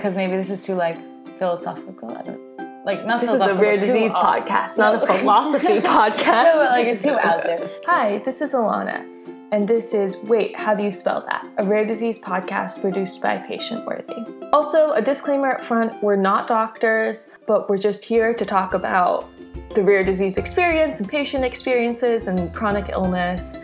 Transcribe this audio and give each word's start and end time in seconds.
because 0.00 0.16
maybe 0.16 0.34
this 0.34 0.48
is 0.48 0.64
too 0.64 0.74
like 0.74 0.96
philosophical. 1.38 2.16
I 2.16 2.22
don't 2.22 2.40
like 2.86 3.04
not 3.04 3.20
This 3.20 3.34
is 3.34 3.40
a 3.42 3.54
rare 3.54 3.78
disease 3.78 4.14
off. 4.14 4.46
podcast, 4.46 4.78
not 4.78 4.94
a 4.94 5.06
philosophy 5.06 5.80
podcast. 5.80 6.44
No, 6.44 6.54
but 6.54 6.70
like 6.72 6.86
it's 6.86 7.04
too 7.04 7.18
out 7.18 7.42
there. 7.42 7.68
Hi, 7.84 8.18
this 8.24 8.40
is 8.40 8.54
Alana, 8.54 9.06
and 9.52 9.68
this 9.68 9.92
is 9.92 10.16
Wait, 10.24 10.56
How 10.56 10.74
Do 10.74 10.82
You 10.82 10.90
Spell 10.90 11.22
That? 11.28 11.46
A 11.58 11.64
rare 11.64 11.84
disease 11.84 12.18
podcast 12.18 12.80
produced 12.80 13.20
by 13.20 13.36
Patient 13.36 13.84
Worthy. 13.84 14.24
Also, 14.54 14.92
a 14.92 15.02
disclaimer 15.02 15.50
up 15.50 15.62
front 15.62 16.02
we're 16.02 16.16
not 16.16 16.48
doctors, 16.48 17.30
but 17.46 17.68
we're 17.68 17.76
just 17.76 18.02
here 18.02 18.32
to 18.32 18.46
talk 18.46 18.72
about 18.72 19.28
the 19.74 19.82
rare 19.82 20.02
disease 20.02 20.38
experience 20.38 20.98
and 20.98 21.08
patient 21.10 21.44
experiences 21.44 22.26
and 22.26 22.54
chronic 22.54 22.88
illness 22.88 23.58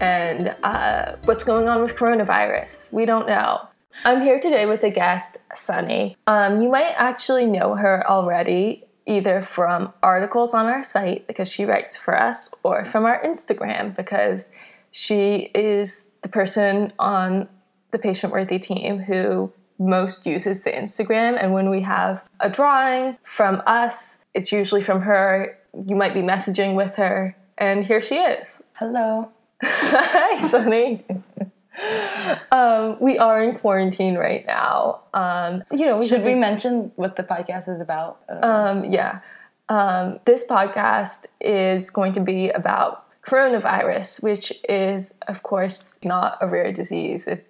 and 0.00 0.52
uh, 0.64 1.14
what's 1.26 1.44
going 1.44 1.68
on 1.68 1.80
with 1.80 1.94
coronavirus. 1.94 2.92
We 2.92 3.06
don't 3.06 3.28
know. 3.28 3.68
I'm 4.04 4.22
here 4.22 4.38
today 4.38 4.66
with 4.66 4.82
a 4.84 4.90
guest, 4.90 5.38
Sunny. 5.54 6.16
Um, 6.26 6.60
you 6.60 6.68
might 6.68 6.94
actually 6.96 7.46
know 7.46 7.74
her 7.74 8.08
already, 8.08 8.84
either 9.06 9.42
from 9.42 9.92
articles 10.02 10.54
on 10.54 10.66
our 10.66 10.82
site 10.84 11.26
because 11.26 11.50
she 11.50 11.64
writes 11.64 11.96
for 11.96 12.16
us, 12.16 12.52
or 12.62 12.84
from 12.84 13.04
our 13.04 13.22
Instagram 13.22 13.96
because 13.96 14.52
she 14.90 15.50
is 15.54 16.10
the 16.22 16.28
person 16.28 16.92
on 16.98 17.48
the 17.90 17.98
Patient 17.98 18.32
Worthy 18.32 18.58
team 18.58 18.98
who 18.98 19.52
most 19.78 20.26
uses 20.26 20.62
the 20.64 20.70
Instagram. 20.70 21.36
And 21.40 21.52
when 21.52 21.70
we 21.70 21.82
have 21.82 22.24
a 22.40 22.48
drawing 22.50 23.18
from 23.22 23.62
us, 23.66 24.24
it's 24.34 24.52
usually 24.52 24.82
from 24.82 25.02
her. 25.02 25.58
You 25.86 25.96
might 25.96 26.14
be 26.14 26.20
messaging 26.20 26.74
with 26.74 26.96
her, 26.96 27.36
and 27.58 27.84
here 27.86 28.00
she 28.00 28.16
is. 28.16 28.62
Hello. 28.74 29.30
Hi, 29.62 30.48
Sunny. 30.48 31.04
Um, 32.50 32.96
we 33.00 33.18
are 33.18 33.42
in 33.42 33.58
quarantine 33.58 34.16
right 34.16 34.44
now. 34.46 35.00
Um, 35.14 35.62
you 35.72 35.86
know, 35.86 35.98
we 35.98 36.06
Should 36.06 36.18
could 36.18 36.26
we 36.26 36.34
be- 36.34 36.40
mention 36.40 36.92
what 36.96 37.16
the 37.16 37.22
podcast 37.22 37.68
is 37.68 37.80
about? 37.80 38.20
Uh, 38.28 38.40
Um, 38.46 38.84
yeah. 38.92 39.20
Um, 39.68 40.20
this 40.24 40.46
podcast 40.46 41.26
is 41.40 41.90
going 41.90 42.12
to 42.14 42.20
be 42.20 42.50
about 42.50 43.04
coronavirus, 43.22 44.22
which 44.22 44.52
is, 44.68 45.14
of 45.26 45.42
course, 45.42 45.98
not 46.04 46.38
a 46.40 46.46
rare 46.46 46.72
disease. 46.72 47.26
It 47.26 47.46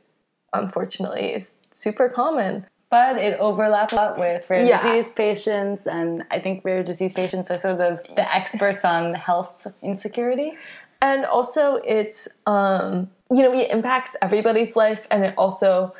unfortunately 0.52 1.34
is 1.34 1.56
super 1.70 2.08
common. 2.08 2.66
but 2.88 3.16
it 3.18 3.36
overlaps 3.40 3.92
a 3.92 3.96
lot 3.96 4.16
with 4.16 4.48
rare 4.48 4.64
Yeah. 4.64 4.76
disease 4.80 5.12
patients, 5.12 5.88
and 5.88 6.24
I 6.30 6.38
think 6.38 6.64
rare 6.64 6.84
disease 6.84 7.12
patients 7.12 7.50
are 7.50 7.58
sort 7.58 7.80
of 7.80 7.98
the 8.14 8.32
experts 8.34 8.84
on 8.84 9.14
health 9.14 9.66
insecurity. 9.82 10.56
and 11.02 11.26
also 11.26 11.76
it's 11.84 12.26
um 12.46 13.10
you 13.30 13.42
know 13.42 13.52
it 13.52 13.70
impacts 13.70 14.16
everybody's 14.22 14.76
life 14.76 15.06
and 15.10 15.24
it 15.24 15.34
also 15.36 15.94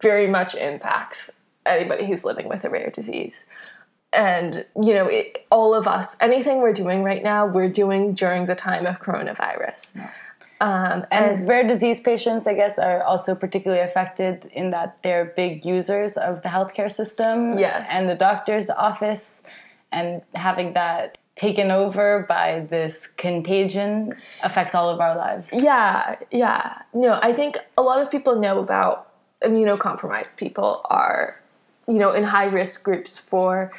very 0.00 0.26
much 0.26 0.54
impacts 0.54 1.40
anybody 1.66 2.06
who's 2.06 2.24
living 2.24 2.48
with 2.48 2.64
a 2.64 2.70
rare 2.70 2.90
disease. 2.90 3.46
And 4.12 4.66
you 4.76 4.92
know 4.94 5.06
it, 5.06 5.46
all 5.50 5.74
of 5.74 5.86
us 5.88 6.16
anything 6.20 6.58
we're 6.58 6.72
doing 6.74 7.02
right 7.02 7.22
now 7.22 7.46
we're 7.46 7.70
doing 7.70 8.12
during 8.14 8.46
the 8.46 8.54
time 8.54 8.86
of 8.86 9.00
coronavirus. 9.00 9.96
Um, 10.60 11.04
and 11.10 11.38
And 11.38 11.48
rare 11.48 11.66
disease 11.66 12.00
patients, 12.02 12.46
I 12.46 12.54
guess, 12.54 12.78
are 12.78 13.02
also 13.02 13.34
particularly 13.34 13.82
affected 13.82 14.44
in 14.52 14.70
that 14.70 15.02
they're 15.02 15.24
big 15.36 15.64
users 15.64 16.16
of 16.16 16.42
the 16.42 16.48
healthcare 16.50 16.88
system 16.90 17.58
Yes. 17.58 17.88
and 17.90 18.08
the 18.08 18.14
doctor's 18.14 18.70
office, 18.70 19.42
and 19.90 20.22
having 20.36 20.74
that 20.74 21.18
taken 21.42 21.72
over 21.72 22.24
by 22.28 22.60
this 22.70 23.08
contagion 23.08 24.14
affects 24.44 24.76
all 24.76 24.88
of 24.88 25.00
our 25.00 25.16
lives. 25.16 25.48
yeah 25.52 26.14
yeah. 26.30 26.82
No 26.94 27.18
i 27.20 27.32
think 27.32 27.58
a 27.76 27.82
lot 27.82 28.00
of 28.00 28.12
people 28.12 28.36
know 28.38 28.60
about 28.60 29.08
immunocompromised 29.42 30.36
people 30.36 30.82
are 30.84 31.40
you 31.88 31.98
know 32.02 32.12
in 32.12 32.22
high 32.22 32.46
risk 32.60 32.84
groups 32.84 33.18
for 33.18 33.72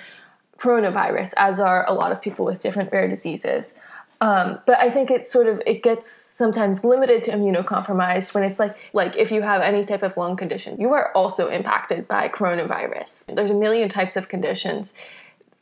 coronavirus 0.60 1.32
as 1.38 1.58
are 1.58 1.86
a 1.88 1.94
lot 1.94 2.12
of 2.12 2.22
people 2.22 2.44
with 2.44 2.62
different 2.62 2.92
rare 2.92 3.08
diseases. 3.08 3.76
Um, 4.20 4.60
but 4.68 4.78
i 4.80 4.90
think 4.90 5.10
it's 5.10 5.32
sort 5.32 5.48
of 5.48 5.62
it 5.66 5.84
gets 5.84 6.08
sometimes 6.12 6.84
limited 6.84 7.24
to 7.26 7.32
immunocompromised 7.32 8.34
when 8.34 8.44
it's 8.44 8.60
like 8.60 8.76
like 8.92 9.14
if 9.16 9.32
you 9.32 9.42
have 9.42 9.62
any 9.62 9.84
type 9.86 10.04
of 10.04 10.18
lung 10.18 10.36
condition 10.36 10.72
you 10.84 10.92
are 10.98 11.12
also 11.14 11.48
impacted 11.48 12.08
by 12.10 12.28
coronavirus. 12.28 13.12
There's 13.36 13.52
a 13.52 13.60
million 13.66 13.88
types 13.88 14.16
of 14.18 14.28
conditions 14.28 14.94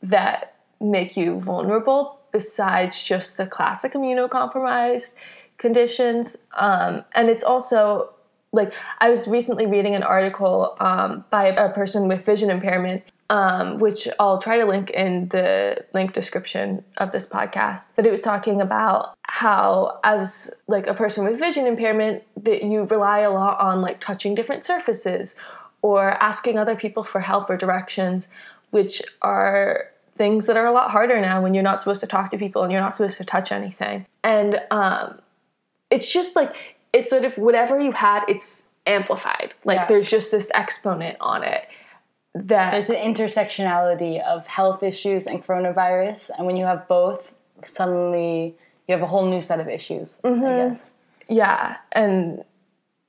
that 0.02 0.51
make 0.82 1.16
you 1.16 1.40
vulnerable 1.40 2.18
besides 2.32 3.02
just 3.02 3.36
the 3.36 3.46
classic 3.46 3.92
immunocompromised 3.92 5.14
conditions. 5.58 6.38
Um, 6.56 7.04
and 7.14 7.28
it's 7.28 7.44
also 7.44 8.10
like 8.52 8.72
i 9.00 9.10
was 9.10 9.26
recently 9.26 9.66
reading 9.66 9.94
an 9.94 10.02
article 10.02 10.76
um, 10.78 11.24
by 11.30 11.46
a 11.46 11.72
person 11.72 12.06
with 12.06 12.24
vision 12.24 12.50
impairment 12.50 13.02
um, 13.30 13.78
which 13.78 14.06
i'll 14.20 14.38
try 14.38 14.58
to 14.58 14.66
link 14.66 14.90
in 14.90 15.28
the 15.28 15.82
link 15.94 16.12
description 16.12 16.84
of 16.98 17.12
this 17.12 17.26
podcast. 17.26 17.92
But 17.96 18.04
it 18.04 18.10
was 18.10 18.20
talking 18.20 18.60
about 18.60 19.14
how 19.22 20.00
as 20.04 20.50
like 20.66 20.86
a 20.86 20.92
person 20.92 21.24
with 21.24 21.38
vision 21.38 21.66
impairment 21.66 22.24
that 22.36 22.62
you 22.62 22.84
rely 22.84 23.20
a 23.20 23.30
lot 23.30 23.58
on 23.58 23.80
like 23.80 24.00
touching 24.00 24.34
different 24.34 24.64
surfaces 24.64 25.34
or 25.80 26.10
asking 26.22 26.58
other 26.58 26.76
people 26.76 27.04
for 27.04 27.20
help 27.20 27.48
or 27.48 27.56
directions 27.56 28.28
which 28.70 29.02
are 29.22 29.86
things 30.16 30.46
that 30.46 30.56
are 30.56 30.66
a 30.66 30.72
lot 30.72 30.90
harder 30.90 31.20
now 31.20 31.42
when 31.42 31.54
you're 31.54 31.62
not 31.62 31.80
supposed 31.80 32.00
to 32.00 32.06
talk 32.06 32.30
to 32.30 32.38
people 32.38 32.62
and 32.62 32.70
you're 32.72 32.80
not 32.80 32.94
supposed 32.94 33.16
to 33.18 33.24
touch 33.24 33.50
anything 33.52 34.06
and 34.22 34.60
um, 34.70 35.18
it's 35.90 36.12
just 36.12 36.36
like 36.36 36.54
it's 36.92 37.08
sort 37.08 37.24
of 37.24 37.36
whatever 37.38 37.80
you 37.80 37.92
had 37.92 38.22
it's 38.28 38.64
amplified 38.86 39.54
like 39.64 39.76
Yeah. 39.78 39.86
there's 39.86 40.10
just 40.10 40.30
this 40.30 40.50
exponent 40.54 41.16
on 41.20 41.42
it 41.42 41.66
that 42.34 42.70
There's 42.70 42.88
an 42.88 42.96
intersectionality 42.96 44.22
of 44.22 44.46
health 44.46 44.82
issues 44.82 45.26
and 45.26 45.44
coronavirus, 45.44 46.30
and 46.38 46.46
when 46.46 46.56
you 46.56 46.64
have 46.64 46.88
both, 46.88 47.36
suddenly 47.62 48.54
you 48.88 48.92
have 48.94 49.02
a 49.02 49.06
whole 49.06 49.26
new 49.28 49.42
set 49.42 49.60
of 49.60 49.68
issues. 49.68 50.18
I 50.24 50.30
guess. 50.30 50.92
yeah 51.28 51.76
and 51.92 52.42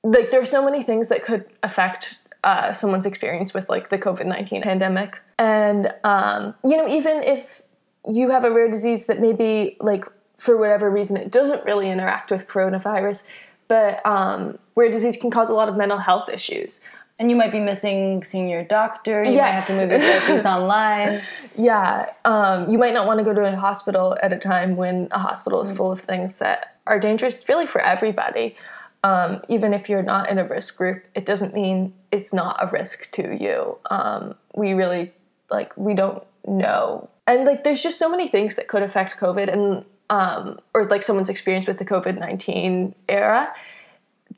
like 0.02 0.30
there's 0.30 0.50
so 0.50 0.62
many 0.62 0.82
things 0.82 1.08
that 1.08 1.24
could 1.24 1.46
affect 1.62 2.18
uh, 2.44 2.74
someone's 2.74 3.06
experience 3.06 3.54
with 3.54 3.66
like 3.70 3.88
the 3.88 3.96
covid-19 3.98 4.62
pandemic 4.62 5.20
and 5.38 5.92
um, 6.04 6.54
you 6.64 6.76
know 6.76 6.88
even 6.88 7.22
if 7.22 7.62
you 8.08 8.30
have 8.30 8.44
a 8.44 8.50
rare 8.50 8.70
disease 8.70 9.06
that 9.06 9.20
maybe 9.20 9.76
like 9.80 10.04
for 10.38 10.56
whatever 10.56 10.90
reason 10.90 11.16
it 11.16 11.30
doesn't 11.30 11.64
really 11.64 11.90
interact 11.90 12.30
with 12.30 12.46
coronavirus 12.48 13.26
but 13.68 14.04
um, 14.04 14.58
rare 14.74 14.90
disease 14.90 15.16
can 15.16 15.30
cause 15.30 15.48
a 15.48 15.54
lot 15.54 15.68
of 15.68 15.76
mental 15.76 15.98
health 15.98 16.28
issues 16.28 16.80
And 17.18 17.30
you 17.30 17.36
might 17.36 17.52
be 17.52 17.60
missing 17.60 18.24
seeing 18.24 18.48
your 18.48 18.64
doctor. 18.64 19.22
You 19.22 19.38
might 19.38 19.52
have 19.52 19.66
to 19.68 19.74
move 19.74 19.90
your 19.90 20.00
therapies 20.00 20.44
online. 20.56 21.22
Yeah, 21.56 22.10
um, 22.24 22.68
you 22.68 22.76
might 22.76 22.92
not 22.92 23.06
want 23.06 23.18
to 23.18 23.24
go 23.24 23.32
to 23.32 23.44
a 23.44 23.54
hospital 23.54 24.18
at 24.20 24.32
a 24.32 24.38
time 24.38 24.74
when 24.74 25.06
a 25.12 25.18
hospital 25.20 25.62
is 25.62 25.70
full 25.70 25.92
of 25.92 26.00
things 26.00 26.38
that 26.38 26.76
are 26.88 26.98
dangerous, 26.98 27.48
really, 27.48 27.68
for 27.68 27.80
everybody. 27.80 28.56
Um, 29.04 29.42
even 29.48 29.72
if 29.74 29.88
you're 29.88 30.02
not 30.02 30.28
in 30.28 30.38
a 30.38 30.44
risk 30.44 30.76
group, 30.76 31.04
it 31.14 31.24
doesn't 31.24 31.54
mean 31.54 31.92
it's 32.10 32.32
not 32.32 32.56
a 32.60 32.66
risk 32.66 33.12
to 33.12 33.36
you. 33.40 33.78
Um, 33.90 34.34
we 34.56 34.72
really 34.72 35.12
like 35.50 35.76
we 35.76 35.94
don't 35.94 36.24
know, 36.46 37.08
and 37.26 37.44
like 37.44 37.64
there's 37.64 37.82
just 37.82 37.98
so 37.98 38.08
many 38.08 38.28
things 38.28 38.56
that 38.56 38.68
could 38.68 38.82
affect 38.82 39.16
COVID 39.18 39.52
and 39.52 39.84
um, 40.10 40.60
or 40.74 40.84
like 40.84 41.02
someone's 41.02 41.28
experience 41.28 41.66
with 41.66 41.78
the 41.78 41.84
COVID 41.84 42.18
nineteen 42.18 42.94
era. 43.08 43.52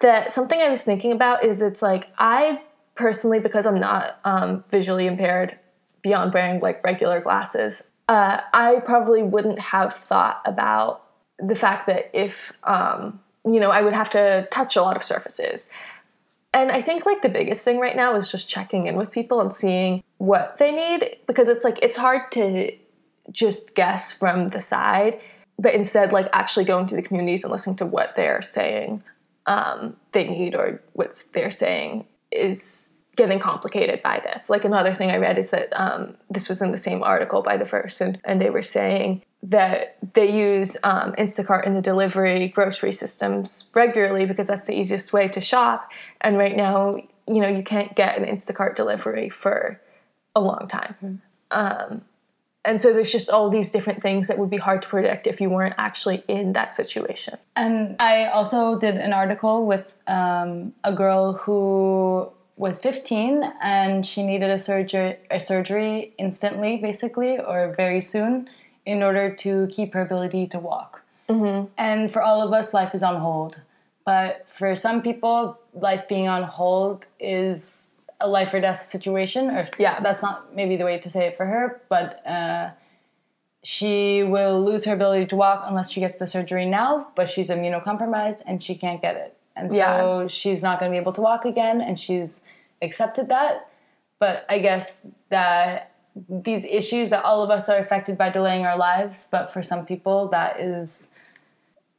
That 0.01 0.33
something 0.33 0.61
I 0.61 0.69
was 0.69 0.83
thinking 0.83 1.13
about 1.13 1.45
is 1.45 1.63
it's 1.63 1.81
like 1.81 2.09
I 2.19 2.63
personally 2.97 3.41
because 3.41 3.67
I'm 3.67 3.79
not 3.79 4.19
um, 4.25 4.65
visually 4.71 5.07
impaired 5.07 5.59
beyond 6.03 6.33
wearing 6.33 6.61
like 6.61 6.85
regular 6.85 7.21
glasses, 7.21 7.89
uh, 8.09 8.41
I 8.53 8.81
probably 8.85 9.23
wouldn't 9.23 9.59
have 9.59 9.95
thought 9.95 10.41
about 10.45 11.03
the 11.39 11.57
fact 11.57 11.87
that 11.87 12.11
if 12.15 12.53
um, 12.65 13.21
you 13.45 13.61
know 13.61 13.71
I 13.71 13.83
would 13.83 13.93
have 13.93 14.11
to 14.11 14.47
touch 14.51 14.77
a 14.77 14.83
lot 14.83 14.97
of 14.97 15.05
surfaces. 15.05 15.69
And 16.53 16.73
I 16.73 16.81
think 16.81 17.05
like 17.05 17.23
the 17.23 17.29
biggest 17.29 17.65
thing 17.65 17.79
right 17.79 17.97
now 17.97 18.15
is 18.17 18.31
just 18.31 18.49
checking 18.49 18.87
in 18.87 18.97
with 18.97 19.11
people 19.11 19.41
and 19.41 19.55
seeing 19.55 20.03
what 20.19 20.57
they 20.59 20.73
need 20.73 21.19
because 21.27 21.49
it's 21.49 21.65
like 21.65 21.79
it's 21.83 21.97
hard 21.97 22.33
to 22.33 22.73
just 23.31 23.75
guess 23.75 24.13
from 24.13 24.49
the 24.49 24.61
side, 24.61 25.21
but 25.59 25.75
instead 25.75 26.13
like 26.13 26.29
actually 26.33 26.65
going 26.65 26.87
to 26.87 26.97
the 26.97 27.03
communities 27.03 27.45
and 27.45 27.53
listening 27.53 27.77
to 27.77 27.87
what 27.87 28.17
they're 28.17 28.41
saying 28.43 29.03
um, 29.47 29.97
they 30.13 30.27
need 30.27 30.55
or 30.55 30.83
what 30.93 31.23
they're 31.33 31.51
saying 31.51 32.07
is 32.31 32.93
getting 33.17 33.39
complicated 33.39 34.03
by 34.03 34.21
this. 34.21 34.51
Like 34.51 34.65
another 34.65 34.93
thing 34.93 35.11
I 35.11 35.17
read 35.17 35.39
is 35.39 35.51
that 35.51 35.69
um, 35.73 36.17
this 36.29 36.49
was 36.49 36.61
in 36.61 36.73
the 36.73 36.79
same 36.79 37.03
article 37.03 37.43
by 37.43 37.57
the 37.57 37.65
first, 37.65 38.01
and, 38.01 38.21
and 38.25 38.41
they 38.41 38.51
were 38.51 38.63
saying 38.63 39.23
that 39.47 39.97
they 40.15 40.37
use 40.37 40.77
um, 40.83 41.13
Instacart 41.13 41.67
in 41.67 41.75
the 41.75 41.83
delivery 41.83 42.49
grocery 42.49 42.93
systems 42.93 43.71
regularly 43.75 44.27
because 44.27 44.49
that's 44.49 44.67
the 44.67 44.77
easiest 44.77 45.13
way 45.13 45.29
to 45.29 45.41
shop. 45.41 45.93
And 46.21 46.37
right 46.37 46.57
now, 46.57 46.97
you 47.29 47.41
know, 47.41 47.49
you 47.49 47.63
can't 47.63 47.95
get 47.95 48.19
an 48.19 48.25
Instacart 48.25 48.75
delivery 48.75 49.29
for 49.29 49.81
a 50.35 50.41
long 50.41 50.67
time. 50.69 51.23
Um, 51.53 52.03
and 52.65 52.81
so 52.81 52.93
there's 52.93 53.13
just 53.13 53.31
all 53.31 53.49
these 53.49 53.71
different 53.71 54.03
things 54.03 54.27
that 54.27 54.39
would 54.39 54.51
be 54.51 54.57
hard 54.57 54.83
to 54.83 54.89
predict 54.89 55.29
if 55.29 55.41
you 55.41 55.49
weren't 55.49 55.77
actually 55.79 56.25
in 56.27 56.53
that 56.55 56.75
situation. 56.75 57.39
And 57.55 57.95
I 58.01 58.27
also 58.27 58.77
did 58.77 58.97
an 58.97 59.13
article 59.13 59.65
with 59.65 59.97
um, 60.09 60.75
a 60.83 60.93
girl 60.93 61.35
who 61.35 62.33
was 62.57 62.81
15 62.81 63.45
and 63.63 64.05
she 64.05 64.23
needed 64.23 64.51
a 64.51 64.59
surgery 64.59 65.19
a 65.31 65.39
surgery 65.39 66.15
instantly 66.19 66.79
basically 66.79 67.39
or 67.39 67.75
very 67.77 68.01
soon 68.01 68.49
in 68.87 69.03
order 69.03 69.35
to 69.35 69.67
keep 69.71 69.93
her 69.95 70.01
ability 70.01 70.47
to 70.47 70.59
walk 70.59 71.03
mm-hmm. 71.29 71.67
and 71.77 72.11
for 72.11 72.23
all 72.23 72.41
of 72.41 72.53
us 72.53 72.73
life 72.73 72.95
is 72.95 73.03
on 73.03 73.21
hold 73.21 73.61
but 74.05 74.49
for 74.49 74.75
some 74.75 75.03
people 75.03 75.59
life 75.75 76.09
being 76.09 76.29
on 76.29 76.43
hold 76.43 77.07
is 77.21 77.97
a 78.21 78.29
life 78.29 78.55
or 78.55 78.61
death 78.61 78.87
situation 78.87 79.51
or 79.51 79.69
yeah 79.79 80.01
that's 80.01 80.23
not 80.23 80.55
maybe 80.55 80.77
the 80.77 80.85
way 80.85 80.99
to 80.99 81.11
say 81.11 81.27
it 81.27 81.37
for 81.37 81.45
her 81.45 81.83
but 81.89 82.25
uh, 82.27 82.71
she 83.63 84.23
will 84.23 84.65
lose 84.65 84.85
her 84.85 84.95
ability 84.95 85.27
to 85.27 85.37
walk 85.37 85.65
unless 85.67 85.91
she 85.91 86.01
gets 86.01 86.15
the 86.15 86.27
surgery 86.27 86.65
now 86.65 87.09
but 87.15 87.29
she's 87.29 87.51
immunocompromised 87.51 88.43
and 88.47 88.63
she 88.63 88.75
can't 88.75 89.03
get 89.03 89.17
it 89.17 89.37
and 89.57 89.71
so 89.71 89.77
yeah. 89.77 90.27
she's 90.27 90.63
not 90.63 90.79
going 90.79 90.91
to 90.91 90.95
be 90.95 91.01
able 91.01 91.13
to 91.15 91.23
walk 91.23 91.45
again 91.45 91.81
and 91.81 91.99
she's 91.99 92.45
accepted 92.83 93.29
that. 93.29 93.69
But 94.19 94.45
I 94.49 94.59
guess 94.59 95.07
that 95.31 95.93
these 96.29 96.65
issues 96.65 97.11
that 97.11 97.25
all 97.25 97.43
of 97.43 97.51
us 97.51 97.69
are 97.69 97.77
affected 97.77 98.17
by 98.17 98.31
delaying 98.31 98.65
our 98.65 98.77
lives, 98.77 99.29
but 99.31 99.53
for 99.53 99.63
some 99.63 99.85
people 99.85 100.29
that 100.29 100.59
is 100.61 101.11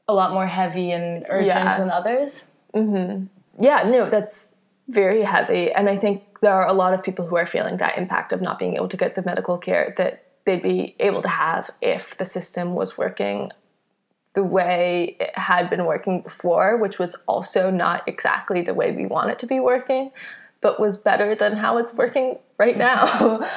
a 0.08 0.14
lot 0.14 0.34
more 0.34 0.48
heavy 0.48 0.92
and 0.92 1.26
urgent 1.30 1.48
yeah. 1.48 1.78
than 1.78 1.90
others. 1.90 2.44
Mm-hmm. 2.74 3.26
Yeah, 3.64 3.84
no, 3.84 4.10
that's 4.10 4.50
very 4.88 5.24
heavy. 5.24 5.72
And 5.72 5.90
I 5.90 5.98
think 5.98 6.24
there 6.42 6.54
are 6.54 6.68
a 6.68 6.74
lot 6.74 6.94
of 6.94 7.04
people 7.04 7.28
who 7.28 7.36
are 7.36 7.46
feeling 7.46 7.78
that 7.78 7.98
impact 7.98 8.32
of 8.32 8.42
not 8.42 8.58
being 8.58 8.76
able 8.76 8.90
to 8.90 8.98
get 8.98 9.16
the 9.16 9.22
medical 9.22 9.58
care 9.58 9.94
that 9.98 10.24
they'd 10.46 10.64
be 10.64 10.96
able 11.00 11.22
to 11.22 11.28
have 11.28 11.70
if 11.82 12.18
the 12.18 12.26
system 12.26 12.74
was 12.74 12.98
working 12.98 13.52
the 14.34 14.44
way 14.44 15.18
it 15.20 15.38
had 15.38 15.70
been 15.70 15.86
working 15.86 16.22
before, 16.22 16.78
which 16.78 17.00
was 17.00 17.16
also 17.28 17.70
not 17.70 18.08
exactly 18.08 18.62
the 18.62 18.74
way 18.74 18.96
we 18.96 19.06
want 19.06 19.30
it 19.30 19.40
to 19.40 19.48
be 19.48 19.60
working 19.60 20.12
but 20.62 20.80
was 20.80 20.98
better 20.98 21.36
than 21.36 21.56
how 21.56 21.78
it's 21.78 21.94
working 21.94 22.38
right 22.58 22.78
now. 22.78 23.48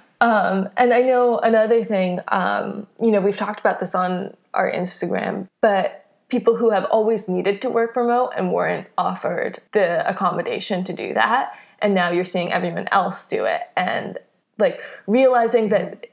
um, 0.20 0.68
and 0.76 0.92
I 0.92 1.02
know 1.02 1.38
another 1.38 1.84
thing, 1.84 2.20
um, 2.28 2.86
you 3.00 3.10
know, 3.10 3.20
we've 3.20 3.36
talked 3.36 3.60
about 3.60 3.80
this 3.80 3.94
on 3.94 4.36
our 4.54 4.70
Instagram, 4.70 5.48
but 5.60 6.06
people 6.28 6.56
who 6.56 6.70
have 6.70 6.84
always 6.86 7.28
needed 7.28 7.62
to 7.62 7.70
work 7.70 7.96
remote 7.96 8.32
and 8.36 8.52
weren't 8.52 8.88
offered 8.98 9.60
the 9.72 10.08
accommodation 10.08 10.84
to 10.84 10.92
do 10.92 11.14
that. 11.14 11.52
And 11.80 11.94
now 11.94 12.10
you're 12.10 12.24
seeing 12.24 12.52
everyone 12.52 12.88
else 12.90 13.26
do 13.26 13.44
it. 13.44 13.62
And 13.76 14.18
like 14.58 14.80
realizing 15.06 15.68
that, 15.68 16.06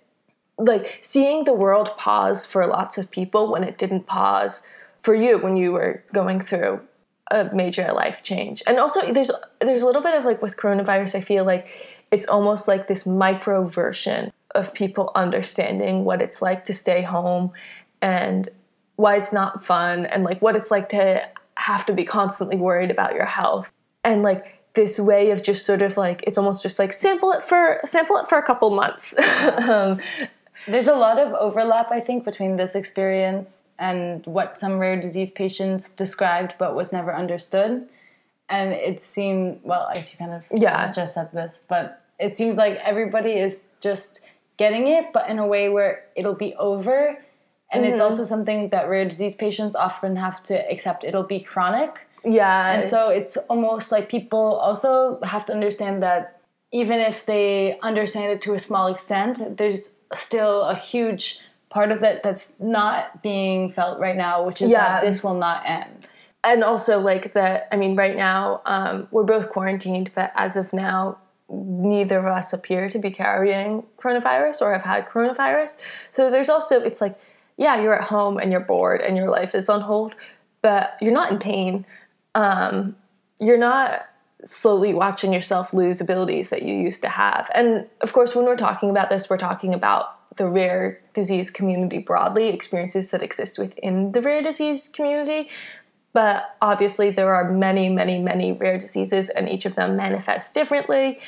like 0.57 0.99
seeing 1.01 1.43
the 1.43 1.53
world 1.53 1.97
pause 1.97 2.45
for 2.45 2.65
lots 2.65 2.97
of 2.97 3.11
people 3.11 3.51
when 3.51 3.63
it 3.63 3.77
didn't 3.77 4.05
pause 4.05 4.61
for 5.01 5.13
you 5.15 5.37
when 5.37 5.57
you 5.57 5.71
were 5.71 6.03
going 6.13 6.39
through 6.39 6.81
a 7.31 7.49
major 7.53 7.91
life 7.91 8.23
change. 8.23 8.61
And 8.67 8.77
also 8.77 9.11
there's 9.11 9.31
there's 9.59 9.81
a 9.81 9.85
little 9.85 10.01
bit 10.01 10.13
of 10.13 10.25
like 10.25 10.41
with 10.41 10.57
coronavirus 10.57 11.15
I 11.15 11.21
feel 11.21 11.43
like 11.43 11.67
it's 12.11 12.27
almost 12.27 12.67
like 12.67 12.87
this 12.87 13.05
micro 13.05 13.67
version 13.67 14.31
of 14.53 14.73
people 14.73 15.11
understanding 15.15 16.05
what 16.05 16.21
it's 16.21 16.41
like 16.41 16.65
to 16.65 16.73
stay 16.73 17.01
home 17.01 17.51
and 18.01 18.49
why 18.95 19.17
it's 19.17 19.33
not 19.33 19.65
fun 19.65 20.05
and 20.05 20.23
like 20.23 20.41
what 20.41 20.55
it's 20.55 20.71
like 20.71 20.89
to 20.89 21.27
have 21.57 21.85
to 21.85 21.93
be 21.93 22.05
constantly 22.05 22.55
worried 22.55 22.91
about 22.91 23.13
your 23.13 23.25
health. 23.25 23.71
And 24.03 24.23
like 24.23 24.45
this 24.75 24.99
way 24.99 25.31
of 25.31 25.41
just 25.41 25.65
sort 25.65 25.81
of 25.81 25.97
like 25.97 26.23
it's 26.27 26.37
almost 26.37 26.61
just 26.61 26.79
like 26.79 26.91
sample 26.91 27.31
it 27.31 27.41
for 27.41 27.79
sample 27.85 28.17
it 28.17 28.27
for 28.27 28.37
a 28.37 28.43
couple 28.43 28.69
months 28.71 29.17
um, 29.69 29.97
there's 30.67 30.87
a 30.87 30.95
lot 30.95 31.19
of 31.19 31.33
overlap, 31.33 31.91
I 31.91 31.99
think, 31.99 32.25
between 32.25 32.57
this 32.57 32.75
experience 32.75 33.69
and 33.77 34.25
what 34.25 34.57
some 34.57 34.79
rare 34.79 34.99
disease 34.99 35.29
patients 35.29 35.89
described 35.89 36.55
but 36.57 36.75
was 36.75 36.91
never 36.91 37.13
understood. 37.15 37.87
And 38.49 38.73
it 38.73 39.01
seemed, 39.01 39.61
well, 39.63 39.87
I 39.89 39.97
you 39.97 40.17
kind 40.17 40.33
of 40.33 40.45
yeah. 40.51 40.91
just 40.91 41.15
said 41.15 41.31
this, 41.31 41.63
but 41.67 42.03
it 42.19 42.37
seems 42.37 42.57
like 42.57 42.75
everybody 42.83 43.31
is 43.31 43.67
just 43.81 44.21
getting 44.57 44.87
it, 44.87 45.11
but 45.13 45.29
in 45.29 45.39
a 45.39 45.47
way 45.47 45.69
where 45.69 46.05
it'll 46.15 46.35
be 46.35 46.53
over. 46.55 47.17
And 47.71 47.83
mm-hmm. 47.83 47.91
it's 47.91 47.99
also 47.99 48.23
something 48.23 48.69
that 48.69 48.87
rare 48.87 49.05
disease 49.05 49.35
patients 49.35 49.75
often 49.75 50.15
have 50.15 50.43
to 50.43 50.71
accept 50.71 51.03
it'll 51.03 51.23
be 51.23 51.39
chronic. 51.39 51.99
Yeah. 52.23 52.73
And 52.73 52.89
so 52.89 53.09
it's 53.09 53.37
almost 53.49 53.91
like 53.91 54.09
people 54.09 54.55
also 54.55 55.19
have 55.23 55.45
to 55.45 55.53
understand 55.53 56.03
that 56.03 56.41
even 56.71 56.99
if 56.99 57.25
they 57.25 57.79
understand 57.81 58.31
it 58.31 58.41
to 58.43 58.53
a 58.53 58.59
small 58.59 58.87
extent, 58.87 59.57
there's 59.57 59.95
still 60.13 60.63
a 60.63 60.75
huge 60.75 61.39
part 61.69 61.91
of 61.91 62.03
it 62.03 62.23
that's 62.23 62.59
not 62.59 63.21
being 63.21 63.71
felt 63.71 63.99
right 63.99 64.15
now, 64.15 64.45
which 64.45 64.61
is 64.61 64.71
yeah. 64.71 65.01
that 65.01 65.03
this 65.03 65.23
will 65.23 65.35
not 65.35 65.63
end. 65.65 66.07
And 66.45 66.63
also, 66.63 66.99
like 66.99 67.33
that, 67.33 67.67
I 67.71 67.75
mean, 67.75 67.95
right 67.95 68.15
now, 68.15 68.61
um, 68.65 69.07
we're 69.09 69.23
both 69.23 69.49
quarantined, 69.49 70.11
but 70.13 70.31
as 70.35 70.55
of 70.55 70.71
now, 70.71 71.17
neither 71.49 72.19
of 72.19 72.25
us 72.25 72.53
appear 72.53 72.89
to 72.89 72.99
be 72.99 73.11
carrying 73.11 73.83
coronavirus 73.97 74.61
or 74.61 74.71
have 74.71 74.83
had 74.83 75.09
coronavirus. 75.09 75.77
So 76.11 76.29
there's 76.29 76.49
also, 76.49 76.81
it's 76.81 77.01
like, 77.01 77.19
yeah, 77.57 77.81
you're 77.81 77.95
at 77.95 78.07
home 78.09 78.37
and 78.37 78.51
you're 78.51 78.61
bored 78.61 79.01
and 79.01 79.17
your 79.17 79.29
life 79.29 79.55
is 79.55 79.69
on 79.69 79.81
hold, 79.81 80.13
but 80.61 80.97
you're 81.01 81.13
not 81.13 81.31
in 81.31 81.39
pain. 81.39 81.85
Um, 82.35 82.95
you're 83.39 83.57
not 83.57 84.01
slowly 84.43 84.93
watching 84.93 85.33
yourself 85.33 85.73
lose 85.73 85.99
abilities 85.99 86.49
that 86.49 86.61
you 86.61 86.75
used 86.75 87.01
to 87.01 87.09
have. 87.09 87.49
And 87.55 87.87
of 88.01 88.13
course, 88.13 88.35
when 88.35 88.45
we're 88.45 88.57
talking 88.57 88.89
about 88.91 89.09
this, 89.09 89.29
we're 89.29 89.37
talking 89.37 89.73
about 89.73 90.35
the 90.37 90.47
rare 90.47 91.01
disease 91.13 91.49
community 91.49 91.99
broadly, 91.99 92.49
experiences 92.49 93.09
that 93.11 93.23
exist 93.23 93.57
within 93.57 94.11
the 94.11 94.21
rare 94.21 94.43
disease 94.43 94.89
community. 94.89 95.49
But 96.15 96.55
obviously, 96.61 97.09
there 97.11 97.35
are 97.35 97.51
many, 97.51 97.89
many, 97.89 98.19
many 98.19 98.53
rare 98.53 98.77
diseases, 98.77 99.27
and 99.27 99.49
each 99.49 99.65
of 99.65 99.75
them 99.75 99.97
manifests 99.97 100.53
differently. 100.53 101.19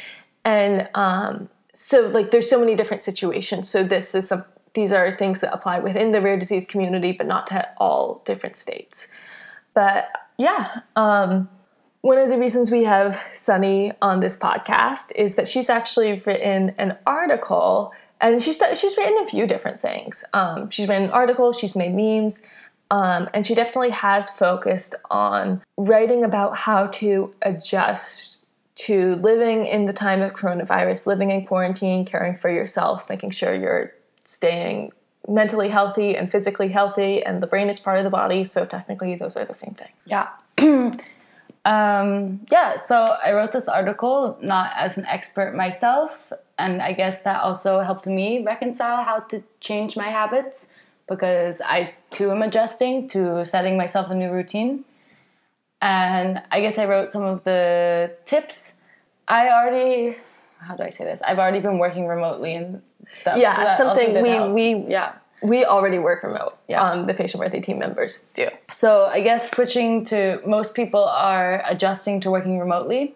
And 0.45 0.87
um, 0.95 1.49
so, 1.73 2.07
like, 2.07 2.31
there's 2.31 2.49
so 2.49 2.57
many 2.57 2.73
different 2.73 3.03
situations. 3.03 3.69
So, 3.69 3.83
this 3.83 4.15
is 4.15 4.29
some, 4.29 4.45
these 4.75 4.93
are 4.93 5.11
things 5.11 5.41
that 5.41 5.53
apply 5.53 5.79
within 5.79 6.13
the 6.13 6.21
rare 6.21 6.39
disease 6.39 6.65
community, 6.65 7.11
but 7.11 7.27
not 7.27 7.47
to 7.47 7.67
all 7.75 8.21
different 8.23 8.55
states. 8.55 9.09
But 9.73 10.07
yeah, 10.37 10.79
um, 10.95 11.49
one 11.99 12.17
of 12.17 12.29
the 12.29 12.37
reasons 12.37 12.71
we 12.71 12.83
have 12.83 13.21
Sunny 13.35 13.91
on 14.01 14.21
this 14.21 14.37
podcast 14.37 15.11
is 15.17 15.35
that 15.35 15.49
she's 15.49 15.69
actually 15.69 16.23
written 16.25 16.73
an 16.77 16.97
article, 17.05 17.91
and 18.21 18.41
she's 18.41 18.57
she's 18.75 18.95
written 18.95 19.21
a 19.21 19.27
few 19.27 19.47
different 19.47 19.81
things. 19.81 20.23
Um, 20.33 20.69
she's 20.69 20.87
written 20.87 21.09
articles, 21.09 21.59
she's 21.59 21.75
made 21.75 21.93
memes, 21.93 22.41
um, 22.89 23.29
and 23.33 23.45
she 23.45 23.55
definitely 23.55 23.89
has 23.89 24.29
focused 24.29 24.95
on 25.09 25.61
writing 25.77 26.23
about 26.23 26.57
how 26.57 26.87
to 26.87 27.33
adjust 27.41 28.37
to 28.75 29.15
living 29.15 29.65
in 29.65 29.85
the 29.85 29.93
time 29.93 30.21
of 30.21 30.33
coronavirus, 30.33 31.07
living 31.07 31.31
in 31.31 31.45
quarantine, 31.45 32.05
caring 32.05 32.37
for 32.37 32.49
yourself, 32.49 33.09
making 33.09 33.31
sure 33.31 33.53
you're 33.53 33.93
staying 34.23 34.91
mentally 35.27 35.69
healthy 35.69 36.15
and 36.15 36.31
physically 36.31 36.69
healthy, 36.69 37.23
and 37.23 37.43
the 37.43 37.47
brain 37.47 37.69
is 37.69 37.79
part 37.79 37.97
of 37.97 38.03
the 38.03 38.09
body, 38.09 38.43
so 38.43 38.65
technically 38.65 39.15
those 39.15 39.35
are 39.35 39.45
the 39.45 39.53
same 39.53 39.73
thing. 39.73 39.91
Yeah. 40.05 40.29
Um, 41.67 42.45
yeah, 42.49 42.77
so 42.77 43.17
I 43.21 43.33
wrote 43.33 43.51
this 43.51 43.67
article 43.67 44.37
not 44.41 44.71
as 44.77 44.97
an 44.97 45.05
expert 45.05 45.53
myself, 45.53 46.31
and 46.57 46.81
I 46.81 46.93
guess 46.93 47.23
that 47.23 47.41
also 47.41 47.81
helped 47.81 48.07
me 48.07 48.41
reconcile 48.41 49.03
how 49.03 49.19
to 49.31 49.43
change 49.59 49.97
my 49.97 50.07
habits 50.07 50.69
because 51.07 51.61
I 51.61 51.93
too 52.11 52.31
am 52.31 52.41
adjusting 52.41 53.07
to 53.09 53.45
setting 53.45 53.77
myself 53.77 54.09
a 54.09 54.15
new 54.15 54.31
routine. 54.31 54.85
And 55.81 56.41
I 56.51 56.61
guess 56.61 56.77
I 56.77 56.85
wrote 56.85 57.11
some 57.11 57.23
of 57.23 57.43
the 57.43 58.15
tips. 58.25 58.75
I 59.27 59.49
already, 59.49 60.17
how 60.59 60.75
do 60.75 60.83
I 60.83 60.89
say 60.89 61.05
this? 61.05 61.21
I've 61.21 61.37
already 61.37 61.59
been 61.59 61.77
working 61.77 62.07
remotely 62.07 62.55
and 62.55 62.81
stuff. 63.13 63.37
Yeah, 63.37 63.77
so 63.77 63.85
something 63.95 64.21
we, 64.21 64.51
we, 64.51 64.91
yeah 64.91 65.13
we 65.41 65.65
already 65.65 65.99
work 65.99 66.23
remote. 66.23 66.57
Yeah. 66.67 66.81
Um, 66.81 67.03
the 67.05 67.13
patient 67.13 67.39
worthy 67.39 67.61
team 67.61 67.79
members 67.79 68.27
do. 68.33 68.49
So 68.71 69.05
I 69.05 69.21
guess 69.21 69.51
switching 69.51 70.03
to 70.05 70.41
most 70.45 70.75
people 70.75 71.03
are 71.03 71.63
adjusting 71.65 72.21
to 72.21 72.31
working 72.31 72.59
remotely, 72.59 73.15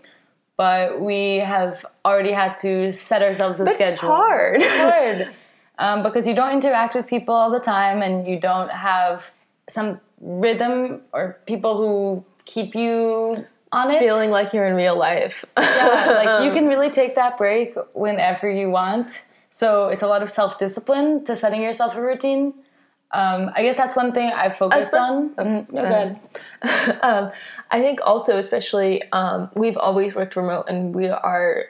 but 0.55 1.01
we 1.01 1.37
have 1.37 1.85
already 2.05 2.31
had 2.31 2.59
to 2.59 2.93
set 2.93 3.21
ourselves 3.21 3.59
a 3.59 3.65
but 3.65 3.75
schedule. 3.75 3.93
It's 3.93 4.01
hard. 4.01 4.61
It's 4.61 4.77
hard 4.77 5.29
um, 5.81 6.03
because 6.03 6.25
you 6.25 6.35
don't 6.35 6.53
interact 6.53 6.95
with 6.95 7.07
people 7.07 7.35
all 7.35 7.51
the 7.51 7.59
time, 7.59 8.01
and 8.01 8.27
you 8.27 8.39
don't 8.39 8.71
have 8.71 9.31
some 9.67 9.99
rhythm 10.19 11.01
or 11.13 11.37
people 11.45 11.73
who 11.77 12.23
keep 12.45 12.75
you 12.75 13.45
on 13.71 13.91
it. 13.91 13.99
Feeling 13.99 14.31
like 14.31 14.53
you're 14.53 14.65
in 14.65 14.75
real 14.75 14.97
life. 14.97 15.43
yeah, 15.57 16.13
like 16.23 16.45
you 16.45 16.51
can 16.57 16.67
really 16.67 16.89
take 16.89 17.15
that 17.15 17.37
break 17.37 17.75
whenever 17.93 18.49
you 18.49 18.69
want 18.69 19.23
so 19.51 19.89
it's 19.89 20.01
a 20.01 20.07
lot 20.07 20.23
of 20.23 20.31
self 20.31 20.57
discipline 20.57 21.25
to 21.25 21.35
setting 21.35 21.61
yourself 21.61 21.95
a 21.95 22.01
routine. 22.01 22.53
Um, 23.11 23.51
I 23.53 23.63
guess 23.63 23.75
that's 23.75 23.97
one 23.97 24.13
thing 24.13 24.31
I've 24.31 24.55
focused 24.57 24.93
on. 24.93 25.31
Mm, 25.35 25.71
no, 25.73 26.17
good. 26.63 26.99
um, 27.03 27.31
I 27.69 27.81
think 27.81 27.99
also, 28.01 28.37
especially, 28.37 29.03
um, 29.11 29.51
we've 29.53 29.75
always 29.75 30.15
worked 30.15 30.37
remote, 30.37 30.65
and 30.69 30.95
we 30.95 31.09
are 31.09 31.65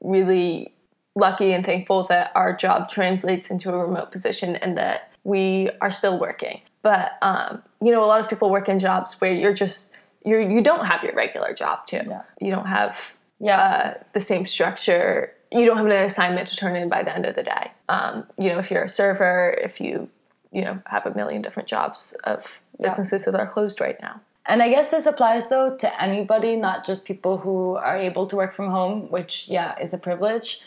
really 0.00 0.72
lucky 1.18 1.52
and 1.52 1.64
thankful 1.64 2.04
that 2.08 2.30
our 2.34 2.54
job 2.56 2.88
translates 2.88 3.50
into 3.50 3.70
a 3.70 3.76
remote 3.86 4.10
position 4.10 4.56
and 4.56 4.76
that 4.78 5.10
we 5.24 5.70
are 5.80 5.90
still 5.90 6.18
working. 6.18 6.60
But 6.82 7.12
um, 7.22 7.62
you 7.82 7.90
know, 7.92 8.02
a 8.02 8.06
lot 8.06 8.20
of 8.20 8.28
people 8.30 8.50
work 8.50 8.68
in 8.68 8.78
jobs 8.78 9.20
where 9.20 9.32
you're 9.34 9.54
just 9.54 9.92
you're 10.24 10.40
you 10.40 10.62
don't 10.62 10.86
have 10.86 11.02
your 11.02 11.14
regular 11.14 11.52
job 11.52 11.86
too. 11.86 12.00
Yeah. 12.06 12.22
You 12.40 12.50
don't 12.50 12.66
have 12.66 13.14
Yeah. 13.40 13.60
uh, 13.60 13.94
the 14.12 14.20
same 14.20 14.46
structure. 14.46 15.32
You 15.50 15.64
don't 15.66 15.76
have 15.76 15.86
an 15.86 15.92
assignment 15.92 16.48
to 16.48 16.56
turn 16.56 16.76
in 16.76 16.88
by 16.88 17.02
the 17.02 17.14
end 17.14 17.24
of 17.26 17.34
the 17.34 17.42
day. 17.42 17.72
Um, 17.88 18.26
you 18.38 18.48
know, 18.50 18.58
if 18.58 18.70
you're 18.70 18.84
a 18.84 18.88
server, 18.88 19.56
if 19.68 19.80
you 19.80 20.08
you 20.52 20.62
know 20.64 20.80
have 20.86 21.04
a 21.06 21.14
million 21.14 21.42
different 21.42 21.68
jobs 21.68 22.14
of 22.24 22.62
businesses 22.80 23.24
that 23.24 23.34
are 23.34 23.46
closed 23.46 23.80
right 23.80 24.00
now. 24.00 24.20
And 24.46 24.62
I 24.62 24.68
guess 24.70 24.88
this 24.90 25.04
applies 25.04 25.48
though 25.50 25.76
to 25.76 26.02
anybody, 26.02 26.56
not 26.56 26.86
just 26.86 27.06
people 27.06 27.36
who 27.38 27.76
are 27.76 27.98
able 27.98 28.26
to 28.28 28.36
work 28.36 28.54
from 28.54 28.70
home, 28.70 29.10
which, 29.10 29.46
yeah, 29.48 29.78
is 29.78 29.92
a 29.92 29.98
privilege. 29.98 30.62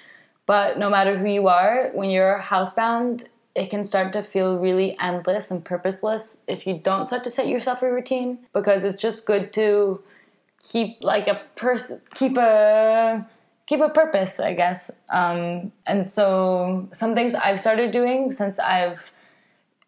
But 0.51 0.77
no 0.77 0.89
matter 0.89 1.17
who 1.17 1.29
you 1.29 1.47
are, 1.47 1.91
when 1.93 2.09
you're 2.09 2.37
housebound, 2.39 3.29
it 3.55 3.69
can 3.69 3.85
start 3.85 4.11
to 4.11 4.21
feel 4.21 4.59
really 4.59 4.97
endless 4.99 5.49
and 5.49 5.63
purposeless 5.63 6.43
if 6.45 6.67
you 6.67 6.73
don't 6.77 7.07
start 7.07 7.23
to 7.23 7.29
set 7.29 7.47
yourself 7.47 7.81
a 7.81 7.89
routine 7.89 8.37
because 8.51 8.83
it's 8.83 9.01
just 9.01 9.25
good 9.25 9.53
to 9.53 10.03
keep 10.61 10.97
like 11.01 11.29
a 11.29 11.39
person 11.55 12.01
keep 12.15 12.37
a 12.37 13.25
keep 13.65 13.79
a 13.79 13.87
purpose 13.87 14.41
i 14.41 14.53
guess 14.53 14.91
um, 15.09 15.71
and 15.87 16.11
so 16.11 16.87
some 16.91 17.15
things 17.15 17.33
i've 17.33 17.59
started 17.59 17.91
doing 17.91 18.29
since 18.29 18.59
i've 18.59 19.13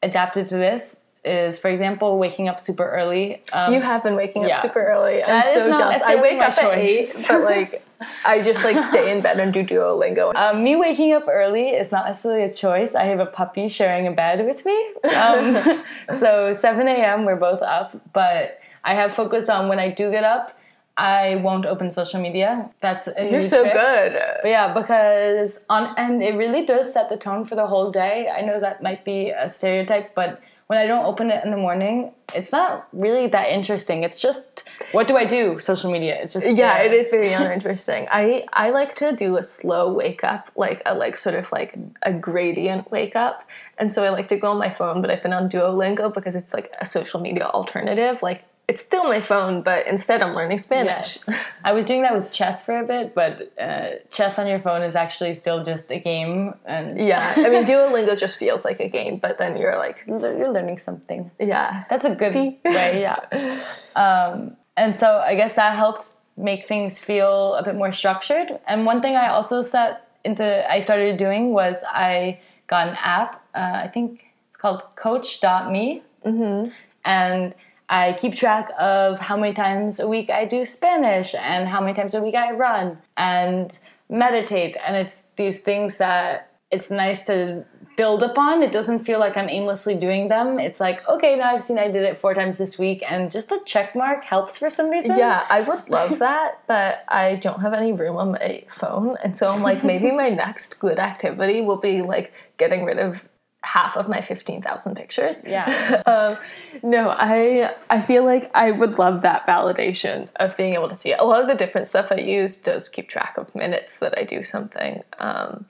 adapted 0.01 0.46
to 0.46 0.55
this 0.55 1.01
is 1.25 1.60
for 1.60 1.70
example 1.70 2.17
waking 2.17 2.48
up 2.48 2.60
super 2.60 2.89
early 2.89 3.41
um, 3.51 3.74
You 3.74 3.82
have 3.82 4.03
been 4.03 4.15
waking 4.15 4.43
up 4.43 4.50
yeah. 4.50 4.62
super 4.62 4.84
early. 4.84 5.24
I'm 5.24 5.29
That 5.29 5.46
is 5.46 5.53
so 5.53 5.70
jealous. 5.70 6.01
I 6.01 6.15
wake 6.15 6.41
up 6.41 6.58
at 6.58 6.77
eight, 6.77 7.10
but 7.27 7.41
like 7.41 7.86
I 8.25 8.41
just 8.41 8.63
like 8.63 8.77
stay 8.77 9.12
in 9.12 9.22
bed 9.22 9.39
and 9.39 9.53
do 9.53 9.63
Duolingo. 9.63 10.36
Um, 10.36 10.63
me 10.63 10.75
waking 10.75 11.13
up 11.13 11.25
early 11.27 11.69
is 11.69 11.91
not 11.91 12.05
necessarily 12.05 12.43
a 12.43 12.53
choice. 12.53 12.95
I 12.95 13.03
have 13.05 13.19
a 13.19 13.25
puppy 13.25 13.67
sharing 13.67 14.07
a 14.07 14.12
bed 14.12 14.45
with 14.45 14.65
me. 14.65 14.93
Um, 15.15 15.83
so 16.12 16.53
7 16.53 16.88
a.m. 16.88 17.25
we're 17.25 17.36
both 17.36 17.62
up, 17.62 17.95
but 18.13 18.60
I 18.83 18.95
have 18.95 19.15
focused 19.15 19.50
on 19.50 19.69
when 19.69 19.79
I 19.79 19.89
do 19.89 20.12
get 20.12 20.24
up, 20.24 20.57
I 20.95 21.36
won't 21.38 21.65
open 21.65 21.89
social 21.89 22.22
media. 22.22 22.69
That's 22.79 23.07
You're 23.19 23.41
so 23.41 23.63
trick. 23.63 23.74
good. 23.74 24.22
But 24.43 24.50
yeah, 24.50 24.74
because 24.74 25.62
on 25.69 25.95
and 25.98 26.22
it 26.22 26.36
really 26.36 26.65
does 26.65 26.93
set 26.93 27.10
the 27.10 27.17
tone 27.17 27.45
for 27.45 27.55
the 27.55 27.65
whole 27.65 27.89
day. 27.89 28.29
I 28.29 28.41
know 28.41 28.60
that 28.60 28.83
might 28.83 29.03
be 29.03 29.31
a 29.31 29.50
stereotype, 29.50 30.13
but 30.13 30.39
when 30.67 30.79
I 30.79 30.86
don't 30.88 31.05
open 31.05 31.29
it 31.29 31.43
in 31.43 31.51
the 31.51 31.58
morning, 31.58 32.12
it's 32.34 32.51
not 32.51 32.88
really 32.93 33.27
that 33.27 33.50
interesting. 33.50 34.03
It's 34.03 34.20
just 34.20 34.63
what 34.91 35.08
do 35.08 35.17
I 35.17 35.25
do? 35.25 35.60
Social 35.60 35.91
media. 35.91 36.20
It's 36.22 36.34
just 36.34 36.48
Yeah, 36.48 36.77
there. 36.77 36.86
it 36.86 36.93
is 36.93 37.08
very 37.10 37.32
uninteresting. 37.34 38.08
I 38.12 38.46
I 38.53 38.70
like 38.72 38.96
to 38.96 39.15
do 39.15 39.38
a 39.38 39.43
slow 39.43 39.91
wake 39.93 40.24
up, 40.24 40.51
like 40.55 40.82
a 40.86 40.93
like 40.96 41.17
sort 41.17 41.36
of 41.36 41.51
like 41.51 41.75
a 42.01 42.13
gradient 42.13 42.89
wake 42.91 43.15
up. 43.15 43.48
And 43.77 43.91
so 43.91 44.03
I 44.03 44.10
like 44.10 44.27
to 44.27 44.38
go 44.38 44.50
on 44.51 44.58
my 44.58 44.70
phone, 44.70 45.01
but 45.01 45.10
I've 45.12 45.22
been 45.24 45.34
on 45.34 45.50
Duolingo 45.50 46.13
because 46.13 46.36
it's 46.36 46.53
like 46.53 46.74
a 46.79 46.86
social 46.86 47.20
media 47.20 47.46
alternative. 47.48 48.22
Like 48.24 48.43
it's 48.67 48.82
still 48.82 49.03
my 49.03 49.20
phone, 49.20 49.62
but 49.62 49.86
instead 49.88 50.22
I'm 50.22 50.34
learning 50.34 50.58
Spanish. 50.58 51.20
Yes. 51.27 51.39
I 51.65 51.74
was 51.74 51.86
doing 51.86 52.01
that 52.03 52.13
with 52.13 52.32
chess 52.32 52.63
for 52.63 52.77
a 52.79 52.86
bit, 52.86 53.13
but 53.13 53.51
uh, 53.60 53.96
chess 54.10 54.39
on 54.39 54.48
your 54.48 54.60
phone 54.60 54.84
is 54.84 54.96
actually 54.96 55.34
still 55.34 55.63
just 55.63 55.91
a 55.91 56.00
game, 56.00 56.53
and 56.65 56.98
Yeah, 57.08 57.34
I 57.36 57.50
mean 57.50 57.65
Duolingo 57.65 58.17
just 58.17 58.38
feels 58.38 58.63
like 58.63 58.79
a 58.79 58.88
game, 58.88 59.17
but 59.17 59.38
then 59.38 59.58
you're 59.58 59.77
like, 59.77 60.03
you're 60.08 60.51
learning 60.51 60.79
something. 60.79 61.29
yeah, 61.39 61.84
That's 61.89 62.05
a 62.05 62.15
good 62.15 62.32
See? 62.32 62.60
way, 62.65 63.01
yeah. 63.01 63.60
Um, 63.96 64.58
and 64.75 64.96
so 64.96 65.20
I 65.20 65.36
guess 65.36 65.53
that 65.53 65.75
helped 65.75 66.13
make 66.36 66.67
things 66.67 67.00
feel 67.00 67.53
a 67.53 67.63
bit 67.63 67.75
more 67.75 67.91
structured. 67.91 68.60
And 68.65 68.88
one 68.88 69.01
thing 69.01 69.15
I 69.15 69.27
also 69.27 69.62
set 69.62 70.10
into, 70.24 70.43
I 70.72 70.79
started 70.79 71.17
doing 71.17 71.53
was 71.53 71.84
I 71.88 72.39
got 72.65 72.88
an 72.88 72.98
app. 73.00 73.43
Uh, 73.53 73.82
I 73.84 73.88
think 73.88 74.25
it's 74.48 74.58
called 74.58 74.82
Coach.me, 74.96 76.01
mm-hmm. 76.25 76.72
and 77.05 77.53
I 77.93 78.13
keep 78.13 78.33
track 78.33 78.71
of 78.79 79.19
how 79.19 79.38
many 79.38 79.53
times 79.53 80.00
a 80.00 80.07
week 80.07 80.31
I 80.31 80.45
do 80.45 80.65
Spanish 80.65 81.35
and 81.35 81.67
how 81.67 81.79
many 81.79 81.93
times 81.93 82.15
a 82.15 82.23
week 82.23 82.33
I 82.33 82.51
run 82.51 82.97
and 83.17 83.77
meditate. 84.09 84.75
And 84.83 84.95
it's 84.95 85.25
these 85.35 85.62
things 85.62 85.97
that 85.97 86.50
it's 86.71 86.89
nice 86.89 87.23
to 87.27 87.63
build 87.95 88.23
upon. 88.23 88.63
It 88.63 88.71
doesn't 88.71 89.05
feel 89.05 89.19
like 89.19 89.38
I'm 89.38 89.47
aimlessly 89.47 89.93
doing 89.93 90.27
them. 90.27 90.59
It's 90.59 90.79
like, 90.79 91.07
okay, 91.07 91.35
now 91.35 91.53
I've 91.53 91.63
seen 91.63 91.77
I 91.77 91.91
did 91.91 92.01
it 92.01 92.17
four 92.17 92.33
times 92.33 92.57
this 92.57 92.79
week, 92.79 93.03
and 93.07 93.31
just 93.31 93.51
a 93.51 93.62
check 93.63 93.95
mark 93.95 94.23
helps 94.23 94.57
for 94.57 94.71
some 94.71 94.89
reason. 94.89 95.15
Yeah, 95.15 95.45
I 95.47 95.62
would 95.62 95.88
love 95.88 96.17
that, 96.27 96.62
but 96.65 97.03
I 97.09 97.35
don't 97.35 97.62
have 97.62 97.73
any 97.73 97.93
room 97.93 98.17
on 98.17 98.31
my 98.31 98.63
phone. 98.69 99.17
And 99.23 99.38
so 99.38 99.51
I'm 99.51 99.62
like, 99.62 99.83
maybe 99.83 100.09
my 100.09 100.29
next 100.43 100.79
good 100.79 101.00
activity 101.00 101.62
will 101.62 101.79
be 101.79 102.01
like 102.01 102.33
getting 102.57 102.85
rid 102.85 102.97
of 102.97 103.23
half 103.63 103.96
of 103.98 104.08
my 104.10 104.22
15,000 104.22 104.96
pictures. 104.96 105.41
Yeah. 105.46 106.01
Um, 106.13 106.38
no, 106.84 107.10
I 107.10 107.74
I 107.89 108.01
feel 108.01 108.24
like 108.25 108.51
I 108.53 108.72
would 108.72 109.00
love 109.00 109.22
that 109.22 109.48
validation 109.48 110.27
of 110.36 110.55
being 110.58 110.74
able 110.74 110.89
to 110.89 110.96
see 110.96 111.12
it. 111.12 111.20
A 111.20 111.25
lot 111.25 111.41
of 111.41 111.48
the 111.48 111.55
different 111.55 111.88
stuff 111.88 112.12
I 112.12 112.17
use 112.17 112.58
does 112.58 112.89
keep 112.89 113.08
track 113.10 113.38
of 113.38 113.53
minutes 113.55 113.98
that 114.00 114.17
I 114.17 114.24
do 114.24 114.43
something. 114.43 115.03
Um, 115.20 115.65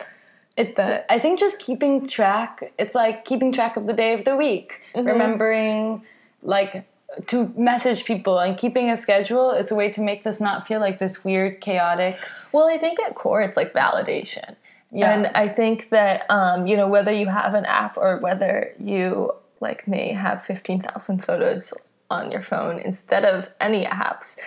It's, 0.57 0.79
I 1.09 1.17
think 1.19 1.39
just 1.39 1.59
keeping 1.59 2.07
track, 2.07 2.73
it's 2.77 2.95
like 2.95 3.25
keeping 3.25 3.51
track 3.51 3.75
of 3.77 3.85
the 3.87 3.93
day 3.93 4.13
of 4.13 4.23
the 4.25 4.35
week, 4.35 4.81
remembering 4.95 6.03
like 6.41 6.85
to 7.27 7.53
message 7.57 8.05
people 8.05 8.39
and 8.39 8.57
keeping 8.57 8.89
a 8.89 8.97
schedule 8.97 9.51
is 9.51 9.71
a 9.71 9.75
way 9.75 9.89
to 9.91 10.01
make 10.01 10.23
this 10.23 10.39
not 10.41 10.67
feel 10.67 10.79
like 10.79 10.99
this 10.99 11.23
weird, 11.23 11.61
chaotic. 11.61 12.17
Well, 12.51 12.67
I 12.67 12.77
think 12.77 12.99
at 12.99 13.15
core 13.15 13.41
it's 13.41 13.57
like 13.57 13.73
validation. 13.73 14.55
Yeah. 14.93 15.11
And 15.11 15.27
I 15.27 15.47
think 15.47 15.89
that 15.89 16.25
um, 16.29 16.67
you 16.67 16.77
know 16.77 16.87
whether 16.87 17.11
you 17.11 17.27
have 17.27 17.55
an 17.55 17.65
app 17.65 17.97
or 17.97 18.19
whether 18.19 18.75
you 18.79 19.33
like 19.59 19.87
may 19.87 20.11
have 20.11 20.43
15,000 20.45 21.23
photos 21.23 21.73
on 22.11 22.31
your 22.31 22.43
phone 22.43 22.79
instead 22.79 23.25
of 23.25 23.49
any 23.59 23.85
apps 23.85 24.37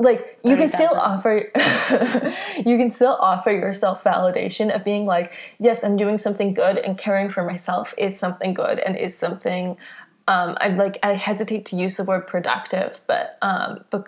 like 0.00 0.38
you 0.44 0.56
can 0.56 0.68
still 0.68 0.94
offer 0.94 1.50
you 2.56 2.78
can 2.78 2.88
still 2.88 3.16
offer 3.18 3.50
yourself 3.50 4.04
validation 4.04 4.74
of 4.74 4.84
being 4.84 5.06
like 5.06 5.32
yes 5.58 5.82
i'm 5.82 5.96
doing 5.96 6.18
something 6.18 6.54
good 6.54 6.78
and 6.78 6.96
caring 6.96 7.28
for 7.28 7.42
myself 7.42 7.94
is 7.98 8.16
something 8.16 8.54
good 8.54 8.78
and 8.78 8.96
is 8.96 9.16
something 9.18 9.76
um, 10.28 10.56
I'm 10.60 10.76
like 10.76 10.98
I 11.02 11.14
hesitate 11.14 11.64
to 11.70 11.76
use 11.76 11.96
the 11.96 12.04
word 12.04 12.26
productive, 12.26 13.00
but 13.06 13.38
um, 13.42 13.70
bec- 13.90 14.06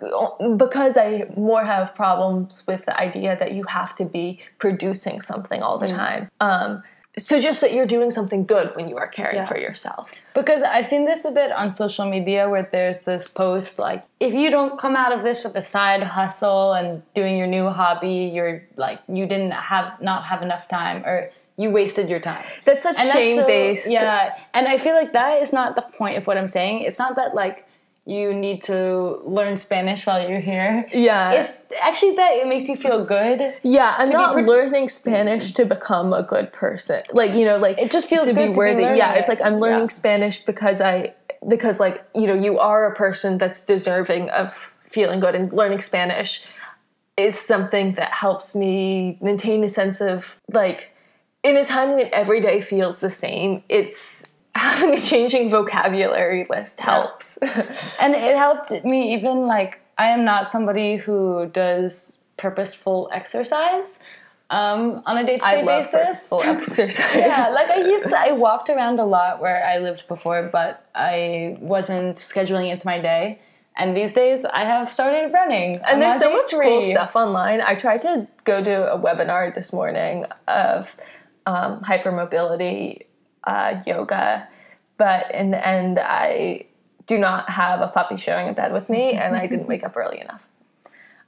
because 0.57 0.95
I 0.95 1.25
more 1.35 1.65
have 1.65 1.95
problems 1.95 2.63
with 2.67 2.85
the 2.85 2.95
idea 2.97 3.35
that 3.39 3.51
you 3.53 3.63
have 3.63 3.95
to 3.97 4.05
be 4.05 4.39
producing 4.59 5.19
something 5.21 5.61
all 5.63 5.77
the 5.79 5.87
time. 5.87 6.29
Um, 6.39 6.83
so 7.17 7.41
just 7.41 7.59
that 7.59 7.73
you're 7.73 7.87
doing 7.97 8.09
something 8.09 8.45
good 8.45 8.73
when 8.75 8.87
you 8.87 8.95
are 8.97 9.07
caring 9.07 9.35
Yeah. 9.35 9.45
for 9.45 9.57
yourself. 9.57 10.09
Because 10.33 10.61
I've 10.63 10.87
seen 10.87 11.05
this 11.05 11.25
a 11.25 11.31
bit 11.31 11.51
on 11.51 11.73
social 11.73 12.05
media 12.09 12.47
where 12.49 12.69
there's 12.71 13.01
this 13.01 13.27
post 13.27 13.79
like, 13.79 14.05
if 14.21 14.33
you 14.33 14.49
don't 14.49 14.79
come 14.79 14.95
out 14.95 15.11
of 15.11 15.21
this 15.21 15.43
with 15.43 15.55
a 15.55 15.61
side 15.61 16.03
hustle 16.03 16.71
and 16.71 17.01
doing 17.13 17.37
your 17.37 17.47
new 17.47 17.67
hobby, 17.67 18.31
you're 18.33 18.63
like, 18.77 18.99
you 19.09 19.25
didn't 19.25 19.51
have, 19.51 20.01
not 20.01 20.23
have 20.23 20.41
enough 20.41 20.69
time 20.69 21.03
or 21.03 21.31
you 21.61 21.69
wasted 21.69 22.09
your 22.09 22.19
time. 22.19 22.43
That's 22.65 22.83
such 22.83 22.97
And 22.99 23.07
that's 23.09 23.13
so- 23.13 23.19
shame 23.19 23.45
based. 23.47 23.91
yeah, 23.91 24.35
and 24.53 24.67
I 24.67 24.77
feel 24.77 24.95
like 25.01 25.11
that 25.13 25.41
is 25.43 25.51
not 25.59 25.75
the 25.75 25.83
point 25.99 26.15
of 26.19 26.23
what 26.27 26.37
I'm 26.37 26.47
saying. 26.47 26.75
It's 26.87 26.99
not 26.99 27.15
that 27.19 27.35
like 27.35 27.57
you 28.05 28.33
need 28.33 28.59
to 28.63 28.77
learn 29.37 29.55
Spanish 29.57 30.07
while 30.07 30.27
you're 30.27 30.39
here. 30.39 30.87
Yeah. 30.91 31.33
It's 31.33 31.61
actually 31.79 32.15
that 32.15 32.31
it 32.33 32.47
makes 32.47 32.67
you 32.67 32.75
feel 32.75 33.05
good. 33.05 33.39
Yeah, 33.61 33.93
I'm 33.99 34.09
not 34.09 34.35
learning 34.53 34.87
Spanish 34.89 35.51
to 35.57 35.65
become 35.65 36.11
a 36.11 36.23
good 36.23 36.51
person. 36.51 37.03
Like 37.13 37.33
you 37.35 37.45
know, 37.45 37.57
like 37.57 37.77
It 37.77 37.91
just 37.91 38.07
feels 38.09 38.25
to 38.27 38.33
good 38.33 38.39
be 38.39 38.45
to 38.47 38.51
be 38.53 38.57
worthy. 38.57 38.81
learning 38.83 38.97
yeah, 38.97 39.13
it's 39.19 39.29
like 39.29 39.39
I'm 39.47 39.59
learning 39.59 39.81
Yeah. 39.91 39.99
Spanish 40.01 40.43
because 40.51 40.81
I 40.81 41.13
because 41.47 41.79
like 41.79 42.03
you 42.15 42.25
know 42.27 42.33
you 42.47 42.57
are 42.59 42.81
a 42.91 42.95
person 42.95 43.37
that's 43.37 43.63
deserving 43.65 44.29
of 44.31 44.73
feeling 44.95 45.19
good 45.19 45.35
and 45.35 45.53
learning 45.53 45.81
Spanish 45.81 46.43
is 47.17 47.39
something 47.39 47.93
that 47.95 48.11
helps 48.13 48.55
me 48.55 49.17
maintain 49.21 49.63
a 49.63 49.69
sense 49.69 50.01
of 50.01 50.37
like 50.51 50.89
in 51.43 51.57
a 51.57 51.65
time 51.65 51.93
when 51.93 52.09
every 52.13 52.39
day 52.39 52.61
feels 52.61 52.99
the 52.99 53.09
same. 53.09 53.63
It's 53.69 54.23
having 54.55 54.93
a 54.93 54.97
changing 54.97 55.49
vocabulary 55.49 56.45
list 56.49 56.79
helps. 56.79 57.37
And 58.01 58.15
it 58.15 58.35
helped 58.35 58.83
me 58.83 59.13
even 59.13 59.47
like 59.47 59.79
I 59.97 60.07
am 60.07 60.25
not 60.25 60.51
somebody 60.51 60.97
who 60.97 61.47
does 61.53 62.21
purposeful 62.37 63.09
exercise 63.13 63.99
um, 64.49 65.01
on 65.05 65.17
a 65.17 65.25
day 65.25 65.37
to 65.37 65.45
I 65.45 65.55
day 65.57 65.63
love 65.63 65.83
basis. 65.83 66.27
purposeful 66.27 66.43
exercise. 66.45 67.15
yeah, 67.15 67.49
like 67.49 67.69
I 67.69 67.81
used 67.87 68.09
to, 68.09 68.19
I 68.19 68.31
walked 68.33 68.69
around 68.69 68.99
a 68.99 69.05
lot 69.05 69.41
where 69.41 69.65
I 69.65 69.77
lived 69.77 70.07
before, 70.07 70.49
but 70.51 70.85
I 70.93 71.57
wasn't 71.61 72.17
scheduling 72.17 72.67
it 72.69 72.73
into 72.73 72.87
my 72.87 72.99
day. 72.99 73.39
And 73.77 73.95
these 73.95 74.13
days, 74.13 74.43
I 74.43 74.65
have 74.65 74.91
started 74.91 75.31
running. 75.31 75.79
And 75.87 76.01
there's 76.01 76.19
so 76.19 76.33
much 76.33 76.51
cool 76.51 76.81
stuff 76.81 77.15
online. 77.15 77.61
I 77.61 77.75
tried 77.75 78.01
to 78.01 78.27
go 78.43 78.61
to 78.61 78.93
a 78.93 78.99
webinar 78.99 79.55
this 79.55 79.71
morning 79.71 80.25
of 80.47 80.97
um, 81.45 81.81
hypermobility 81.81 83.05
uh, 83.45 83.79
yoga, 83.87 84.47
but 84.97 85.33
in 85.33 85.51
the 85.51 85.67
end, 85.67 85.99
I 85.99 86.65
do 87.07 87.17
not 87.17 87.49
have 87.49 87.81
a 87.81 87.87
puppy 87.87 88.17
sharing 88.17 88.47
a 88.49 88.53
bed 88.53 88.71
with 88.71 88.89
me, 88.89 89.13
and 89.13 89.35
I 89.35 89.47
didn't 89.47 89.67
wake 89.67 89.83
up 89.83 89.97
early 89.97 90.19
enough. 90.21 90.45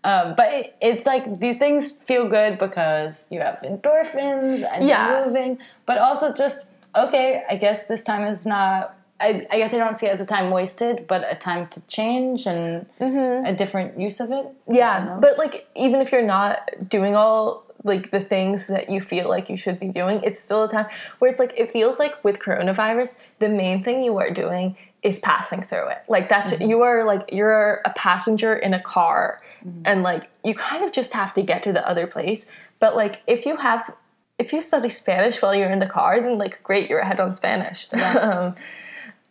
Um, 0.05 0.35
but 0.35 0.51
it, 0.53 0.75
it's 0.81 1.05
like 1.05 1.39
these 1.39 1.57
things 1.57 1.93
feel 2.03 2.27
good 2.29 2.59
because 2.59 3.27
you 3.31 3.39
have 3.39 3.59
endorphins 3.63 4.67
and 4.69 4.85
Yeah. 4.87 5.09
you're 5.17 5.25
moving, 5.27 5.59
but 5.85 5.97
also 5.97 6.33
just 6.33 6.67
okay. 6.95 7.43
I 7.49 7.55
guess 7.55 7.87
this 7.87 8.03
time 8.03 8.27
is 8.27 8.45
not 8.45 8.95
I, 9.21 9.47
I 9.49 9.57
guess 9.57 9.73
I 9.73 9.77
don't 9.77 9.97
see 9.97 10.07
it 10.07 10.09
as 10.09 10.19
a 10.19 10.25
time 10.25 10.51
wasted, 10.51 11.07
but 11.07 11.25
a 11.31 11.35
time 11.35 11.67
to 11.69 11.79
change 11.87 12.45
and 12.45 12.85
Mm-hmm. 12.99 13.45
a 13.45 13.53
different 13.55 13.97
use 13.97 14.19
of 14.19 14.31
it. 14.31 14.45
Yeah, 14.69 15.17
but 15.21 15.37
like 15.37 15.67
even 15.75 16.01
if 16.01 16.11
you're 16.11 16.21
not 16.21 16.69
doing 16.89 17.15
all 17.15 17.63
like 17.83 18.11
the 18.11 18.19
things 18.19 18.67
that 18.67 18.89
you 18.89 19.01
feel 19.01 19.27
like 19.27 19.49
you 19.49 19.57
should 19.57 19.79
be 19.79 19.89
doing, 19.89 20.21
it's 20.23 20.39
still 20.39 20.63
a 20.63 20.69
time 20.69 20.87
where 21.19 21.29
it's 21.29 21.39
like 21.39 21.53
it 21.57 21.71
feels 21.71 21.99
like 21.99 22.23
with 22.23 22.39
coronavirus, 22.39 23.21
the 23.39 23.49
main 23.49 23.83
thing 23.83 24.01
you 24.01 24.17
are 24.17 24.31
doing 24.31 24.77
is 25.01 25.19
passing 25.19 25.61
through 25.61 25.89
it. 25.89 26.03
Like 26.07 26.29
that's 26.29 26.59
you 26.61 26.81
are 26.81 27.03
like 27.03 27.29
you're 27.31 27.81
a 27.85 27.91
passenger 27.91 28.55
in 28.55 28.73
a 28.73 28.81
car 28.81 29.41
and 29.85 30.03
like 30.03 30.29
you 30.43 30.55
kind 30.55 30.83
of 30.83 30.91
just 30.91 31.13
have 31.13 31.33
to 31.33 31.41
get 31.41 31.63
to 31.63 31.73
the 31.73 31.87
other 31.87 32.07
place. 32.07 32.49
But 32.79 32.95
like 32.95 33.21
if 33.27 33.45
you 33.45 33.57
have 33.57 33.93
if 34.39 34.51
you 34.53 34.61
study 34.61 34.89
Spanish 34.89 35.41
while 35.41 35.53
you're 35.53 35.69
in 35.69 35.79
the 35.79 35.87
car, 35.87 36.19
then 36.19 36.37
like 36.37 36.63
great, 36.63 36.89
you're 36.89 36.99
ahead 36.99 37.19
on 37.19 37.35
Spanish. 37.35 37.87
um, 37.93 38.55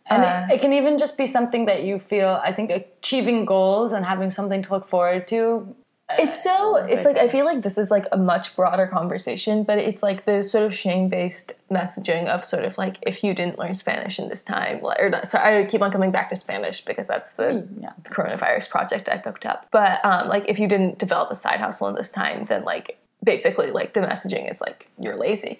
And 0.05 0.23
Uh, 0.23 0.47
it, 0.49 0.55
it 0.55 0.61
can 0.61 0.73
even 0.73 0.97
just 0.99 1.17
be 1.17 1.25
something 1.25 1.65
that 1.65 1.83
you 1.83 1.97
feel, 1.97 2.41
I 2.43 2.51
think, 2.51 2.69
achieving 2.71 3.45
goals 3.45 3.93
and 3.93 4.05
having 4.05 4.29
something 4.29 4.61
to 4.63 4.73
look 4.73 4.87
forward 4.87 5.27
to. 5.27 5.75
It's 6.19 6.43
so 6.43 6.75
it's 6.75 7.05
like 7.05 7.17
I 7.17 7.27
feel 7.27 7.45
like 7.45 7.61
this 7.61 7.77
is 7.77 7.91
like 7.91 8.05
a 8.11 8.17
much 8.17 8.55
broader 8.55 8.87
conversation, 8.87 9.63
but 9.63 9.77
it's 9.77 10.03
like 10.03 10.25
the 10.25 10.43
sort 10.43 10.65
of 10.65 10.73
shame 10.73 11.09
based 11.09 11.53
messaging 11.71 12.27
of 12.27 12.45
sort 12.45 12.63
of 12.63 12.77
like 12.77 12.97
if 13.01 13.23
you 13.23 13.33
didn't 13.33 13.59
learn 13.59 13.75
Spanish 13.75 14.19
in 14.19 14.29
this 14.29 14.43
time, 14.43 14.79
or 14.83 15.09
not, 15.09 15.27
sorry, 15.27 15.63
I 15.63 15.65
keep 15.65 15.81
on 15.81 15.91
coming 15.91 16.11
back 16.11 16.29
to 16.29 16.35
Spanish 16.35 16.81
because 16.81 17.07
that's 17.07 17.33
the 17.33 17.67
yeah. 17.79 17.93
coronavirus 18.03 18.69
project 18.69 19.09
I 19.09 19.17
booked 19.17 19.45
up. 19.45 19.67
But 19.71 20.03
um, 20.05 20.27
like 20.27 20.45
if 20.47 20.59
you 20.59 20.67
didn't 20.67 20.99
develop 20.99 21.31
a 21.31 21.35
side 21.35 21.59
hustle 21.59 21.87
in 21.87 21.95
this 21.95 22.11
time, 22.11 22.45
then 22.45 22.63
like 22.63 22.97
basically 23.23 23.71
like 23.71 23.93
the 23.93 24.01
messaging 24.01 24.49
is 24.49 24.61
like 24.61 24.89
you're 24.99 25.15
lazy, 25.15 25.59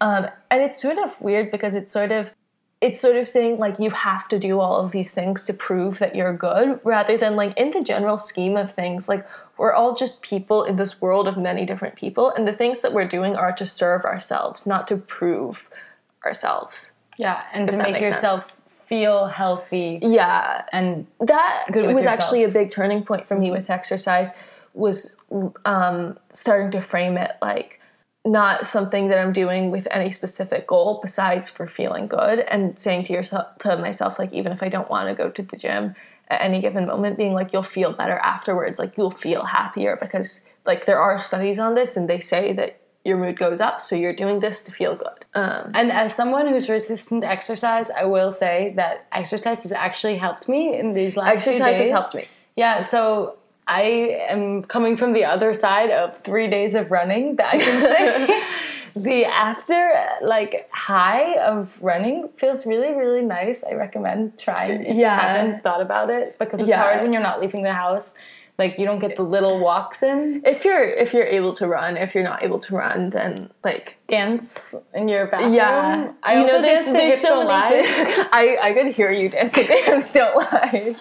um, 0.00 0.26
and 0.50 0.62
it's 0.62 0.80
sort 0.80 0.98
of 0.98 1.20
weird 1.20 1.50
because 1.50 1.74
it's 1.74 1.92
sort 1.92 2.12
of 2.12 2.30
it's 2.82 3.00
sort 3.00 3.14
of 3.14 3.28
saying 3.28 3.58
like 3.58 3.76
you 3.78 3.90
have 3.90 4.26
to 4.28 4.38
do 4.40 4.58
all 4.58 4.84
of 4.84 4.90
these 4.90 5.12
things 5.12 5.46
to 5.46 5.54
prove 5.54 6.00
that 6.00 6.16
you're 6.16 6.36
good 6.36 6.80
rather 6.82 7.16
than 7.16 7.36
like 7.36 7.56
in 7.56 7.70
the 7.70 7.82
general 7.82 8.18
scheme 8.18 8.56
of 8.56 8.74
things 8.74 9.08
like 9.08 9.26
we're 9.62 9.72
all 9.72 9.94
just 9.94 10.22
people 10.22 10.64
in 10.64 10.74
this 10.74 11.00
world 11.00 11.28
of 11.28 11.36
many 11.36 11.64
different 11.64 11.94
people 11.94 12.30
and 12.30 12.48
the 12.48 12.52
things 12.52 12.80
that 12.80 12.92
we're 12.92 13.06
doing 13.06 13.36
are 13.36 13.52
to 13.52 13.64
serve 13.64 14.04
ourselves 14.04 14.66
not 14.66 14.88
to 14.88 14.96
prove 14.96 15.70
ourselves 16.26 16.94
Yeah, 17.16 17.44
and 17.52 17.68
to 17.68 17.76
make 17.76 17.92
makes 17.92 18.06
sense. 18.06 18.16
yourself 18.16 18.56
feel 18.88 19.26
healthy 19.26 20.00
yeah 20.02 20.64
and 20.72 21.06
that 21.20 21.66
was 21.70 21.76
yourself. 21.86 22.06
actually 22.06 22.42
a 22.42 22.48
big 22.48 22.72
turning 22.72 23.04
point 23.04 23.24
for 23.28 23.38
me 23.38 23.52
with 23.52 23.70
exercise 23.70 24.30
was 24.74 25.14
um, 25.64 26.18
starting 26.32 26.72
to 26.72 26.80
frame 26.80 27.16
it 27.16 27.30
like 27.40 27.78
not 28.24 28.66
something 28.66 29.08
that 29.10 29.18
i'm 29.20 29.32
doing 29.32 29.70
with 29.70 29.86
any 29.92 30.10
specific 30.10 30.66
goal 30.66 30.98
besides 31.00 31.48
for 31.48 31.68
feeling 31.68 32.08
good 32.08 32.40
and 32.40 32.78
saying 32.80 33.04
to 33.04 33.12
yourself 33.12 33.46
to 33.58 33.76
myself 33.76 34.18
like 34.18 34.32
even 34.32 34.50
if 34.50 34.60
i 34.62 34.68
don't 34.68 34.90
want 34.90 35.08
to 35.08 35.14
go 35.14 35.30
to 35.30 35.42
the 35.42 35.56
gym 35.56 35.94
at 36.32 36.40
any 36.48 36.60
given 36.60 36.86
moment 36.86 37.16
being 37.22 37.34
like 37.34 37.52
you'll 37.52 37.62
feel 37.78 37.92
better 37.92 38.18
afterwards 38.34 38.78
like 38.78 38.96
you'll 38.96 39.10
feel 39.26 39.44
happier 39.44 39.92
because 40.00 40.28
like 40.70 40.86
there 40.86 40.98
are 40.98 41.18
studies 41.18 41.58
on 41.58 41.74
this 41.74 41.96
and 41.96 42.08
they 42.08 42.20
say 42.20 42.52
that 42.52 42.70
your 43.04 43.16
mood 43.22 43.36
goes 43.38 43.60
up 43.60 43.82
so 43.82 43.96
you're 43.96 44.14
doing 44.24 44.40
this 44.40 44.62
to 44.62 44.70
feel 44.70 44.94
good 44.96 45.20
um, 45.34 45.70
And 45.74 45.90
as 45.90 46.14
someone 46.14 46.46
who's 46.46 46.68
resistant 46.68 47.22
to 47.22 47.28
exercise, 47.28 47.88
I 47.90 48.04
will 48.04 48.32
say 48.32 48.74
that 48.76 49.06
exercise 49.12 49.62
has 49.62 49.72
actually 49.72 50.16
helped 50.18 50.46
me 50.48 50.78
in 50.78 50.92
these 50.92 51.16
last 51.16 51.42
few 51.42 51.52
exercise 51.52 51.76
has 51.76 51.84
days. 51.84 51.90
helped 51.90 52.14
me 52.14 52.24
Yeah, 52.54 52.82
so 52.82 53.36
I 53.66 53.82
am 54.28 54.62
coming 54.74 54.96
from 54.96 55.10
the 55.14 55.24
other 55.24 55.54
side 55.54 55.90
of 55.90 56.16
three 56.18 56.48
days 56.56 56.74
of 56.74 56.90
running 56.90 57.36
that 57.36 57.54
I 57.54 57.58
can 57.58 57.76
say. 57.80 58.42
the 58.94 59.24
after 59.24 59.92
like 60.22 60.68
high 60.72 61.36
of 61.38 61.76
running 61.80 62.28
feels 62.36 62.66
really 62.66 62.92
really 62.92 63.22
nice. 63.22 63.64
I 63.64 63.72
recommend 63.74 64.38
trying 64.38 64.82
if 64.84 64.96
Yeah. 64.96 65.14
you 65.14 65.20
haven't 65.28 65.62
thought 65.62 65.80
about 65.80 66.10
it 66.10 66.38
because 66.38 66.60
it's 66.60 66.68
Yeah. 66.68 66.82
hard 66.82 67.02
when 67.02 67.12
you're 67.12 67.22
not 67.22 67.40
leaving 67.40 67.62
the 67.62 67.72
house. 67.72 68.14
Like 68.58 68.78
you 68.78 68.84
don't 68.84 68.98
get 68.98 69.16
the 69.16 69.22
little 69.22 69.58
walks 69.60 70.02
in. 70.02 70.42
if 70.44 70.62
you're 70.64 70.84
if 70.84 71.14
you're 71.14 71.24
able 71.24 71.54
to 71.54 71.66
run 71.66 71.96
if 71.96 72.14
you're 72.14 72.22
not 72.22 72.42
able 72.44 72.58
to 72.60 72.76
run 72.76 73.08
then 73.10 73.50
like 73.64 73.96
Dance 74.08 74.74
in 74.92 75.08
your 75.08 75.26
bathroom. 75.26 75.54
Yeah, 75.54 76.12
I 76.22 76.36
also 76.36 76.60
dance 76.60 76.84
to 76.84 76.92
Hips 77.00 77.22
Don't 77.22 77.46
Lie. 77.46 77.82
things. 77.82 78.26
I 78.32 78.58
I 78.60 78.72
could 78.74 78.88
hear 78.88 79.10
you 79.10 79.30
dancing 79.30 79.66
to 79.66 79.72
Hips 79.72 80.12
Don't 80.12 80.36
Lie. 80.36 80.96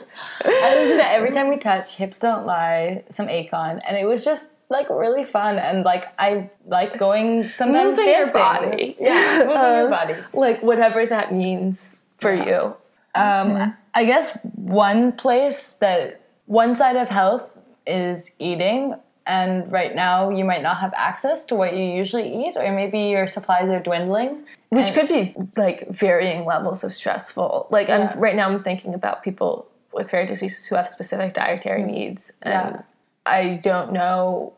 I 0.46 0.76
listen 0.76 0.98
to 0.98 1.08
every 1.12 1.32
time 1.32 1.50
we 1.50 1.58
touch, 1.58 1.98
hips 1.98 2.20
don't 2.20 2.46
lie, 2.46 3.04
some 3.10 3.28
Akon, 3.28 3.82
and 3.86 3.98
it 3.98 4.06
was 4.06 4.24
just 4.24 4.61
like 4.72 4.90
really 4.90 5.26
fun 5.26 5.60
and 5.60 5.84
like 5.92 6.06
I 6.18 6.50
like 6.66 6.98
going 6.98 7.52
sometimes 7.52 7.98
Moving 7.98 8.14
your 8.14 8.32
body. 8.34 8.96
yeah, 9.00 9.40
moving 9.40 9.52
your 9.52 9.84
Um, 9.86 9.90
body. 9.92 10.16
Like 10.34 10.64
whatever 10.64 11.06
that 11.06 11.28
means 11.34 12.00
for 12.18 12.34
you. 12.34 12.76
Um, 13.14 13.76
I 13.94 14.06
guess 14.06 14.38
one 14.56 15.12
place 15.12 15.74
that 15.84 16.22
one 16.46 16.76
side 16.76 16.96
of 16.96 17.10
health 17.10 17.58
is 17.86 18.32
eating, 18.40 18.96
and 19.26 19.70
right 19.72 19.94
now 19.96 20.30
you 20.30 20.46
might 20.46 20.64
not 20.64 20.78
have 20.78 20.94
access 20.96 21.46
to 21.48 21.56
what 21.56 21.76
you 21.76 21.84
usually 21.84 22.28
eat, 22.48 22.56
or 22.56 22.72
maybe 22.72 23.00
your 23.16 23.28
supplies 23.28 23.68
are 23.70 23.80
dwindling. 23.82 24.44
Which 24.70 24.94
could 24.94 25.10
be 25.10 25.36
like 25.58 25.90
varying 25.90 26.46
levels 26.46 26.86
of 26.86 26.94
stressful. 26.94 27.68
Like 27.70 27.90
Yeah. 27.90 28.14
I'm 28.14 28.20
right 28.20 28.36
now 28.40 28.48
I'm 28.50 28.64
thinking 28.64 28.94
about 28.94 29.22
people 29.22 29.68
with 29.94 30.14
rare 30.14 30.26
diseases 30.26 30.66
who 30.68 30.76
have 30.76 30.88
specific 30.90 31.34
dietary 31.34 31.84
needs. 31.84 32.40
And 32.42 32.54
Yeah. 32.76 32.82
I 33.26 33.60
don't 33.62 33.92
know 33.92 34.54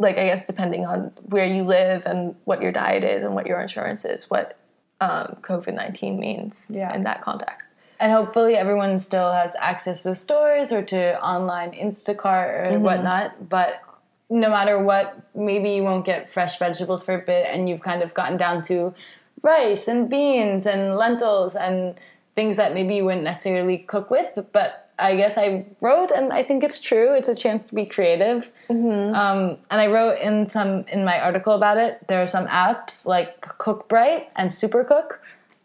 like 0.00 0.16
I 0.18 0.24
guess 0.24 0.46
depending 0.46 0.86
on 0.86 1.12
where 1.28 1.46
you 1.46 1.62
live 1.62 2.06
and 2.06 2.34
what 2.44 2.62
your 2.62 2.72
diet 2.72 3.04
is 3.04 3.22
and 3.22 3.34
what 3.34 3.46
your 3.46 3.60
insurance 3.60 4.04
is, 4.04 4.28
what 4.30 4.56
um, 5.00 5.36
COVID 5.42 5.74
nineteen 5.74 6.18
means 6.18 6.66
Yeah. 6.70 6.92
in 6.94 7.04
that 7.04 7.20
context. 7.22 7.70
And 8.00 8.10
hopefully 8.12 8.56
everyone 8.56 8.98
still 8.98 9.30
has 9.30 9.54
access 9.60 10.02
to 10.04 10.16
stores 10.16 10.72
or 10.72 10.82
to 10.84 11.22
online 11.22 11.72
Instacart 11.72 12.72
or 12.72 12.78
whatnot. 12.80 13.48
But 13.48 13.82
no 14.30 14.48
matter 14.48 14.82
what, 14.82 15.20
maybe 15.34 15.70
you 15.70 15.82
won't 15.84 16.06
get 16.06 16.30
fresh 16.30 16.58
vegetables 16.58 17.02
for 17.04 17.14
a 17.14 17.18
bit 17.18 17.46
and 17.52 17.68
you've 17.68 17.82
kind 17.82 18.02
of 18.02 18.14
gotten 18.14 18.38
down 18.38 18.62
to 18.62 18.94
rice 19.42 19.86
and 19.86 20.08
beans 20.08 20.66
and 20.66 20.96
lentils 20.96 21.54
and 21.54 21.94
things 22.36 22.56
that 22.56 22.72
maybe 22.72 22.94
you 22.96 23.04
wouldn't 23.04 23.24
necessarily 23.24 23.76
cook 23.78 24.10
with. 24.10 24.38
But 24.52 24.89
I 25.00 25.16
guess 25.16 25.38
I 25.38 25.66
wrote, 25.80 26.10
and 26.10 26.32
I 26.32 26.42
think 26.42 26.62
it's 26.62 26.80
true. 26.80 27.14
It's 27.14 27.28
a 27.28 27.34
chance 27.34 27.66
to 27.68 27.74
be 27.74 27.86
creative. 27.86 28.52
Um, 28.68 29.58
and 29.70 29.80
I 29.80 29.86
wrote 29.88 30.18
in 30.20 30.46
some 30.46 30.84
in 30.92 31.04
my 31.04 31.18
article 31.20 31.54
about 31.54 31.76
it. 31.76 32.06
There 32.08 32.22
are 32.22 32.26
some 32.26 32.46
apps 32.46 33.06
like 33.06 33.40
CookBright 33.40 34.26
and 34.36 34.50
SuperCook 34.50 35.18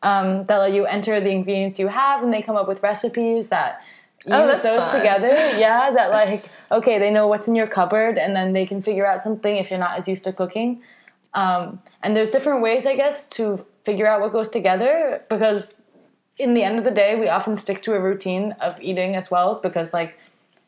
um, 0.04 0.46
that 0.46 0.58
let 0.58 0.74
you 0.74 0.86
enter 0.86 1.20
the 1.20 1.30
ingredients 1.32 1.78
you 1.80 1.88
have, 1.88 2.24
and 2.24 2.34
they 2.34 2.42
come 2.42 2.56
up 2.56 2.68
with 2.68 2.82
recipes 2.82 3.50
that 3.50 3.82
use 4.26 4.34
Oh, 4.36 4.48
that's 4.48 4.64
those 4.64 4.84
fun. 4.86 5.00
together. 5.02 5.36
Yeah, 5.60 5.92
that 5.92 6.10
like 6.12 6.46
okay, 6.72 6.98
they 7.00 7.12
know 7.12 7.28
what's 7.28 7.48
in 7.48 7.56
your 7.56 7.68
cupboard, 7.68 8.18
and 8.18 8.36
then 8.36 8.54
they 8.54 8.66
can 8.66 8.82
figure 8.82 9.06
out 9.06 9.22
something 9.22 9.56
if 9.58 9.70
you're 9.70 9.80
not 9.80 9.98
as 9.98 10.08
used 10.08 10.24
to 10.24 10.34
cooking. 10.34 10.82
Um, 11.34 11.80
and 12.02 12.16
there's 12.16 12.30
different 12.30 12.62
ways, 12.62 12.86
I 12.86 12.96
guess, 12.96 13.28
to 13.32 13.66
figure 13.84 14.08
out 14.08 14.22
what 14.22 14.32
goes 14.32 14.50
together 14.50 15.22
because 15.30 15.76
in 16.38 16.54
the 16.54 16.64
end 16.64 16.78
of 16.78 16.84
the 16.84 16.92
day, 16.92 17.18
we 17.20 17.28
often 17.30 17.56
stick 17.58 17.82
to 17.84 17.94
a 17.94 18.00
routine 18.00 18.54
of 18.60 18.82
eating 18.82 19.16
as 19.16 19.32
well 19.32 19.60
because 19.62 19.94
like 19.94 20.18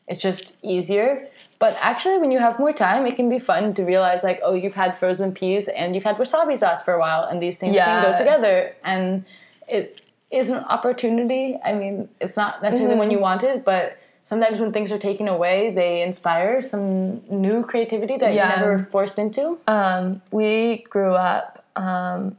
it's 0.06 0.20
just 0.22 0.56
easier. 0.62 1.28
But 1.58 1.76
actually, 1.80 2.18
when 2.18 2.30
you 2.30 2.38
have 2.38 2.58
more 2.58 2.72
time, 2.72 3.04
it 3.06 3.16
can 3.16 3.28
be 3.28 3.38
fun 3.38 3.74
to 3.74 3.82
realize 3.84 4.22
like, 4.24 4.40
oh, 4.42 4.54
you've 4.54 4.74
had 4.74 4.96
frozen 4.96 5.32
peas 5.32 5.68
and 5.68 5.94
you've 5.94 6.04
had 6.04 6.16
wasabi 6.16 6.56
sauce 6.56 6.82
for 6.82 6.94
a 6.94 6.98
while, 6.98 7.24
and 7.24 7.42
these 7.42 7.58
things 7.58 7.76
can 7.76 8.02
go 8.10 8.16
together. 8.16 8.74
And 8.84 9.24
it 9.68 10.00
is 10.30 10.50
an 10.50 10.64
opportunity. 10.64 11.58
I 11.64 11.74
mean, 11.74 12.08
it's 12.20 12.36
not 12.36 12.62
necessarily 12.62 12.96
when 12.96 13.10
you 13.10 13.18
want 13.18 13.42
it, 13.42 13.64
but 13.64 13.98
sometimes 14.24 14.60
when 14.60 14.72
things 14.72 14.92
are 14.92 14.98
taken 14.98 15.26
away, 15.28 15.70
they 15.70 16.02
inspire 16.02 16.60
some 16.60 17.20
new 17.28 17.62
creativity 17.62 18.16
that 18.18 18.32
Yeah. 18.34 18.54
you 18.54 18.60
never 18.60 18.84
forced 18.84 19.18
into. 19.18 19.58
Um, 19.66 20.22
we 20.30 20.86
grew 20.88 21.12
up 21.12 21.64
um, 21.76 22.36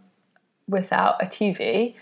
without 0.67 1.21
a 1.21 1.25
TV. 1.25 1.93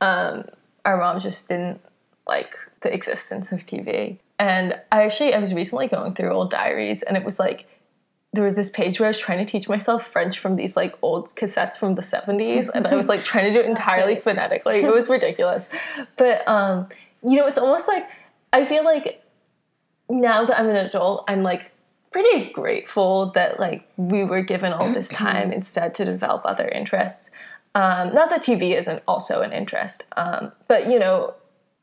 Um, 0.00 0.44
our 0.84 0.96
mom 0.96 1.18
just 1.18 1.48
didn't 1.48 1.80
like 2.26 2.54
the 2.82 2.92
existence 2.92 3.52
of 3.52 3.60
TV. 3.60 4.18
And 4.38 4.74
I 4.90 5.04
actually, 5.04 5.34
I 5.34 5.38
was 5.38 5.54
recently 5.54 5.88
going 5.88 6.14
through 6.14 6.30
old 6.30 6.50
diaries, 6.50 7.02
and 7.02 7.16
it 7.16 7.24
was 7.24 7.38
like 7.38 7.66
there 8.32 8.44
was 8.44 8.54
this 8.54 8.70
page 8.70 8.98
where 8.98 9.06
I 9.06 9.10
was 9.10 9.18
trying 9.18 9.44
to 9.44 9.50
teach 9.50 9.68
myself 9.68 10.06
French 10.06 10.38
from 10.38 10.56
these 10.56 10.74
like 10.74 10.96
old 11.02 11.28
cassettes 11.36 11.76
from 11.76 11.94
the 11.94 12.02
70s, 12.02 12.68
and 12.74 12.86
I 12.86 12.94
was 12.94 13.08
like 13.08 13.24
trying 13.24 13.52
to 13.52 13.52
do 13.52 13.64
it 13.64 13.68
entirely 13.68 14.16
phonetically. 14.16 14.80
It 14.80 14.92
was 14.92 15.08
ridiculous. 15.08 15.68
But 16.16 16.46
um, 16.48 16.88
you 17.22 17.36
know, 17.36 17.46
it's 17.46 17.58
almost 17.58 17.88
like 17.88 18.08
I 18.52 18.64
feel 18.64 18.84
like 18.84 19.22
now 20.08 20.44
that 20.44 20.58
I'm 20.58 20.68
an 20.68 20.76
adult, 20.76 21.24
I'm 21.28 21.42
like 21.42 21.70
pretty 22.10 22.50
grateful 22.50 23.32
that 23.32 23.58
like 23.58 23.88
we 23.96 24.24
were 24.24 24.42
given 24.42 24.72
all 24.72 24.92
this 24.92 25.08
time 25.24 25.52
instead 25.52 25.94
to 25.96 26.04
develop 26.04 26.42
other 26.44 26.68
interests. 26.68 27.30
Um, 27.74 28.12
not 28.14 28.28
that 28.30 28.42
TV 28.42 28.76
isn't 28.76 29.02
also 29.08 29.40
an 29.40 29.52
interest, 29.52 30.02
um, 30.16 30.52
but 30.68 30.88
you 30.90 30.98
know, 30.98 31.34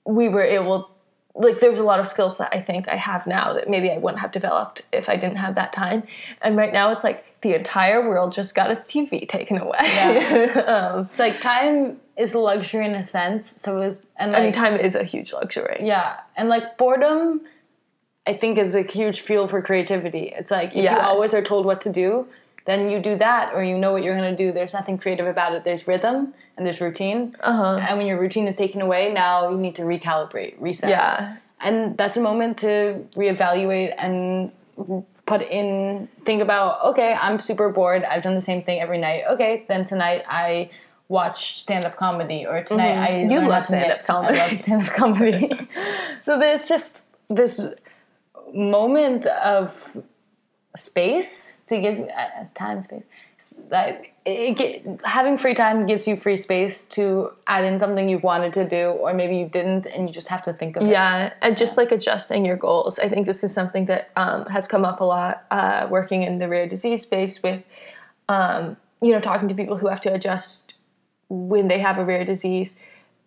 we 0.06 0.30
were 0.30 0.43
able. 0.43 0.91
Like 1.36 1.60
there's 1.62 1.80
a 1.80 1.84
lot 1.84 1.99
of 1.99 2.08
skills 2.08 2.38
that 2.39 2.49
I 2.54 2.62
think 2.62 2.89
I 2.89 2.95
have 2.95 3.25
now 3.25 3.54
that 3.54 3.69
maybe 3.69 3.89
I 3.89 3.97
wouldn't 3.97 4.19
have 4.19 4.32
developed 4.32 4.82
if 4.91 5.08
I 5.08 5.15
didn't 5.15 5.38
have 5.38 5.56
that 5.56 5.71
time. 5.71 6.04
And 6.41 6.58
right 6.58 6.73
now 6.73 6.91
it's 6.91 7.04
like 7.04 7.23
the 7.41 7.54
entire 7.54 8.08
world 8.10 8.34
just 8.34 8.56
got 8.56 8.69
its 8.71 8.82
TV 8.82 9.28
taken 9.28 9.58
away. 9.58 9.78
um, 10.67 11.08
It's 11.12 11.19
like 11.19 11.39
time 11.39 11.97
is 12.17 12.34
a 12.34 12.39
luxury 12.39 12.86
in 12.86 12.93
a 12.95 13.04
sense. 13.04 13.49
So 13.49 13.80
is 13.80 14.06
and 14.17 14.36
I 14.36 14.43
mean, 14.43 14.52
time 14.52 14.75
is 14.75 14.95
a 14.95 15.04
huge 15.04 15.32
luxury. 15.32 15.78
yeah, 15.82 16.19
and 16.36 16.49
like 16.49 16.78
boredom, 16.78 17.41
I 18.28 18.34
think 18.34 18.58
is 18.58 18.75
a 18.75 18.82
huge 18.82 19.21
fuel 19.21 19.47
for 19.47 19.62
creativity. 19.62 20.34
It's 20.36 20.52
like 20.52 20.71
if 20.75 20.84
you 20.84 20.89
always 20.97 21.34
are 21.34 21.43
told 21.43 21.65
what 21.65 21.80
to 21.82 21.91
do, 21.91 22.28
then 22.69 22.89
you 22.91 22.99
do 23.10 23.15
that, 23.17 23.53
or 23.55 23.63
you 23.63 23.77
know 23.77 23.91
what 23.93 24.03
you're 24.03 24.15
gonna 24.15 24.36
do. 24.36 24.51
There's 24.51 24.73
nothing 24.79 24.97
creative 24.97 25.27
about 25.27 25.51
it. 25.55 25.63
There's 25.63 25.88
rhythm 25.88 26.34
and 26.55 26.65
there's 26.65 26.79
routine. 26.82 27.36
Uh-huh. 27.41 27.77
And 27.88 27.97
when 27.97 28.05
your 28.08 28.19
routine 28.19 28.47
is 28.47 28.55
taken 28.55 28.82
away, 28.82 29.12
now 29.13 29.49
you 29.51 29.58
need 29.58 29.75
to 29.75 29.84
recalibrate, 29.84 30.53
reset. 30.60 30.89
Yeah. 30.89 31.38
and 31.62 31.97
that's 31.97 32.15
a 32.15 32.21
moment 32.21 32.58
to 32.65 32.73
reevaluate 33.15 33.93
and 33.97 34.51
put 35.25 35.41
in 35.41 36.08
think 36.25 36.41
about 36.41 36.69
okay 36.89 37.12
i'm 37.25 37.38
super 37.39 37.69
bored 37.69 38.01
i've 38.05 38.23
done 38.23 38.34
the 38.34 38.41
same 38.51 38.62
thing 38.63 38.79
every 38.86 38.97
night 38.97 39.21
okay 39.29 39.65
then 39.67 39.84
tonight 39.86 40.21
i 40.27 40.69
watch 41.10 41.39
stand-up 41.63 41.95
comedy 41.97 42.45
or 42.49 42.63
tonight 42.63 42.97
i 42.97 43.10
Mm-hmm. 43.10 43.32
You 43.32 43.39
learn 43.39 43.49
love 43.49 43.62
to 43.63 43.67
stand-up 43.67 44.01
comedy. 44.05 44.39
i 44.39 44.47
love 44.47 44.58
stand-up 44.58 44.93
comedy 45.01 45.45
so 46.21 46.39
there's 46.39 46.67
just 46.73 47.03
this 47.29 47.55
moment 48.53 49.25
of 49.27 49.67
space 50.80 51.60
to 51.68 51.80
give 51.80 52.00
uh, 52.00 52.46
time 52.54 52.82
space. 52.82 53.06
That 53.70 54.06
it, 54.26 54.58
get, 54.58 55.00
having 55.06 55.38
free 55.38 55.54
time 55.54 55.88
gives 55.88 56.08
you 56.08 56.18
free 56.18 56.36
space 56.36 56.88
to 56.89 57.32
add 57.48 57.63
in 57.63 57.78
something 57.78 58.10
you've 58.10 58.24
wanted 58.24 58.54
to 58.54 58.68
do 58.68 58.88
or 58.88 59.13
maybe 59.13 59.38
you 59.38 59.48
didn't 59.48 59.86
and 59.86 60.10
you 60.10 60.13
just 60.13 60.28
have 60.28 60.42
to 60.44 60.54
think 60.54 60.76
of 60.76 60.84
it. 60.84 60.89
Yeah, 60.89 61.34
and 61.42 61.58
just 61.58 61.78
like 61.78 61.92
adjusting 61.92 62.46
your 62.46 62.58
goals. 62.58 63.00
I 63.00 63.08
think 63.08 63.26
this 63.26 63.44
is 63.44 63.54
something 63.54 63.86
that 63.86 64.10
um, 64.18 64.46
has 64.48 64.68
come 64.68 64.84
up 64.84 65.00
a 65.00 65.06
lot 65.06 65.46
uh, 65.52 65.88
working 65.89 66.24
in 66.24 66.39
the 66.39 66.50
rare 66.50 66.68
disease 66.68 67.04
space 67.04 67.42
with, 67.42 67.63
um, 68.28 68.76
you 69.02 69.12
know, 69.13 69.22
talking 69.22 69.48
to 69.48 69.56
people 69.56 69.78
who 69.78 69.88
have 69.88 70.02
to 70.02 70.13
adjust 70.13 70.74
when 71.30 71.70
they 71.70 71.80
have 71.80 71.98
a 71.98 72.04
rare 72.04 72.26
disease 72.26 72.78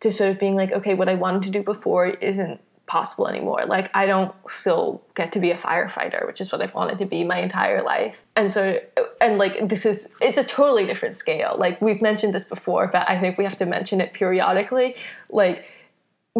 to 0.00 0.12
sort 0.12 0.30
of 0.30 0.38
being 0.38 0.56
like, 0.56 0.72
okay, 0.72 0.94
what 0.94 1.08
I 1.08 1.14
wanted 1.14 1.44
to 1.44 1.50
do 1.50 1.62
before 1.62 2.08
isn't 2.08 2.60
possible 2.92 3.26
anymore. 3.26 3.64
Like, 3.64 3.90
I 3.94 4.04
don't 4.04 4.34
still 4.50 5.00
get 5.14 5.32
to 5.32 5.40
be 5.40 5.50
a 5.50 5.56
firefighter, 5.56 6.26
which 6.26 6.42
is 6.42 6.52
what 6.52 6.60
I've 6.60 6.74
wanted 6.74 6.98
to 6.98 7.06
be 7.06 7.24
my 7.24 7.38
entire 7.38 7.82
life. 7.82 8.22
And 8.36 8.52
so, 8.52 8.78
and 9.18 9.38
like, 9.38 9.66
this 9.66 9.86
is, 9.86 10.12
it's 10.20 10.36
a 10.36 10.44
totally 10.44 10.84
different 10.84 11.14
scale. 11.16 11.56
Like, 11.58 11.80
we've 11.80 12.02
mentioned 12.02 12.34
this 12.34 12.44
before, 12.44 12.88
but 12.88 13.08
I 13.08 13.18
think 13.18 13.38
we 13.38 13.44
have 13.44 13.56
to 13.56 13.66
mention 13.66 14.02
it 14.02 14.12
periodically. 14.12 14.94
Like, 15.30 15.64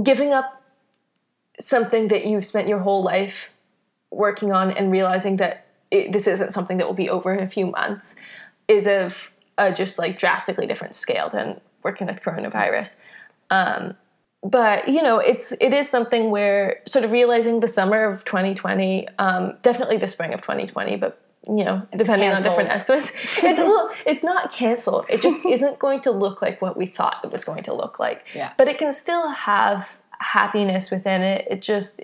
giving 0.02 0.34
up 0.34 0.62
something 1.58 2.08
that 2.08 2.26
you've 2.26 2.44
spent 2.44 2.68
your 2.68 2.80
whole 2.80 3.02
life 3.02 3.50
working 4.10 4.52
on 4.52 4.70
and 4.70 4.92
realizing 4.92 5.38
that 5.38 5.66
it, 5.90 6.12
this 6.12 6.26
isn't 6.26 6.52
something 6.52 6.76
that 6.76 6.86
will 6.86 7.00
be 7.04 7.08
over 7.08 7.32
in 7.32 7.40
a 7.42 7.48
few 7.48 7.66
months 7.66 8.14
is 8.68 8.86
of 8.86 9.30
a 9.56 9.72
just 9.72 9.98
like 9.98 10.18
drastically 10.18 10.66
different 10.66 10.94
scale 10.94 11.30
than 11.30 11.62
working 11.82 12.06
with 12.08 12.20
coronavirus. 12.20 12.96
Um, 13.48 13.96
but 14.42 14.88
you 14.88 15.02
know, 15.02 15.18
it's 15.18 15.52
it 15.60 15.72
is 15.72 15.88
something 15.88 16.30
where 16.30 16.80
sort 16.86 17.04
of 17.04 17.12
realizing 17.12 17.60
the 17.60 17.68
summer 17.68 18.04
of 18.04 18.24
2020, 18.24 19.08
um, 19.18 19.56
definitely 19.62 19.98
the 19.98 20.08
spring 20.08 20.34
of 20.34 20.40
2020, 20.40 20.96
but 20.96 21.20
you 21.48 21.64
know, 21.64 21.86
depending 21.96 22.30
on 22.30 22.42
different 22.42 22.70
estimates, 22.70 23.12
it, 23.42 23.56
well, 23.56 23.92
it's 24.06 24.22
not 24.22 24.52
canceled. 24.52 25.06
It 25.08 25.20
just 25.20 25.44
isn't 25.46 25.78
going 25.78 26.00
to 26.00 26.10
look 26.10 26.42
like 26.42 26.62
what 26.62 26.76
we 26.76 26.86
thought 26.86 27.16
it 27.24 27.32
was 27.32 27.44
going 27.44 27.64
to 27.64 27.74
look 27.74 27.98
like. 27.98 28.24
Yeah. 28.34 28.52
But 28.56 28.68
it 28.68 28.78
can 28.78 28.92
still 28.92 29.30
have 29.30 29.96
happiness 30.18 30.90
within 30.90 31.22
it. 31.22 31.46
It 31.50 31.62
just 31.62 32.00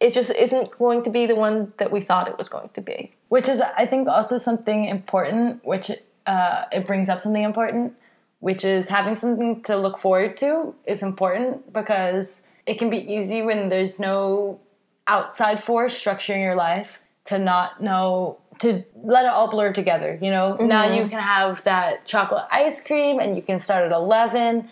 it 0.00 0.14
just 0.14 0.32
isn't 0.32 0.70
going 0.78 1.02
to 1.02 1.10
be 1.10 1.26
the 1.26 1.36
one 1.36 1.72
that 1.76 1.92
we 1.92 2.00
thought 2.00 2.26
it 2.26 2.38
was 2.38 2.48
going 2.48 2.70
to 2.70 2.80
be. 2.80 3.14
which 3.28 3.48
is 3.48 3.60
i 3.76 3.86
think 3.86 4.08
also 4.08 4.36
something 4.38 4.84
important 4.84 5.64
which 5.64 5.90
uh, 6.26 6.64
it 6.70 6.86
brings 6.86 7.08
up 7.08 7.20
something 7.20 7.42
important 7.42 7.94
which 8.40 8.64
is 8.64 8.88
having 8.88 9.14
something 9.14 9.62
to 9.62 9.76
look 9.76 9.98
forward 9.98 10.36
to 10.36 10.74
is 10.86 11.02
important 11.02 11.72
because 11.72 12.46
it 12.66 12.78
can 12.78 12.90
be 12.90 12.98
easy 12.98 13.42
when 13.42 13.68
there's 13.68 13.98
no 13.98 14.58
outside 15.06 15.62
force 15.62 15.94
structuring 15.94 16.42
your 16.42 16.54
life 16.54 17.00
to 17.24 17.38
not 17.38 17.82
know 17.82 18.38
to 18.58 18.84
let 18.96 19.24
it 19.24 19.28
all 19.30 19.50
blur 19.50 19.72
together 19.72 20.18
you 20.20 20.30
know 20.30 20.56
now 20.56 20.84
mm-hmm. 20.84 21.02
you 21.02 21.08
can 21.08 21.20
have 21.20 21.62
that 21.64 22.04
chocolate 22.04 22.44
ice 22.50 22.84
cream 22.86 23.18
and 23.18 23.34
you 23.34 23.42
can 23.42 23.58
start 23.58 23.84
at 23.84 23.92
11 23.92 24.70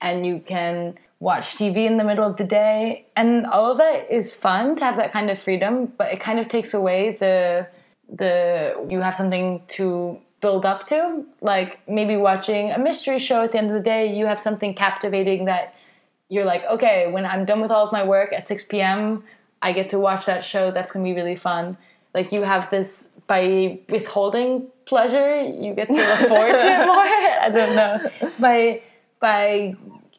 and 0.00 0.26
you 0.26 0.38
can 0.38 0.96
watch 1.24 1.56
TV 1.56 1.86
in 1.86 1.96
the 1.96 2.04
middle 2.04 2.24
of 2.24 2.36
the 2.36 2.44
day. 2.44 3.06
And 3.16 3.46
all 3.46 3.72
of 3.72 3.78
that 3.78 4.10
is 4.10 4.32
fun 4.32 4.76
to 4.76 4.84
have 4.84 4.96
that 4.96 5.10
kind 5.10 5.30
of 5.30 5.38
freedom, 5.38 5.92
but 5.96 6.12
it 6.12 6.20
kind 6.20 6.38
of 6.38 6.46
takes 6.48 6.74
away 6.74 7.16
the 7.18 7.66
the 8.12 8.86
you 8.88 9.00
have 9.00 9.16
something 9.16 9.62
to 9.66 10.18
build 10.44 10.66
up 10.66 10.84
to. 10.84 11.24
Like 11.40 11.80
maybe 11.88 12.18
watching 12.18 12.70
a 12.70 12.78
mystery 12.78 13.18
show 13.18 13.40
at 13.40 13.52
the 13.52 13.58
end 13.58 13.68
of 13.68 13.72
the 13.72 13.86
day, 13.94 14.14
you 14.14 14.26
have 14.26 14.38
something 14.38 14.74
captivating 14.74 15.46
that 15.46 15.74
you're 16.28 16.44
like, 16.44 16.64
okay, 16.66 17.10
when 17.10 17.24
I'm 17.24 17.46
done 17.46 17.62
with 17.62 17.70
all 17.70 17.86
of 17.86 17.92
my 17.92 18.04
work 18.04 18.30
at 18.34 18.46
6 18.46 18.64
p.m., 18.64 19.24
I 19.62 19.72
get 19.72 19.88
to 19.88 19.98
watch 19.98 20.26
that 20.26 20.44
show. 20.44 20.70
That's 20.70 20.92
gonna 20.92 21.06
be 21.06 21.14
really 21.14 21.34
fun. 21.34 21.78
Like 22.12 22.30
you 22.30 22.42
have 22.42 22.68
this 22.68 23.08
by 23.26 23.78
withholding 23.88 24.66
pleasure, 24.84 25.40
you 25.40 25.72
get 25.72 25.88
to 25.88 25.94
look 25.94 26.28
forward 26.28 26.58
to 26.58 26.66
it 26.66 26.86
more. 26.92 27.08
I 27.46 27.50
don't 27.50 27.74
know. 27.80 28.30
By 28.38 28.82
by 29.20 29.76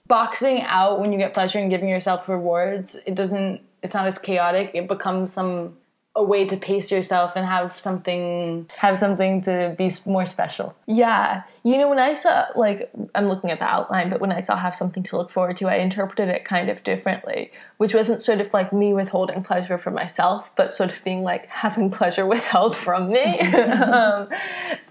boxing 0.07 0.61
out 0.63 0.99
when 0.99 1.11
you 1.13 1.19
get 1.19 1.35
pleasure 1.35 1.59
and 1.59 1.69
giving 1.69 1.88
yourself 1.88 2.27
rewards, 2.27 2.95
it 3.05 3.13
doesn't 3.13 3.61
it's 3.83 3.93
not 3.93 4.07
as 4.07 4.17
chaotic. 4.17 4.71
It 4.73 4.88
becomes 4.88 5.31
some 5.31 5.77
a 6.17 6.23
way 6.23 6.45
to 6.45 6.56
pace 6.56 6.91
yourself 6.91 7.34
and 7.36 7.45
have 7.45 7.78
something 7.78 8.69
have 8.78 8.97
something 8.97 9.41
to 9.41 9.75
be 9.78 9.91
more 10.06 10.25
special. 10.25 10.73
Yeah. 10.86 11.43
You 11.63 11.78
know, 11.78 11.89
when 11.89 11.99
I 11.99 12.13
saw, 12.13 12.45
like, 12.56 12.89
I'm 13.15 13.28
looking 13.28 13.49
at 13.49 13.60
the 13.60 13.65
outline, 13.65 14.10
but 14.10 14.21
when 14.21 14.32
I 14.32 14.39
saw 14.39 14.56
have 14.56 14.75
something 14.75 15.01
to 15.04 15.17
look 15.17 15.32
forward 15.32 15.58
to, 15.58 15.67
I 15.67 15.78
interpreted 15.78 16.30
it 16.30 16.45
kind 16.45 16.69
of 16.69 16.84
differently, 16.84 17.51
which 17.78 17.93
wasn't 17.93 18.21
sort 18.21 18.39
of 18.39 18.54
like 18.54 18.71
me 18.71 18.93
withholding 18.93 19.43
pleasure 19.43 19.78
from 19.78 19.95
myself, 19.95 20.51
but 20.56 20.71
sort 20.71 20.91
of 20.91 21.04
being 21.04 21.23
like 21.23 21.49
having 21.49 21.89
pleasure 21.91 22.25
withheld 22.34 22.78
from 22.78 23.10
me. 23.10 23.39
um, 23.39 24.30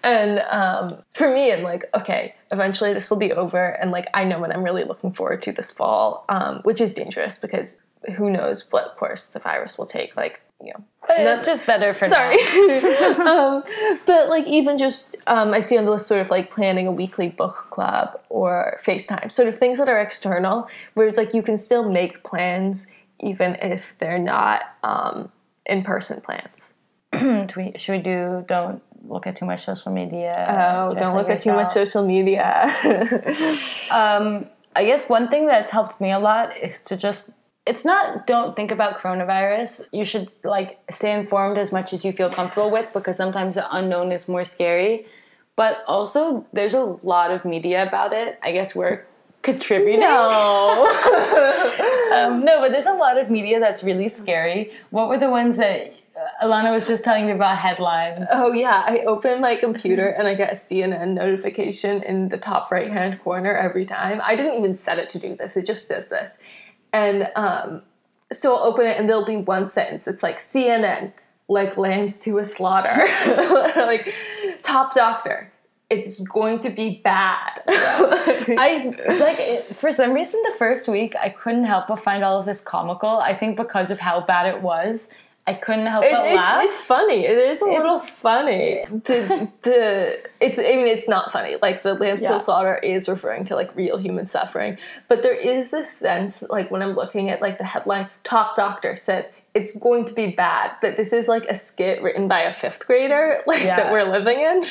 and 0.03 0.41
um, 0.51 1.03
for 1.13 1.33
me, 1.33 1.53
I'm 1.53 1.63
like, 1.63 1.85
okay, 1.95 2.35
eventually 2.51 2.93
this 2.93 3.09
will 3.09 3.19
be 3.19 3.33
over. 3.33 3.65
And 3.81 3.91
like, 3.91 4.09
I 4.13 4.25
know 4.25 4.41
what 4.41 4.55
I'm 4.55 4.65
really 4.65 4.85
looking 4.85 5.13
forward 5.13 5.41
to 5.43 5.53
this 5.53 5.71
fall, 5.71 6.27
um, 6.29 6.61
which 6.65 6.81
is 6.81 6.93
dangerous 6.93 7.39
because 7.39 7.81
who 8.17 8.31
knows 8.31 8.67
what 8.71 8.97
course 8.97 9.29
the 9.29 9.39
virus 9.39 9.79
will 9.79 9.87
take. 9.87 10.17
Like, 10.17 10.43
you 10.64 10.72
know, 10.72 10.85
But 11.07 11.20
it's 11.20 11.46
just 11.46 11.66
better 11.66 11.92
for 11.94 12.09
sorry 12.09 12.37
now. 12.37 13.57
um, 13.59 13.64
but 14.07 14.29
like 14.29 14.46
even 14.46 14.79
just 14.79 15.16
um, 15.27 15.53
i 15.53 15.61
see 15.61 15.77
on 15.77 15.85
the 15.85 15.90
list 15.90 16.07
sort 16.07 16.20
of 16.20 16.31
like 16.31 16.50
planning 16.50 16.87
a 16.87 16.92
weekly 16.92 17.29
book 17.29 17.66
club 17.70 18.20
or 18.29 18.81
facetime 18.85 19.31
sort 19.31 19.48
of 19.48 19.59
things 19.59 19.79
that 19.79 19.88
are 19.88 20.00
external 20.00 20.68
where 20.94 21.07
it's 21.07 21.18
like 21.18 21.35
you 21.35 21.42
can 21.42 21.59
still 21.59 21.88
make 21.88 22.22
plans 22.22 22.87
even 23.20 23.57
if 23.57 23.94
they're 23.98 24.18
not 24.18 24.62
um, 24.83 25.31
in-person 25.66 26.20
plans 26.20 26.74
Should 27.14 27.57
we, 27.57 27.72
should 27.77 27.92
we 27.92 27.98
do 27.98 28.44
don't 28.48 28.83
look 29.07 29.27
at 29.27 29.37
too 29.37 29.44
much 29.44 29.64
social 29.64 29.92
media? 29.92 30.46
oh 30.48 30.94
don't 30.94 31.14
look 31.14 31.29
at 31.29 31.40
too 31.40 31.53
much 31.53 31.70
social 31.70 32.07
media 32.07 32.64
I 34.77 34.85
guess 34.85 35.09
one 35.09 35.29
thing 35.29 35.46
that's 35.46 35.70
helped 35.70 36.00
me 36.00 36.11
a 36.11 36.18
lot 36.18 36.57
is 36.57 36.83
to 36.85 36.96
just 36.96 37.31
it's 37.66 37.85
not 37.85 38.27
don't 38.27 38.55
think 38.57 38.70
about 38.70 38.98
coronavirus. 39.00 39.88
You 39.92 40.05
should 40.05 40.31
like 40.42 40.79
stay 40.90 41.18
informed 41.18 41.57
as 41.57 41.72
much 41.72 41.92
as 41.92 42.05
you 42.05 42.12
feel 42.12 42.31
comfortable 42.31 42.70
with 42.70 42.92
because 42.92 43.16
sometimes 43.16 43.55
the 43.55 43.74
unknown 43.74 44.12
is 44.12 44.29
more 44.29 44.44
scary. 44.44 45.07
But 45.57 45.83
also 45.87 46.46
there's 46.53 46.74
a 46.74 46.98
lot 47.03 47.31
of 47.31 47.44
media 47.44 47.87
about 47.87 48.12
it. 48.12 48.38
I 48.42 48.53
guess 48.53 48.74
we're 48.74 49.07
contributing. 49.42 50.00
no 50.00 50.87
Um, 52.14 52.44
no, 52.44 52.61
but 52.61 52.72
there's 52.72 52.87
a 52.87 52.92
lot 52.92 53.18
of 53.18 53.31
media 53.31 53.61
that's 53.61 53.83
really 53.83 54.09
scary. 54.09 54.70
What 54.90 55.09
were 55.09 55.18
the 55.18 55.31
ones 55.31 55.57
that 55.57 55.92
uh, 56.16 56.46
Alana 56.46 56.72
was 56.72 56.87
just 56.87 57.05
telling 57.05 57.27
me 57.27 57.33
about 57.33 57.57
headlines? 57.57 58.29
Oh 58.33 58.53
yeah, 58.53 58.85
I 58.87 59.00
open 59.00 59.40
my 59.40 59.57
computer 59.57 60.09
and 60.09 60.29
I 60.29 60.35
get 60.35 60.53
a 60.53 60.57
CNN 60.57 61.14
notification 61.14 62.03
in 62.03 62.29
the 62.29 62.38
top 62.38 62.70
right 62.70 62.90
hand 62.90 63.20
corner 63.22 63.55
every 63.55 63.87
time. 63.87 64.20
I 64.22 64.37
didn't 64.37 64.59
even 64.59 64.77
set 64.77 64.98
it 64.98 65.11
to 65.11 65.18
do 65.18 65.35
this; 65.35 65.57
it 65.57 65.66
just 65.66 65.88
does 65.88 66.09
this. 66.09 66.38
And 66.94 67.28
um, 67.35 67.83
so 68.33 68.54
I'll 68.54 68.62
open 68.62 68.87
it 68.87 68.96
and 68.98 69.09
there'll 69.09 69.26
be 69.26 69.37
one 69.37 69.66
sentence. 69.66 70.07
It's 70.07 70.22
like 70.22 70.38
CNN, 70.38 71.12
like 71.48 71.76
lambs 71.76 72.20
to 72.20 72.38
a 72.38 72.44
slaughter, 72.44 73.04
like 73.76 74.14
top 74.62 74.94
doctor. 74.94 75.50
It's 75.90 76.20
going 76.20 76.61
to 76.61 76.70
be 76.70 77.00
bad. 77.02 77.62
I 77.68 78.94
like 79.18 79.38
it, 79.40 79.76
for 79.76 79.92
some 79.92 80.12
reason 80.12 80.40
the 80.44 80.57
first 80.57 80.88
week 80.88 81.14
I 81.20 81.30
couldn't 81.30 81.64
help 81.64 81.88
but 81.88 81.96
find 81.96 82.22
all 82.22 82.38
of 82.38 82.46
this 82.46 82.61
comical. 82.61 83.18
I 83.18 83.35
think 83.35 83.57
because 83.57 83.90
of 83.90 83.98
how 83.98 84.20
bad 84.20 84.46
it 84.46 84.62
was, 84.62 85.11
I 85.46 85.52
couldn't 85.52 85.85
help 85.87 86.04
It- 86.04 86.12
but 86.12 86.24
it- 86.26 86.37
laugh. 86.37 86.62
it's 86.64 86.80
funny. 86.80 87.26
It 87.26 87.37
is 87.37 87.61
a 87.61 87.66
little 87.66 87.98
funny. 87.98 88.83
The 88.88 89.48
the 89.62 90.18
it's 90.40 90.59
I 90.59 90.62
mean 90.62 90.87
it's 90.87 91.07
not 91.09 91.30
funny. 91.30 91.57
Like 91.61 91.83
the 91.83 91.94
lambs 91.94 92.22
Yeah. 92.22 92.30
to 92.33 92.40
slaughter 92.40 92.76
is 92.78 93.09
referring 93.09 93.44
to 93.46 93.54
like 93.54 93.74
real 93.76 93.98
human 93.98 94.24
suffering, 94.26 94.78
but 95.09 95.22
there 95.22 95.35
is 95.35 95.70
this 95.70 95.90
sense 95.90 96.42
like 96.48 96.70
when 96.70 96.80
I'm 96.80 96.92
looking 96.92 97.28
at 97.28 97.42
like 97.42 97.59
the 97.59 97.64
headline, 97.64 98.09
top 98.24 98.57
doctor 98.57 98.96
says 98.96 99.33
it's 99.52 99.76
going 99.76 100.04
to 100.07 100.14
be 100.14 100.30
bad. 100.33 100.72
That 100.80 100.96
this 100.96 101.12
is 101.12 101.28
like 101.28 101.44
a 101.44 101.54
skit 101.54 102.02
written 102.02 102.26
by 102.26 102.40
a 102.40 102.52
fifth 102.54 102.87
grader, 102.87 103.42
like 103.46 103.62
Yeah. 103.62 103.76
that 103.76 103.92
we're 103.92 104.04
living 104.04 104.40
in. 104.40 104.64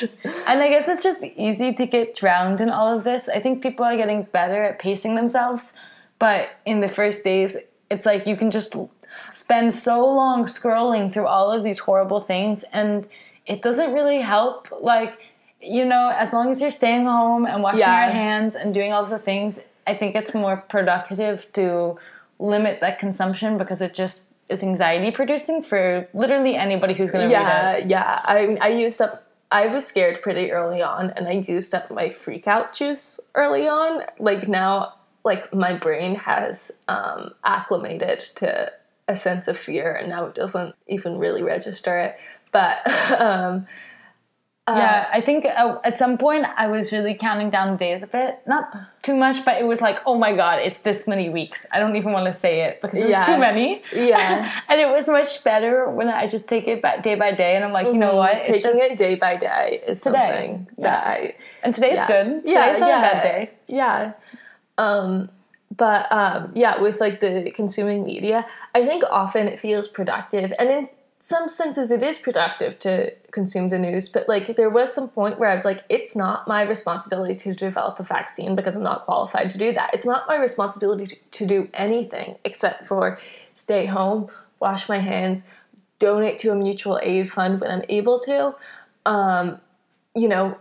And 0.48 0.60
I 0.60 0.68
guess 0.68 0.88
it's 0.88 1.02
just 1.02 1.22
easy 1.22 1.72
to 1.72 1.86
get 1.86 2.16
drowned 2.16 2.60
in 2.60 2.68
all 2.68 2.88
of 2.94 3.04
this. 3.04 3.28
I 3.28 3.38
think 3.38 3.62
people 3.62 3.84
are 3.86 3.96
getting 3.96 4.24
better 4.24 4.62
at 4.64 4.80
pacing 4.80 5.14
themselves, 5.14 5.72
but 6.18 6.48
in 6.66 6.80
the 6.80 6.88
first 6.88 7.22
days, 7.22 7.56
it's 7.90 8.04
like 8.04 8.26
you 8.26 8.34
can 8.36 8.50
just 8.50 8.74
spend 9.32 9.72
so 9.74 10.04
long 10.06 10.44
scrolling 10.44 11.12
through 11.12 11.26
all 11.26 11.50
of 11.50 11.62
these 11.62 11.78
horrible 11.80 12.20
things, 12.20 12.64
and 12.72 13.08
it 13.46 13.62
doesn't 13.62 13.92
really 13.92 14.20
help. 14.20 14.68
Like, 14.80 15.18
you 15.60 15.84
know, 15.84 16.12
as 16.14 16.32
long 16.32 16.50
as 16.50 16.60
you're 16.60 16.70
staying 16.70 17.06
home 17.06 17.46
and 17.46 17.62
washing 17.62 17.80
Yeah. 17.80 18.04
your 18.06 18.12
hands 18.12 18.54
and 18.54 18.72
doing 18.74 18.92
all 18.92 19.04
the 19.06 19.18
things, 19.18 19.60
I 19.86 19.94
think 19.94 20.14
it's 20.14 20.34
more 20.34 20.64
productive 20.68 21.52
to 21.54 21.98
limit 22.38 22.80
that 22.80 22.98
consumption 22.98 23.58
because 23.58 23.80
it 23.80 23.94
just 23.94 24.32
is 24.48 24.62
anxiety 24.62 25.10
producing 25.10 25.62
for 25.62 26.06
literally 26.12 26.54
anybody 26.56 26.92
who's 26.94 27.10
going 27.10 27.28
to 27.28 27.34
read 27.34 27.40
Yeah, 27.42 27.72
it. 27.72 27.86
yeah. 27.86 28.20
I 28.24 28.58
I 28.60 28.68
used 28.68 29.00
up. 29.00 29.22
I 29.50 29.68
was 29.68 29.86
scared 29.86 30.20
pretty 30.20 30.50
early 30.52 30.82
on, 30.82 31.10
and 31.16 31.28
I 31.28 31.32
used 31.46 31.74
up 31.74 31.90
my 31.90 32.08
freak 32.10 32.48
out 32.48 32.72
juice 32.72 33.20
early 33.34 33.68
on. 33.68 34.02
Like 34.18 34.48
now, 34.48 34.94
like 35.24 35.54
my 35.54 35.78
brain 35.78 36.16
has 36.16 36.72
um, 36.88 37.32
acclimated 37.44 38.20
to 38.36 38.72
a 39.08 39.16
sense 39.16 39.48
of 39.48 39.58
fear, 39.58 39.92
and 39.94 40.08
now 40.08 40.24
it 40.26 40.34
doesn't 40.34 40.74
even 40.86 41.18
really 41.18 41.42
register 41.42 41.98
it. 41.98 42.16
But 42.52 42.78
um, 43.20 43.66
Yeah, 44.66 45.10
I 45.12 45.20
think 45.20 45.44
uh, 45.44 45.78
at 45.84 45.98
some 45.98 46.16
point 46.16 46.46
I 46.56 46.68
was 46.68 46.90
really 46.90 47.12
counting 47.14 47.50
down 47.50 47.72
the 47.72 47.76
days 47.76 48.02
a 48.02 48.06
bit. 48.06 48.40
Not 48.46 48.74
too 49.02 49.14
much, 49.14 49.44
but 49.44 49.60
it 49.60 49.66
was 49.66 49.82
like, 49.82 49.98
oh 50.06 50.16
my 50.16 50.34
god, 50.34 50.60
it's 50.60 50.80
this 50.80 51.06
many 51.06 51.28
weeks. 51.28 51.66
I 51.70 51.78
don't 51.80 51.96
even 51.96 52.12
want 52.12 52.24
to 52.26 52.32
say 52.32 52.62
it 52.62 52.80
because 52.80 52.98
it's 52.98 53.10
Yeah. 53.10 53.24
too 53.24 53.36
many. 53.36 53.82
yeah, 53.92 54.50
And 54.70 54.80
it 54.80 54.88
was 54.88 55.06
much 55.06 55.44
better 55.44 55.90
when 55.90 56.08
I 56.08 56.26
just 56.26 56.48
take 56.48 56.66
it 56.66 56.80
back 56.80 57.02
day 57.02 57.14
by 57.14 57.32
day, 57.32 57.56
and 57.56 57.62
I'm 57.64 57.72
like, 57.72 57.88
you 57.88 57.98
know 57.98 58.16
what? 58.16 58.36
It's 58.36 58.62
taking 58.62 58.80
it 58.80 58.96
day 58.96 59.16
by 59.16 59.36
day 59.36 59.82
is 59.86 60.00
Today. 60.00 60.16
something 60.16 60.68
that 60.78 61.02
Yeah. 61.06 61.10
I 61.10 61.34
and 61.62 61.74
today's 61.74 61.98
yeah. 61.98 62.06
good. 62.06 62.46
Today's 62.46 62.80
not 62.80 62.88
a 62.88 63.02
bad 63.02 63.22
day. 63.22 63.50
Yeah. 63.66 64.12
Um, 64.78 65.28
but 65.76 66.10
um, 66.12 66.52
yeah, 66.54 66.80
with 66.80 67.00
like 67.00 67.20
the 67.20 67.50
consuming 67.54 68.04
media, 68.04 68.46
I 68.74 68.84
think 68.84 69.04
often 69.10 69.48
it 69.48 69.58
feels 69.58 69.88
productive, 69.88 70.52
and 70.58 70.68
in 70.68 70.88
some 71.20 71.48
senses 71.48 71.90
it 71.90 72.02
is 72.02 72.18
productive 72.18 72.78
to 72.80 73.10
consume 73.30 73.68
the 73.68 73.78
news. 73.78 74.08
But 74.10 74.28
like 74.28 74.56
there 74.56 74.68
was 74.68 74.94
some 74.94 75.08
point 75.08 75.38
where 75.38 75.48
I 75.48 75.54
was 75.54 75.64
like, 75.64 75.82
it's 75.88 76.14
not 76.14 76.46
my 76.46 76.62
responsibility 76.62 77.34
to 77.34 77.54
develop 77.54 77.98
a 77.98 78.02
vaccine 78.02 78.54
because 78.54 78.76
I'm 78.76 78.82
not 78.82 79.06
qualified 79.06 79.48
to 79.50 79.58
do 79.58 79.72
that. 79.72 79.94
It's 79.94 80.04
not 80.04 80.28
my 80.28 80.36
responsibility 80.36 81.06
to, 81.06 81.16
to 81.16 81.46
do 81.46 81.68
anything 81.72 82.36
except 82.44 82.86
for 82.86 83.18
stay 83.54 83.86
home, 83.86 84.28
wash 84.60 84.86
my 84.86 84.98
hands, 84.98 85.44
donate 85.98 86.38
to 86.40 86.52
a 86.52 86.54
mutual 86.54 87.00
aid 87.02 87.30
fund 87.30 87.60
when 87.60 87.70
I'm 87.70 87.84
able 87.88 88.18
to. 88.20 88.54
Um, 89.06 89.60
you 90.14 90.28
know, 90.28 90.58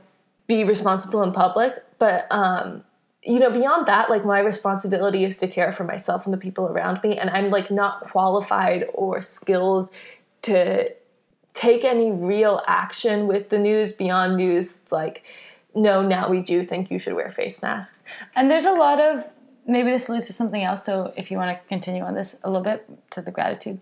be 0.48 0.64
responsible 0.64 1.24
in 1.24 1.32
public. 1.34 1.84
But 2.00 2.26
um, 2.32 2.84
you 3.26 3.40
know, 3.40 3.50
beyond 3.50 3.88
that, 3.88 4.10
like 4.10 4.26
my 4.26 4.40
responsibility 4.40 5.24
is 5.24 5.38
to 5.38 5.48
care 5.48 5.72
for 5.72 5.84
myself 5.84 6.26
and 6.26 6.34
the 6.34 6.38
people 6.38 6.68
around 6.68 7.02
me, 7.04 7.18
and 7.18 7.30
I'm 7.30 7.50
like 7.50 7.72
not 7.72 8.02
qualified 8.02 8.88
or 8.94 9.22
skilled 9.22 9.90
to 10.44 10.94
take 11.54 11.84
any 11.84 12.12
real 12.12 12.62
action 12.68 13.28
with 13.28 13.50
the 13.50 13.60
news 13.60 13.94
beyond 13.94 14.36
news. 14.36 14.78
It's 14.78 14.92
like, 14.92 15.24
no, 15.76 16.02
now 16.02 16.30
we 16.30 16.42
do 16.42 16.64
think 16.64 16.92
you 16.92 17.00
should 17.00 17.14
wear 17.14 17.32
face 17.32 17.62
masks. 17.62 18.04
And 18.36 18.50
there's 18.50 18.66
a 18.66 18.74
lot 18.74 19.00
of 19.00 19.30
maybe 19.66 19.92
this 19.92 20.10
leads 20.10 20.28
to 20.28 20.34
something 20.34 20.64
else. 20.64 20.84
So 20.84 21.14
if 21.16 21.32
you 21.32 21.38
want 21.38 21.52
to 21.52 21.60
continue 21.68 22.04
on 22.04 22.16
this 22.16 22.42
a 22.44 22.50
little 22.50 22.64
bit 22.64 22.86
to 23.12 23.22
the 23.22 23.32
gratitude, 23.32 23.80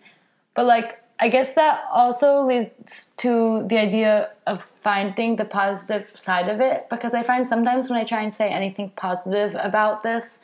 but 0.53 0.65
like 0.65 1.01
I 1.23 1.29
guess 1.29 1.53
that 1.53 1.83
also 1.93 2.43
leads 2.43 3.15
to 3.17 3.63
the 3.67 3.77
idea 3.77 4.31
of 4.47 4.63
finding 4.63 5.35
the 5.35 5.45
positive 5.45 6.09
side 6.15 6.49
of 6.49 6.59
it 6.59 6.87
because 6.89 7.13
I 7.13 7.21
find 7.21 7.47
sometimes 7.47 7.91
when 7.91 7.99
I 7.99 8.03
try 8.03 8.23
and 8.23 8.33
say 8.33 8.49
anything 8.49 8.91
positive 8.95 9.55
about 9.59 10.01
this, 10.01 10.39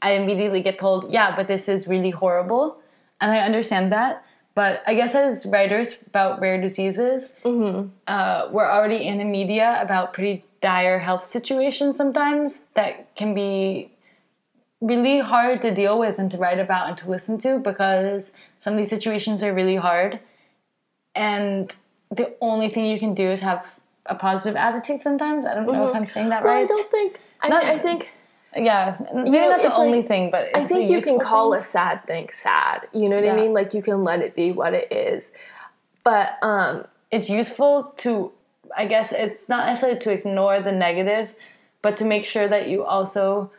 I 0.00 0.12
immediately 0.12 0.62
get 0.62 0.78
told, 0.78 1.12
yeah, 1.12 1.36
but 1.36 1.48
this 1.48 1.68
is 1.68 1.86
really 1.86 2.10
horrible. 2.10 2.78
And 3.20 3.30
I 3.30 3.40
understand 3.40 3.92
that. 3.92 4.24
But 4.54 4.82
I 4.86 4.94
guess 4.94 5.14
as 5.14 5.44
writers 5.44 6.02
about 6.06 6.40
rare 6.40 6.60
diseases, 6.60 7.38
uh, 8.08 8.48
we're 8.50 8.70
already 8.70 9.06
in 9.06 9.18
the 9.18 9.24
media 9.24 9.78
about 9.82 10.14
pretty 10.14 10.44
dire 10.62 10.98
health 10.98 11.26
situations 11.26 11.98
sometimes 11.98 12.68
that 12.70 13.14
can 13.16 13.34
be 13.34 13.91
really 14.82 15.20
hard 15.20 15.62
to 15.62 15.70
deal 15.74 15.98
with 15.98 16.18
and 16.18 16.30
to 16.32 16.36
write 16.36 16.58
about 16.58 16.88
and 16.88 16.98
to 16.98 17.08
listen 17.10 17.38
to 17.38 17.58
because 17.58 18.32
some 18.58 18.74
of 18.74 18.78
these 18.78 18.90
situations 18.90 19.42
are 19.42 19.54
really 19.54 19.76
hard. 19.76 20.20
And 21.14 21.74
the 22.10 22.34
only 22.40 22.68
thing 22.68 22.84
you 22.86 22.98
can 22.98 23.14
do 23.14 23.28
is 23.30 23.40
have 23.40 23.78
a 24.06 24.14
positive 24.14 24.56
attitude 24.56 25.00
sometimes. 25.00 25.44
I 25.44 25.54
don't 25.54 25.66
know 25.66 25.88
if 25.88 25.94
I'm 25.94 26.06
saying 26.06 26.28
that 26.30 26.42
Well, 26.44 26.54
right. 26.54 26.64
I 26.64 26.66
don't 26.66 26.90
think. 26.90 27.20
I, 27.40 27.48
Not- 27.48 27.64
I 27.64 27.78
think. 27.78 28.08
yeah, 28.56 28.96
maybe 29.14 29.30
know, 29.30 29.50
not 29.50 29.62
the 29.62 29.74
only 29.74 29.98
like- 29.98 30.08
thing, 30.08 30.30
but 30.30 30.54
I 30.54 30.64
think 30.64 30.90
you 30.90 31.00
can 31.00 31.18
call 31.18 31.52
thing. 31.52 31.60
a 31.60 31.62
sad 31.62 32.04
thing 32.04 32.28
sad. 32.32 32.88
You 32.92 33.08
know 33.08 33.16
what 33.16 33.24
Yeah. 33.24 33.34
I 33.34 33.36
mean? 33.36 33.52
Like 33.52 33.72
you 33.74 33.82
can 33.82 34.04
let 34.04 34.20
it 34.20 34.34
be 34.34 34.52
what 34.52 34.74
it 34.74 34.90
is. 34.92 35.32
But 36.04 36.38
um, 36.42 36.86
it's 37.10 37.28
useful 37.30 37.92
to 37.98 38.32
i 38.74 38.86
guess 38.86 39.12
it's 39.12 39.50
not 39.50 39.66
necessarily 39.66 39.98
to 39.98 40.10
ignore 40.10 40.58
the 40.60 40.72
negative 40.72 41.34
but 41.82 41.94
to 41.98 42.06
make 42.06 42.24
sure 42.24 42.48
that 42.48 42.68
you 42.68 42.82
also 42.82 43.50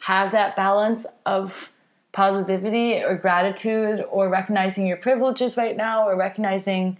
have 0.00 0.32
that 0.32 0.56
balance 0.56 1.06
of 1.26 1.72
positivity 2.12 3.02
or 3.02 3.16
gratitude 3.16 4.04
or 4.10 4.28
recognizing 4.28 4.86
your 4.86 4.96
privileges 4.96 5.56
right 5.56 5.76
now 5.76 6.06
or 6.08 6.16
recognizing 6.16 6.96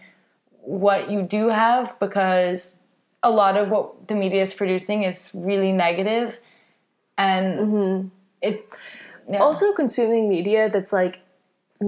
what 0.62 1.10
you 1.10 1.22
do 1.22 1.48
have 1.48 1.98
because 2.00 2.80
a 3.22 3.30
lot 3.30 3.56
of 3.56 3.70
what 3.70 4.08
the 4.08 4.14
media 4.14 4.42
is 4.42 4.52
producing 4.52 5.04
is 5.04 5.30
really 5.34 5.72
negative 5.72 6.38
and 7.16 7.58
mm-hmm. 7.58 8.08
it's 8.42 8.90
yeah. 9.30 9.38
also 9.38 9.72
consuming 9.72 10.28
media 10.28 10.68
that's 10.68 10.92
like 10.92 11.20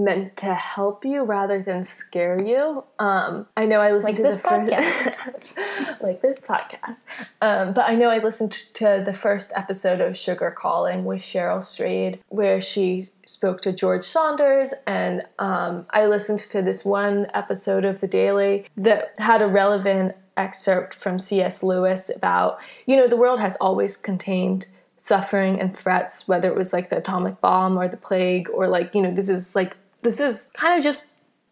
meant 0.04 0.36
to 0.38 0.54
help 0.54 1.04
you 1.04 1.24
rather 1.24 1.62
than 1.62 1.84
scare 1.84 2.40
you. 2.40 2.84
Um, 2.98 3.46
I 3.56 3.66
know 3.66 3.80
I 3.80 3.92
listened 3.92 4.14
Like 4.14 4.16
to 4.16 4.22
this 4.22 4.42
the 4.42 5.12
first 5.14 6.02
like 6.02 6.22
this 6.22 6.40
podcast, 6.40 6.98
um, 7.40 7.72
but 7.72 7.88
I 7.88 7.94
know 7.94 8.08
I 8.08 8.18
listened 8.18 8.52
to 8.52 9.02
the 9.04 9.12
first 9.12 9.52
episode 9.56 10.00
of 10.00 10.16
Sugar 10.16 10.50
Calling 10.50 11.04
with 11.04 11.20
Cheryl 11.20 11.62
Strayed, 11.62 12.20
where 12.28 12.60
she 12.60 13.08
spoke 13.24 13.60
to 13.62 13.72
George 13.72 14.04
Saunders, 14.04 14.72
and 14.86 15.24
um, 15.38 15.86
I 15.90 16.06
listened 16.06 16.38
to 16.40 16.62
this 16.62 16.84
one 16.84 17.26
episode 17.34 17.84
of 17.84 18.00
The 18.00 18.08
Daily 18.08 18.66
that 18.76 19.14
had 19.18 19.42
a 19.42 19.46
relevant 19.46 20.14
excerpt 20.36 20.94
from 20.94 21.18
C.S. 21.18 21.62
Lewis 21.62 22.10
about 22.14 22.60
you 22.86 22.96
know 22.96 23.08
the 23.08 23.16
world 23.16 23.40
has 23.40 23.56
always 23.56 23.96
contained 23.96 24.66
suffering 25.06 25.60
and 25.60 25.76
threats, 25.76 26.26
whether 26.26 26.48
it 26.48 26.56
was 26.56 26.72
like 26.72 26.88
the 26.88 26.98
atomic 26.98 27.40
bomb 27.40 27.78
or 27.78 27.88
the 27.88 27.96
plague, 27.96 28.48
or 28.52 28.66
like, 28.66 28.94
you 28.94 29.02
know, 29.02 29.10
this 29.10 29.28
is 29.28 29.54
like, 29.54 29.76
this 30.06 30.20
is 30.20 30.48
kind 30.54 30.78
of 30.78 30.84
just, 30.84 31.08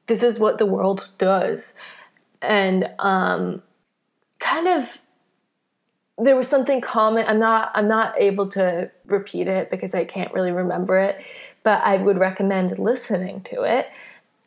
this 0.07 0.23
is 0.23 0.39
what 0.39 0.59
the 0.59 0.67
world 0.67 1.11
does. 1.19 1.75
And 2.41 2.89
um, 3.01 3.63
kind 4.39 4.69
of, 4.69 5.03
there 6.17 6.37
was 6.37 6.49
something 6.49 6.81
common. 6.81 7.27
I'm 7.27 7.41
not, 7.41 7.73
I'm 7.75 7.89
not 7.89 8.15
able 8.17 8.49
to 8.51 8.91
repeat 9.07 9.49
it 9.49 9.71
because 9.71 9.93
I 9.93 10.05
can't 10.05 10.33
really 10.33 10.53
remember 10.53 10.97
it, 10.99 11.25
but 11.65 11.83
I 11.83 11.97
would 11.97 12.19
recommend 12.19 12.79
listening 12.79 13.41
to 13.43 13.63
it 13.63 13.91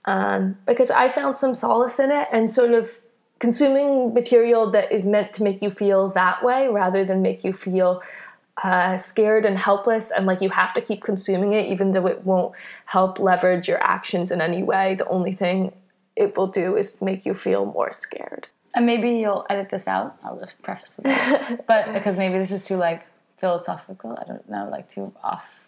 um, 0.05 0.57
because 0.65 0.89
I 0.89 1.09
found 1.09 1.35
some 1.35 1.53
solace 1.53 1.99
in 1.99 2.09
it 2.09 2.29
and 2.31 2.49
sort 2.49 2.71
of 2.71 2.99
consuming 3.39 4.13
material 4.13 4.71
that 4.71 4.89
is 4.91 5.05
meant 5.05 5.33
to 5.33 5.43
make 5.43 5.61
you 5.61 5.69
feel 5.69 6.07
that 6.09 6.43
way 6.43 6.69
rather 6.69 7.03
than 7.03 7.21
make 7.21 7.43
you 7.43 7.51
feel 7.51 8.01
uh, 8.63 8.97
scared 8.97 9.45
and 9.45 9.57
helpless 9.57 10.11
and 10.11 10.25
like 10.25 10.41
you 10.41 10.49
have 10.49 10.73
to 10.73 10.81
keep 10.81 11.03
consuming 11.03 11.51
it 11.51 11.67
even 11.67 11.91
though 11.91 12.07
it 12.07 12.23
won't 12.23 12.55
help 12.85 13.19
leverage 13.19 13.67
your 13.67 13.81
actions 13.83 14.31
in 14.31 14.41
any 14.41 14.63
way. 14.63 14.95
The 14.95 15.07
only 15.07 15.33
thing 15.33 15.73
it 16.15 16.35
will 16.35 16.47
do 16.47 16.75
is 16.75 17.01
make 17.01 17.25
you 17.25 17.33
feel 17.33 17.65
more 17.65 17.91
scared. 17.91 18.47
And 18.73 18.85
maybe 18.85 19.11
you'll 19.11 19.45
edit 19.49 19.69
this 19.69 19.87
out. 19.87 20.17
I'll 20.23 20.39
just 20.39 20.61
preface 20.61 20.95
that 20.95 21.65
but 21.67 21.93
because 21.93 22.17
maybe 22.17 22.37
this 22.37 22.51
is 22.51 22.65
too 22.65 22.77
like 22.77 23.05
philosophical. 23.37 24.17
I 24.19 24.23
don't 24.23 24.49
know 24.49 24.67
like 24.69 24.89
too 24.89 25.13
off 25.23 25.59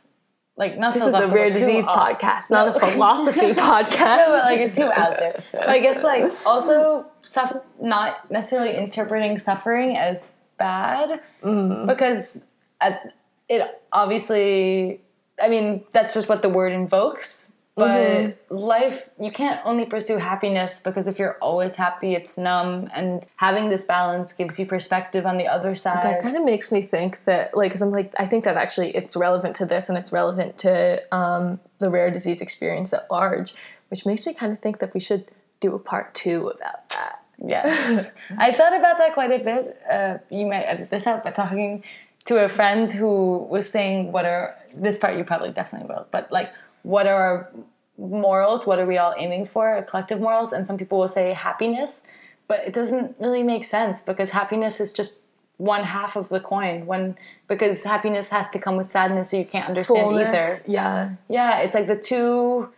like 0.60 0.78
not 0.78 0.94
this 0.94 1.06
is 1.06 1.14
a 1.14 1.28
rare 1.28 1.50
disease 1.50 1.88
off. 1.88 2.20
podcast 2.20 2.52
not 2.52 2.76
a 2.76 2.80
philosophy 2.92 3.54
podcast 3.54 4.18
no, 4.18 4.26
but 4.28 4.44
like 4.44 4.60
it's 4.60 4.78
too 4.78 4.92
out 4.92 5.18
there. 5.18 5.42
But 5.54 5.70
I 5.70 5.80
guess 5.80 6.04
like 6.04 6.32
also 6.46 7.06
suff- 7.22 7.62
not 7.82 8.30
necessarily 8.30 8.76
interpreting 8.76 9.38
suffering 9.38 9.96
as 9.96 10.32
bad 10.58 11.22
because 11.42 12.49
at, 12.82 13.14
it 13.48 13.82
obviously. 13.92 15.02
I 15.42 15.48
mean, 15.48 15.86
that's 15.94 16.14
just 16.14 16.28
what 16.28 16.42
the 16.42 16.50
word 16.50 16.74
invokes. 16.74 17.46
But 17.76 18.38
life, 18.50 19.10
you 19.22 19.32
can't 19.32 19.62
only 19.64 19.86
pursue 19.86 20.18
happiness 20.18 20.82
because 20.84 21.08
if 21.08 21.18
you're 21.18 21.38
always 21.42 21.78
happy, 21.78 22.14
it's 22.14 22.38
numb. 22.38 22.90
And 22.94 23.26
having 23.38 23.70
this 23.70 23.86
balance 23.86 24.34
gives 24.34 24.60
you 24.60 24.66
perspective 24.66 25.26
on 25.26 25.38
the 25.38 25.48
other 25.48 25.76
side. 25.76 26.04
that 26.04 26.22
kind 26.22 26.36
of 26.36 26.44
makes 26.44 26.74
me 26.74 26.82
think 26.82 27.24
that 27.24 27.56
like 27.56 27.70
because 27.70 27.82
i'm 27.82 27.92
like 27.92 28.14
i 28.20 28.26
think 28.26 28.44
that 28.44 28.58
actually 28.58 28.94
it's 28.98 29.16
relevant 29.16 29.56
to 29.56 29.66
this 29.66 29.88
and 29.88 29.98
it's 29.98 30.12
relevant 30.12 30.58
to 30.58 31.02
um, 31.16 31.58
the 31.78 31.90
rare 31.90 32.12
disease 32.12 32.42
experience 32.42 32.92
at 32.92 33.10
large 33.10 33.54
which 33.90 34.06
makes 34.06 34.26
me 34.26 34.34
kind 34.34 34.52
of 34.52 34.60
think 34.60 34.80
that 34.80 34.94
we 34.94 35.00
should 35.00 35.30
do 35.60 35.76
a 35.76 35.80
part 35.80 36.14
two 36.16 36.48
about 36.48 36.90
that. 36.90 37.24
Yeah, 37.46 38.10
I 38.38 38.52
thought 38.52 38.76
about 38.76 38.98
that 38.98 39.14
quite 39.14 39.32
a 39.32 39.44
bit. 39.44 39.82
Uh, 39.90 40.18
you 40.30 40.46
might 40.46 40.64
edit 40.64 40.90
this 40.90 41.08
out, 41.08 41.24
but 41.24 41.36
talking 41.36 41.84
to 42.26 42.44
a 42.44 42.50
friend 42.50 42.92
who 42.92 43.38
was 43.50 43.70
saying, 43.70 44.12
"What 44.12 44.26
are 44.26 44.56
this 44.76 44.98
part? 44.98 45.18
You 45.18 45.24
probably 45.24 45.52
definitely 45.52 45.88
will, 45.94 46.06
but 46.12 46.32
like, 46.32 46.52
what 46.84 47.08
are 47.08 47.22
our 47.22 47.50
morals? 47.98 48.66
What 48.68 48.80
are 48.80 48.86
we 48.86 48.98
all 48.98 49.14
aiming 49.18 49.46
for? 49.48 49.76
A 49.78 49.84
collective 49.84 50.20
morals?" 50.22 50.54
And 50.54 50.66
some 50.68 50.78
people 50.78 50.98
will 51.00 51.08
say 51.08 51.34
happiness, 51.34 52.06
but 52.48 52.60
it 52.68 52.74
doesn't 52.74 53.16
really 53.20 53.44
make 53.44 53.64
sense 53.66 54.02
because 54.02 54.30
happiness 54.32 54.80
is 54.80 54.94
just 54.94 55.16
one 55.58 55.84
half 55.84 56.16
of 56.16 56.30
the 56.30 56.40
coin. 56.40 56.86
When 56.86 57.18
because 57.48 57.84
happiness 57.84 58.30
has 58.30 58.50
to 58.52 58.60
come 58.60 58.78
with 58.78 58.90
sadness, 58.90 59.32
so 59.32 59.38
you 59.38 59.46
can't 59.46 59.68
understand 59.68 60.00
Fullness, 60.06 60.28
either. 60.28 60.72
Yeah. 60.72 61.10
Yeah, 61.30 61.60
it's 61.60 61.76
like 61.76 61.88
the 61.88 61.98
two 61.98 62.70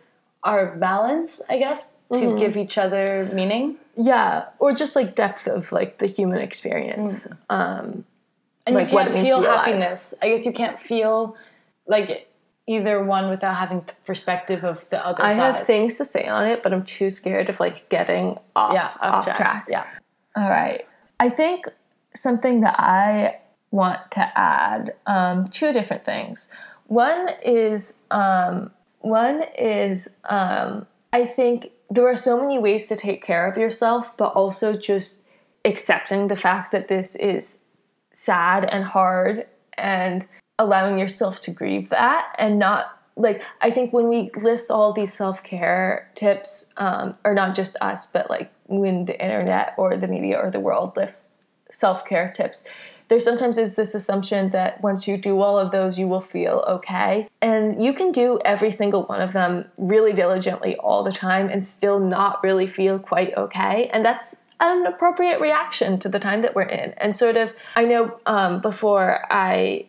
are 0.44 0.74
balance, 0.76 1.40
I 1.48 1.58
guess, 1.58 1.98
to 2.12 2.18
Mm-hmm. 2.20 2.38
give 2.38 2.56
each 2.56 2.76
other 2.76 3.28
meaning. 3.32 3.76
Yeah. 3.96 4.46
Or 4.58 4.72
just 4.72 4.96
like 4.96 5.14
depth 5.14 5.46
of 5.46 5.70
like 5.70 5.98
the 5.98 6.06
human 6.06 6.40
experience. 6.40 7.28
Um, 7.48 8.04
And 8.66 8.76
Like, 8.76 8.92
you 8.92 8.98
can't 8.98 9.12
feel 9.12 9.40
be 9.40 9.46
alive. 9.46 9.66
happiness. 9.66 10.14
I 10.22 10.28
guess 10.28 10.46
you 10.46 10.52
can't 10.52 10.78
feel 10.78 11.36
like 11.86 12.28
either 12.66 13.02
one 13.02 13.28
without 13.28 13.56
having 13.56 13.80
the 13.86 13.94
perspective 14.06 14.64
of 14.64 14.88
the 14.90 15.04
other 15.04 15.22
I 15.24 15.30
side. 15.34 15.54
have 15.56 15.66
things 15.66 15.98
to 15.98 16.04
say 16.04 16.26
on 16.28 16.46
it, 16.46 16.62
but 16.62 16.72
I'm 16.72 16.84
too 16.84 17.10
scared 17.10 17.48
of 17.48 17.58
like 17.58 17.88
getting 17.88 18.38
off, 18.54 18.74
yeah, 18.74 18.92
off, 19.00 19.24
track. 19.36 19.66
Yeah. 19.68 19.84
All 20.36 20.48
right. 20.48 20.86
I 21.18 21.28
think 21.28 21.66
something 22.14 22.60
that 22.60 22.76
I 22.78 23.38
want 23.72 23.98
to 24.12 24.38
add 24.38 24.94
um, 25.06 25.48
two 25.48 25.72
different 25.72 26.04
things. 26.04 26.48
One 26.86 27.30
is 27.44 27.94
um, 28.10 28.70
one 29.00 29.42
is 29.58 30.08
um, 30.28 30.86
I 31.12 31.26
think 31.26 31.70
there 31.90 32.06
are 32.06 32.16
so 32.16 32.40
many 32.40 32.58
ways 32.58 32.86
to 32.88 32.96
take 32.96 33.24
care 33.24 33.50
of 33.50 33.56
yourself, 33.58 34.16
but 34.16 34.32
also 34.34 34.74
just 34.74 35.24
accepting 35.64 36.28
the 36.28 36.36
fact 36.36 36.70
that 36.72 36.88
this 36.88 37.16
is 37.16 37.58
sad 38.12 38.64
and 38.64 38.84
hard 38.84 39.46
and 39.78 40.26
allowing 40.58 40.98
yourself 40.98 41.40
to 41.40 41.50
grieve 41.50 41.88
that 41.88 42.34
and 42.38 42.58
not 42.58 42.98
like 43.16 43.42
i 43.60 43.70
think 43.70 43.92
when 43.92 44.08
we 44.08 44.30
list 44.36 44.70
all 44.70 44.92
these 44.92 45.12
self-care 45.12 46.10
tips 46.14 46.72
um, 46.76 47.12
or 47.24 47.34
not 47.34 47.54
just 47.54 47.76
us 47.80 48.06
but 48.06 48.30
like 48.30 48.50
when 48.66 49.04
the 49.06 49.22
internet 49.22 49.74
or 49.76 49.96
the 49.96 50.08
media 50.08 50.38
or 50.38 50.50
the 50.50 50.60
world 50.60 50.96
lists 50.96 51.34
self-care 51.70 52.32
tips 52.36 52.64
there 53.12 53.20
sometimes 53.20 53.58
is 53.58 53.74
this 53.74 53.94
assumption 53.94 54.52
that 54.52 54.82
once 54.82 55.06
you 55.06 55.18
do 55.18 55.38
all 55.42 55.58
of 55.58 55.70
those 55.70 55.98
you 55.98 56.08
will 56.08 56.22
feel 56.22 56.64
okay. 56.66 57.28
And 57.42 57.84
you 57.84 57.92
can 57.92 58.10
do 58.10 58.40
every 58.42 58.72
single 58.72 59.04
one 59.04 59.20
of 59.20 59.34
them 59.34 59.66
really 59.76 60.14
diligently 60.14 60.76
all 60.76 61.02
the 61.02 61.12
time 61.12 61.50
and 61.50 61.62
still 61.62 61.98
not 61.98 62.42
really 62.42 62.66
feel 62.66 62.98
quite 62.98 63.36
okay. 63.36 63.90
And 63.92 64.02
that's 64.02 64.36
an 64.62 64.86
appropriate 64.86 65.40
reaction 65.40 65.98
to 65.98 66.08
the 66.08 66.18
time 66.18 66.40
that 66.42 66.54
we're 66.54 66.62
in 66.62 66.92
and 66.96 67.14
sort 67.14 67.36
of 67.36 67.52
i 67.76 67.84
know 67.84 68.18
um, 68.26 68.60
before 68.60 69.26
i 69.30 69.84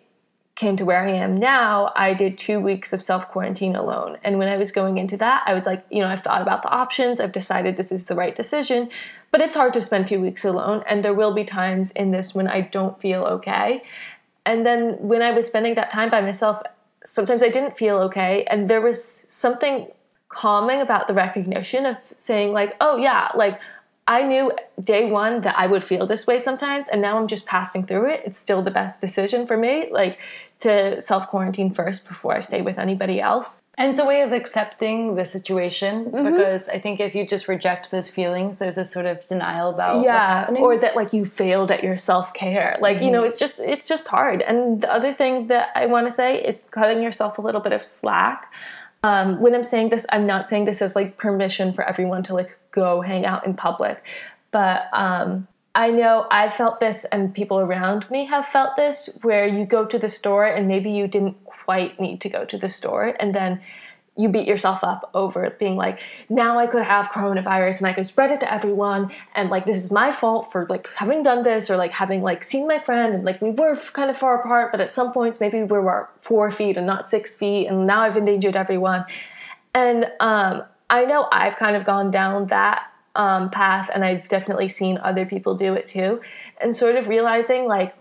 came 0.56 0.78
to 0.78 0.86
where 0.86 1.02
I 1.02 1.12
am 1.12 1.38
now, 1.38 1.92
I 1.96 2.14
did 2.14 2.38
two 2.38 2.60
weeks 2.60 2.94
of 2.94 3.02
self 3.02 3.28
quarantine 3.30 3.76
alone. 3.76 4.18
And 4.24 4.38
when 4.38 4.48
I 4.48 4.58
was 4.58 4.72
going 4.72 4.98
into 4.98 5.18
that, 5.18 5.44
I 5.48 5.54
was 5.54 5.66
like, 5.66 5.84
you 5.90 6.00
know, 6.00 6.08
I've 6.08 6.22
thought 6.22 6.42
about 6.42 6.62
the 6.62 6.70
options, 6.70 7.20
I've 7.20 7.32
decided 7.32 7.76
this 7.76 7.92
is 7.92 8.06
the 8.06 8.16
right 8.16 8.36
decision, 8.36 8.90
but 9.32 9.42
it's 9.42 9.56
hard 9.56 9.74
to 9.74 9.82
spend 9.82 10.08
two 10.08 10.22
weeks 10.22 10.46
alone. 10.46 10.84
And 10.88 11.04
there 11.04 11.14
will 11.14 11.34
be 11.34 11.44
times 11.44 11.92
in 11.92 12.12
this 12.12 12.36
when 12.36 12.48
I 12.48 12.62
don't 12.62 13.00
feel 13.02 13.24
okay. 13.24 13.84
And 14.46 14.66
then 14.66 14.98
when 15.00 15.22
I 15.22 15.32
was 15.32 15.48
spending 15.48 15.76
that 15.76 15.90
time 15.90 16.12
by 16.12 16.22
myself, 16.22 16.62
sometimes 17.04 17.42
I 17.42 17.50
didn't 17.50 17.78
feel 17.78 17.98
okay. 17.98 18.44
And 18.46 18.70
there 18.70 18.82
was 18.82 19.26
something 19.30 19.88
calming 20.30 20.82
about 20.82 21.08
the 21.08 21.14
recognition 21.14 21.86
of 21.86 21.98
saying, 22.18 22.54
like, 22.54 22.76
oh, 22.80 22.98
yeah, 22.98 23.30
like, 23.36 23.60
I 24.08 24.24
knew 24.24 24.52
day 24.84 25.10
one 25.10 25.42
that 25.42 25.58
I 25.58 25.68
would 25.68 25.84
feel 25.84 26.06
this 26.06 26.28
way 26.28 26.40
sometimes, 26.40 26.88
and 26.90 27.02
now 27.02 27.18
I'm 27.18 27.28
just 27.28 27.46
passing 27.46 27.86
through 27.86 28.10
it. 28.10 28.22
It's 28.26 28.38
still 28.38 28.62
the 28.62 28.72
best 28.72 29.00
decision 29.00 29.48
for 29.48 29.58
me, 29.58 29.88
like 29.92 30.20
to 30.60 31.02
self 31.02 31.28
quarantine 31.28 31.74
first 31.74 32.08
before 32.08 32.36
I 32.36 32.40
stay 32.42 32.62
with 32.62 32.78
anybody 32.78 33.22
else. 33.22 33.62
And 33.78 33.90
it's 33.90 34.00
a 34.00 34.06
way 34.06 34.22
of 34.22 34.32
accepting 34.32 35.16
the 35.16 35.26
situation 35.26 36.06
Mm-hmm. 36.06 36.32
because 36.32 36.70
I 36.70 36.80
think 36.80 37.00
if 37.00 37.16
you 37.16 37.26
just 37.26 37.48
reject 37.48 37.90
those 37.92 38.10
feelings, 38.10 38.58
there's 38.58 38.78
a 38.78 38.86
sort 38.86 39.06
of 39.06 39.26
denial 39.28 39.70
about 39.70 39.96
what's 39.96 40.06
yeah, 40.06 40.26
happening. 40.28 40.62
or 40.64 40.78
that 40.78 40.96
like 40.96 41.12
you 41.14 41.26
failed 41.26 41.72
at 41.72 41.84
your 41.84 41.98
self 41.98 42.34
care. 42.34 42.78
Like 42.82 43.02
you 43.02 43.10
know, 43.10 43.24
it's 43.24 43.40
just 43.40 43.60
it's 43.60 43.88
just 43.88 44.08
hard. 44.10 44.42
And 44.42 44.82
the 44.82 44.92
other 44.94 45.14
thing 45.14 45.48
that 45.48 45.70
I 45.76 45.86
want 45.86 46.08
to 46.08 46.12
say 46.12 46.44
is 46.44 46.66
cutting 46.72 47.02
yourself 47.02 47.38
a 47.38 47.42
little 47.42 47.62
bit 47.62 47.72
of 47.74 47.86
slack. 47.86 48.52
Um, 49.04 49.42
when 49.42 49.54
I'm 49.56 49.64
saying 49.66 49.90
this, 49.90 50.06
I'm 50.12 50.26
not 50.26 50.48
saying 50.48 50.66
this 50.66 50.82
as 50.82 50.96
like 50.96 51.18
permission 51.18 51.74
for 51.74 51.84
everyone 51.84 52.24
to 52.24 52.34
like 52.34 52.58
go 52.74 53.02
hang 53.02 53.26
out 53.26 53.46
in 53.46 53.54
public, 53.54 54.04
but 54.52 54.90
um, 54.92 55.48
I 55.76 55.90
know 55.90 56.28
I 56.30 56.50
felt 56.50 56.80
this, 56.80 57.06
and 57.06 57.34
people 57.34 57.60
around 57.60 58.10
me 58.12 58.26
have 58.26 58.46
felt 58.46 58.76
this, 58.76 59.18
where 59.22 59.48
you 59.48 59.66
go 59.66 59.86
to 59.86 59.98
the 59.98 60.10
store 60.10 60.46
and 60.46 60.68
maybe 60.68 60.92
you 60.92 61.08
didn't 61.08 61.38
quite 61.46 62.00
need 62.00 62.20
to 62.22 62.30
go 62.30 62.46
to 62.46 62.58
the 62.58 62.70
store, 62.70 63.16
and 63.20 63.34
then 63.34 63.62
you 64.16 64.30
beat 64.30 64.48
yourself 64.48 64.84
up 64.84 65.10
over 65.16 65.50
being 65.60 65.76
like, 65.76 65.98
now 66.30 66.60
I 66.60 66.68
could 66.68 66.84
have 66.84 67.08
coronavirus 67.08 67.80
and 67.80 67.88
I 67.88 67.94
could 67.94 68.06
spread 68.06 68.30
it 68.30 68.42
to 68.42 68.54
everyone, 68.54 69.12
and 69.34 69.50
like 69.50 69.66
this 69.66 69.78
is 69.84 69.92
my 69.92 70.12
fault 70.12 70.52
for 70.52 70.68
like 70.70 70.88
having 70.96 71.24
done 71.24 71.42
this 71.42 71.72
or 71.72 71.78
like 71.78 71.92
having 71.92 72.22
like 72.22 72.44
seen 72.44 72.68
my 72.68 72.78
friend 72.78 73.16
and 73.16 73.26
like 73.26 73.42
we 73.42 73.50
were 73.50 73.76
kind 73.76 74.12
of 74.12 74.18
far 74.18 74.40
apart, 74.40 74.72
but 74.72 74.80
at 74.82 74.92
some 74.92 75.12
points 75.12 75.40
maybe 75.40 75.64
we 75.64 75.80
were 75.80 76.08
four 76.22 76.52
feet 76.52 76.78
and 76.78 76.86
not 76.86 77.10
six 77.10 77.36
feet, 77.36 77.66
and 77.66 77.88
now 77.88 78.02
I've 78.02 78.18
endangered 78.18 78.56
everyone. 78.56 79.06
And 79.74 80.12
um, 80.20 80.62
I 80.90 81.06
know 81.06 81.28
I've 81.32 81.58
kind 81.58 81.76
of 81.76 81.86
gone 81.86 82.12
down 82.12 82.48
that 82.48 82.88
um, 83.16 83.50
path, 83.50 83.90
and 83.94 84.04
I've 84.04 84.28
definitely 84.28 84.68
seen 84.68 84.98
other 85.00 85.26
people 85.26 85.56
do 85.56 85.74
it 85.74 85.88
too, 85.88 86.22
and 86.62 86.76
sort 86.76 86.96
of 86.96 87.08
realizing 87.08 87.68
like 87.68 87.96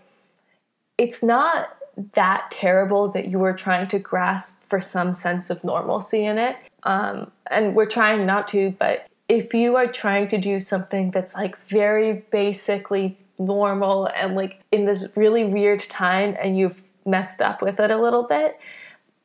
it's 0.98 1.22
not 1.22 1.76
that 2.14 2.50
terrible 2.50 3.08
that 3.08 3.28
you 3.28 3.38
were 3.38 3.52
trying 3.52 3.88
to 3.88 3.98
grasp 3.98 4.64
for 4.68 4.80
some 4.80 5.14
sense 5.14 5.50
of 5.50 5.62
normalcy 5.62 6.24
in 6.24 6.38
it. 6.38 6.56
Um, 6.84 7.30
and 7.50 7.74
we're 7.74 7.86
trying 7.86 8.26
not 8.26 8.48
to, 8.48 8.74
but 8.78 9.06
if 9.28 9.54
you 9.54 9.76
are 9.76 9.86
trying 9.86 10.28
to 10.28 10.38
do 10.38 10.60
something 10.60 11.10
that's 11.10 11.34
like 11.34 11.56
very 11.68 12.24
basically 12.30 13.18
normal 13.38 14.06
and 14.06 14.34
like 14.34 14.60
in 14.72 14.84
this 14.84 15.06
really 15.16 15.44
weird 15.44 15.80
time 15.80 16.36
and 16.40 16.58
you've 16.58 16.82
messed 17.04 17.40
up 17.40 17.62
with 17.62 17.78
it 17.78 17.90
a 17.90 17.96
little 18.00 18.24
bit, 18.24 18.58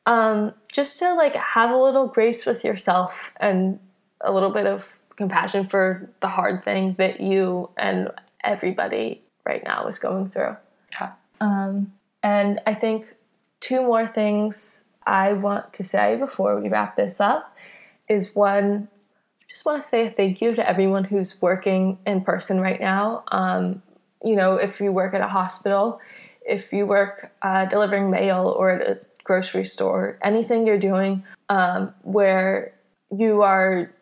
um, 0.06 0.52
just 0.72 0.98
to 0.98 1.14
like 1.14 1.34
have 1.34 1.70
a 1.70 1.76
little 1.76 2.06
grace 2.06 2.46
with 2.46 2.64
yourself 2.64 3.32
and 3.38 3.78
a 4.20 4.32
little 4.32 4.50
bit 4.50 4.66
of 4.66 4.98
compassion 5.16 5.66
for 5.66 6.08
the 6.20 6.28
hard 6.28 6.62
thing 6.62 6.94
that 6.94 7.20
you 7.20 7.70
and 7.76 8.10
everybody 8.44 9.22
right 9.44 9.64
now 9.64 9.86
is 9.86 9.98
going 9.98 10.28
through. 10.28 10.56
yeah. 10.92 11.12
Um, 11.40 11.92
and 12.22 12.60
I 12.66 12.74
think 12.74 13.14
two 13.60 13.82
more 13.82 14.06
things 14.06 14.84
I 15.06 15.32
want 15.32 15.72
to 15.74 15.84
say 15.84 16.16
before 16.16 16.60
we 16.60 16.68
wrap 16.68 16.96
this 16.96 17.20
up 17.20 17.56
is 18.08 18.34
one, 18.34 18.88
just 19.48 19.64
want 19.64 19.80
to 19.82 19.88
say 19.88 20.06
a 20.06 20.10
thank 20.10 20.40
you 20.40 20.54
to 20.54 20.68
everyone 20.68 21.04
who's 21.04 21.40
working 21.40 21.98
in 22.06 22.20
person 22.22 22.60
right 22.60 22.80
now. 22.80 23.24
Um, 23.28 23.82
you 24.22 24.36
know, 24.36 24.56
if 24.56 24.80
you 24.80 24.92
work 24.92 25.14
at 25.14 25.20
a 25.20 25.28
hospital, 25.28 26.00
if 26.46 26.72
you 26.72 26.86
work 26.86 27.32
uh, 27.42 27.66
delivering 27.66 28.10
mail 28.10 28.54
or 28.56 28.70
at 28.70 28.82
a 28.82 29.00
grocery 29.28 29.64
store, 29.64 30.16
anything 30.22 30.66
you're 30.66 30.84
doing 30.92 31.12
um, 31.50 31.80
where 32.16 32.72
you 33.24 33.42
are 33.42 33.92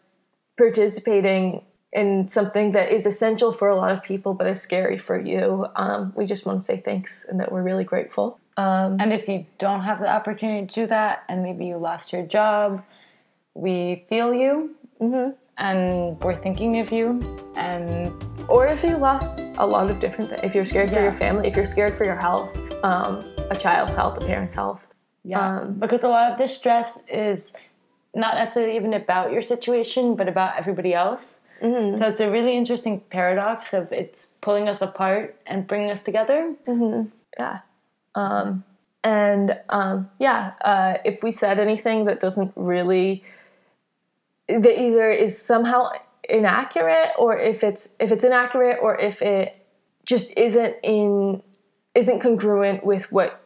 participating 0.57 1.45
in 1.93 2.29
something 2.29 2.73
that 2.77 2.87
is 2.97 3.07
essential 3.07 3.51
for 3.53 3.69
a 3.69 3.77
lot 3.83 3.91
of 3.91 4.03
people 4.11 4.33
but 4.39 4.47
is 4.47 4.61
scary 4.69 4.99
for 4.99 5.19
you. 5.19 5.67
Um, 5.83 6.13
we 6.17 6.27
just 6.27 6.47
want 6.47 6.61
to 6.61 6.65
say 6.71 6.77
thanks 6.89 7.25
and 7.29 7.37
that 7.41 7.49
we're 7.53 7.63
really 7.71 7.85
grateful. 7.93 8.27
Um, 8.57 8.91
And 9.03 9.13
if 9.13 9.29
you 9.29 9.39
don't 9.59 9.83
have 9.89 9.99
the 10.05 10.09
opportunity 10.19 10.67
to 10.67 10.75
do 10.83 10.87
that, 10.97 11.15
and 11.29 11.43
maybe 11.43 11.67
you 11.71 11.77
lost 11.91 12.07
your 12.15 12.25
job, 12.39 12.69
we 13.55 13.75
feel 14.09 14.33
you, 14.43 14.55
Mm-hmm. 15.05 15.31
and 15.59 16.19
we're 16.25 16.41
thinking 16.47 16.73
of 16.83 16.89
you, 16.91 17.07
and 17.69 17.87
or 18.49 18.63
if 18.75 18.81
you 18.89 18.97
lost 19.11 19.33
a 19.65 19.67
lot 19.75 19.87
of 19.93 19.97
different 20.05 20.27
things, 20.31 20.43
if 20.49 20.55
you're 20.55 20.65
scared 20.73 20.89
for 20.95 21.01
Yeah. 21.01 21.09
your 21.09 21.17
family, 21.25 21.45
if 21.51 21.55
you're 21.57 21.73
scared 21.77 21.95
for 21.99 22.05
your 22.11 22.21
health, 22.27 22.53
um, 22.91 23.13
a 23.55 23.57
child's 23.65 23.95
health, 24.01 24.15
a 24.23 24.25
parent's 24.31 24.55
health. 24.63 24.83
Yeah, 25.27 25.61
Um, 25.61 25.75
because 25.75 26.05
a 26.05 26.09
lot 26.09 26.31
of 26.31 26.39
this 26.39 26.57
stress 26.57 27.03
is 27.09 27.57
not 28.15 28.37
necessarily 28.37 28.77
even 28.77 28.95
about 28.95 29.33
your 29.33 29.43
situation, 29.43 30.15
but 30.15 30.29
about 30.29 30.57
everybody 30.57 30.95
else. 30.95 31.41
Mm-hmm. 31.61 31.99
So 31.99 32.09
it's 32.09 32.21
a 32.21 32.31
really 32.31 32.57
interesting 32.57 33.01
paradox 33.11 33.75
of 33.75 33.93
it's 33.93 34.39
pulling 34.41 34.69
us 34.69 34.81
apart 34.81 35.37
and 35.47 35.67
bringing 35.67 35.91
us 35.91 36.03
together. 36.03 36.55
Yeah. 37.39 37.61
Um, 38.15 38.65
and 39.03 39.59
um, 39.69 40.11
yeah, 40.19 40.53
uh, 40.63 40.99
if 41.05 41.23
we 41.23 41.33
said 41.33 41.59
anything 41.59 42.05
that 42.05 42.21
doesn't 42.21 42.53
really, 42.57 43.25
that 44.49 44.81
either 44.81 45.11
is 45.11 45.41
somehow 45.41 45.91
inaccurate, 46.29 47.13
or 47.19 47.37
if 47.39 47.65
it's 47.65 47.95
if 47.99 48.13
it's 48.13 48.25
inaccurate, 48.25 48.79
or 48.81 48.97
if 48.99 49.23
it 49.23 49.67
just 50.05 50.37
isn't 50.37 50.77
in 50.83 51.43
isn't 51.95 52.21
congruent 52.21 52.85
with 52.85 53.11
what 53.11 53.41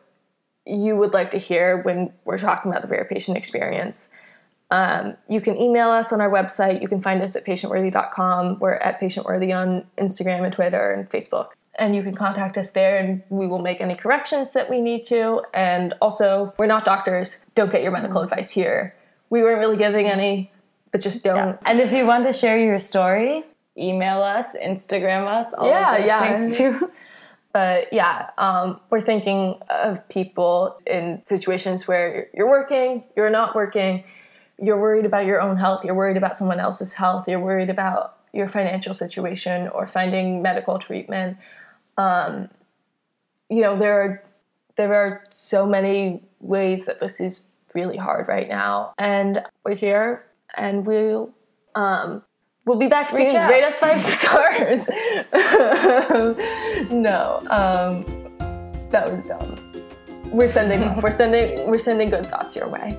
you 0.66 0.96
would 0.96 1.12
like 1.12 1.30
to 1.32 1.38
hear 1.38 1.78
when 1.82 2.12
we're 2.24 2.38
talking 2.38 2.70
about 2.70 2.82
the 2.82 2.88
rare 2.88 3.04
patient 3.04 3.36
experience, 3.36 4.10
Um, 4.72 5.16
you 5.28 5.40
can 5.40 5.60
email 5.60 5.90
us 5.90 6.12
on 6.12 6.20
our 6.20 6.30
website. 6.30 6.80
You 6.80 6.86
can 6.86 7.02
find 7.02 7.20
us 7.22 7.34
at 7.34 7.44
patientworthy.com. 7.44 8.60
We're 8.60 8.74
at 8.74 9.00
patientworthy 9.00 9.52
on 9.52 9.84
Instagram 9.98 10.44
and 10.44 10.52
Twitter 10.52 10.92
and 10.92 11.10
Facebook. 11.10 11.48
And 11.76 11.96
you 11.96 12.04
can 12.04 12.14
contact 12.14 12.56
us 12.56 12.70
there 12.70 12.96
and 12.98 13.22
we 13.30 13.48
will 13.48 13.58
make 13.58 13.80
any 13.80 13.96
corrections 13.96 14.50
that 14.50 14.70
we 14.70 14.80
need 14.80 15.04
to. 15.06 15.42
And 15.54 15.94
also, 16.00 16.54
we're 16.56 16.66
not 16.66 16.84
doctors. 16.84 17.44
Don't 17.56 17.72
get 17.72 17.82
your 17.82 17.90
medical 17.90 18.20
advice 18.20 18.50
here. 18.52 18.94
We 19.28 19.42
weren't 19.42 19.58
really 19.58 19.76
giving 19.76 20.06
any, 20.06 20.52
but 20.92 21.00
just 21.00 21.24
don't. 21.24 21.36
Yeah. 21.36 21.56
And 21.66 21.80
if 21.80 21.90
you 21.92 22.06
want 22.06 22.22
to 22.26 22.32
share 22.32 22.58
your 22.58 22.78
story, 22.78 23.44
email 23.76 24.22
us, 24.22 24.54
Instagram 24.56 25.26
us, 25.26 25.52
all 25.54 25.66
Yeah, 25.68 25.92
of 25.94 25.98
those 25.98 26.06
yeah. 26.06 26.36
things 26.36 26.56
too. 26.56 26.92
But 27.52 27.92
yeah, 27.92 28.30
um, 28.38 28.80
we're 28.90 29.00
thinking 29.00 29.60
of 29.68 30.08
people 30.08 30.78
in 30.86 31.22
situations 31.24 31.88
where 31.88 32.28
you're- 32.32 32.48
working, 32.48 33.04
you're 33.16 33.30
not 33.30 33.54
working, 33.54 34.04
you're 34.58 34.80
worried 34.80 35.04
about 35.04 35.26
your 35.26 35.40
own 35.40 35.56
health, 35.56 35.84
you're 35.84 35.94
worried 35.94 36.16
about 36.16 36.36
someone 36.36 36.60
else's 36.60 36.94
health, 36.94 37.28
you're 37.28 37.40
worried 37.40 37.70
about 37.70 38.18
your 38.32 38.46
financial 38.46 38.94
situation 38.94 39.68
or 39.68 39.86
finding 39.86 40.42
medical 40.42 40.78
treatment. 40.78 41.38
Um, 41.96 42.48
you 43.48 43.62
know, 43.62 43.76
there 43.76 44.00
are 44.00 44.24
there 44.76 44.94
are 44.94 45.24
so 45.30 45.66
many 45.66 46.22
ways 46.38 46.86
that 46.86 47.00
this 47.00 47.20
is 47.20 47.48
really 47.74 47.96
hard 47.96 48.28
right 48.28 48.48
now, 48.48 48.94
and 48.96 49.42
we're 49.64 49.74
here, 49.74 50.26
and 50.56 50.86
we'll 50.86 51.34
um, 51.74 52.22
we'll 52.64 52.78
be 52.78 52.88
back 52.88 53.10
soon. 53.10 53.36
out. 53.36 53.50
Rate 53.50 53.64
us 53.64 53.78
five 53.78 54.00
stars. 54.04 54.88
no, 56.90 57.40
um, 57.50 58.04
that 58.90 59.10
was 59.10 59.26
dumb. 59.26 59.56
We're 60.26 60.48
sending 60.48 60.96
we're 61.02 61.10
sending 61.10 61.68
we're 61.68 61.78
sending 61.78 62.10
good 62.10 62.26
thoughts 62.26 62.56
your 62.56 62.68
way. 62.68 62.96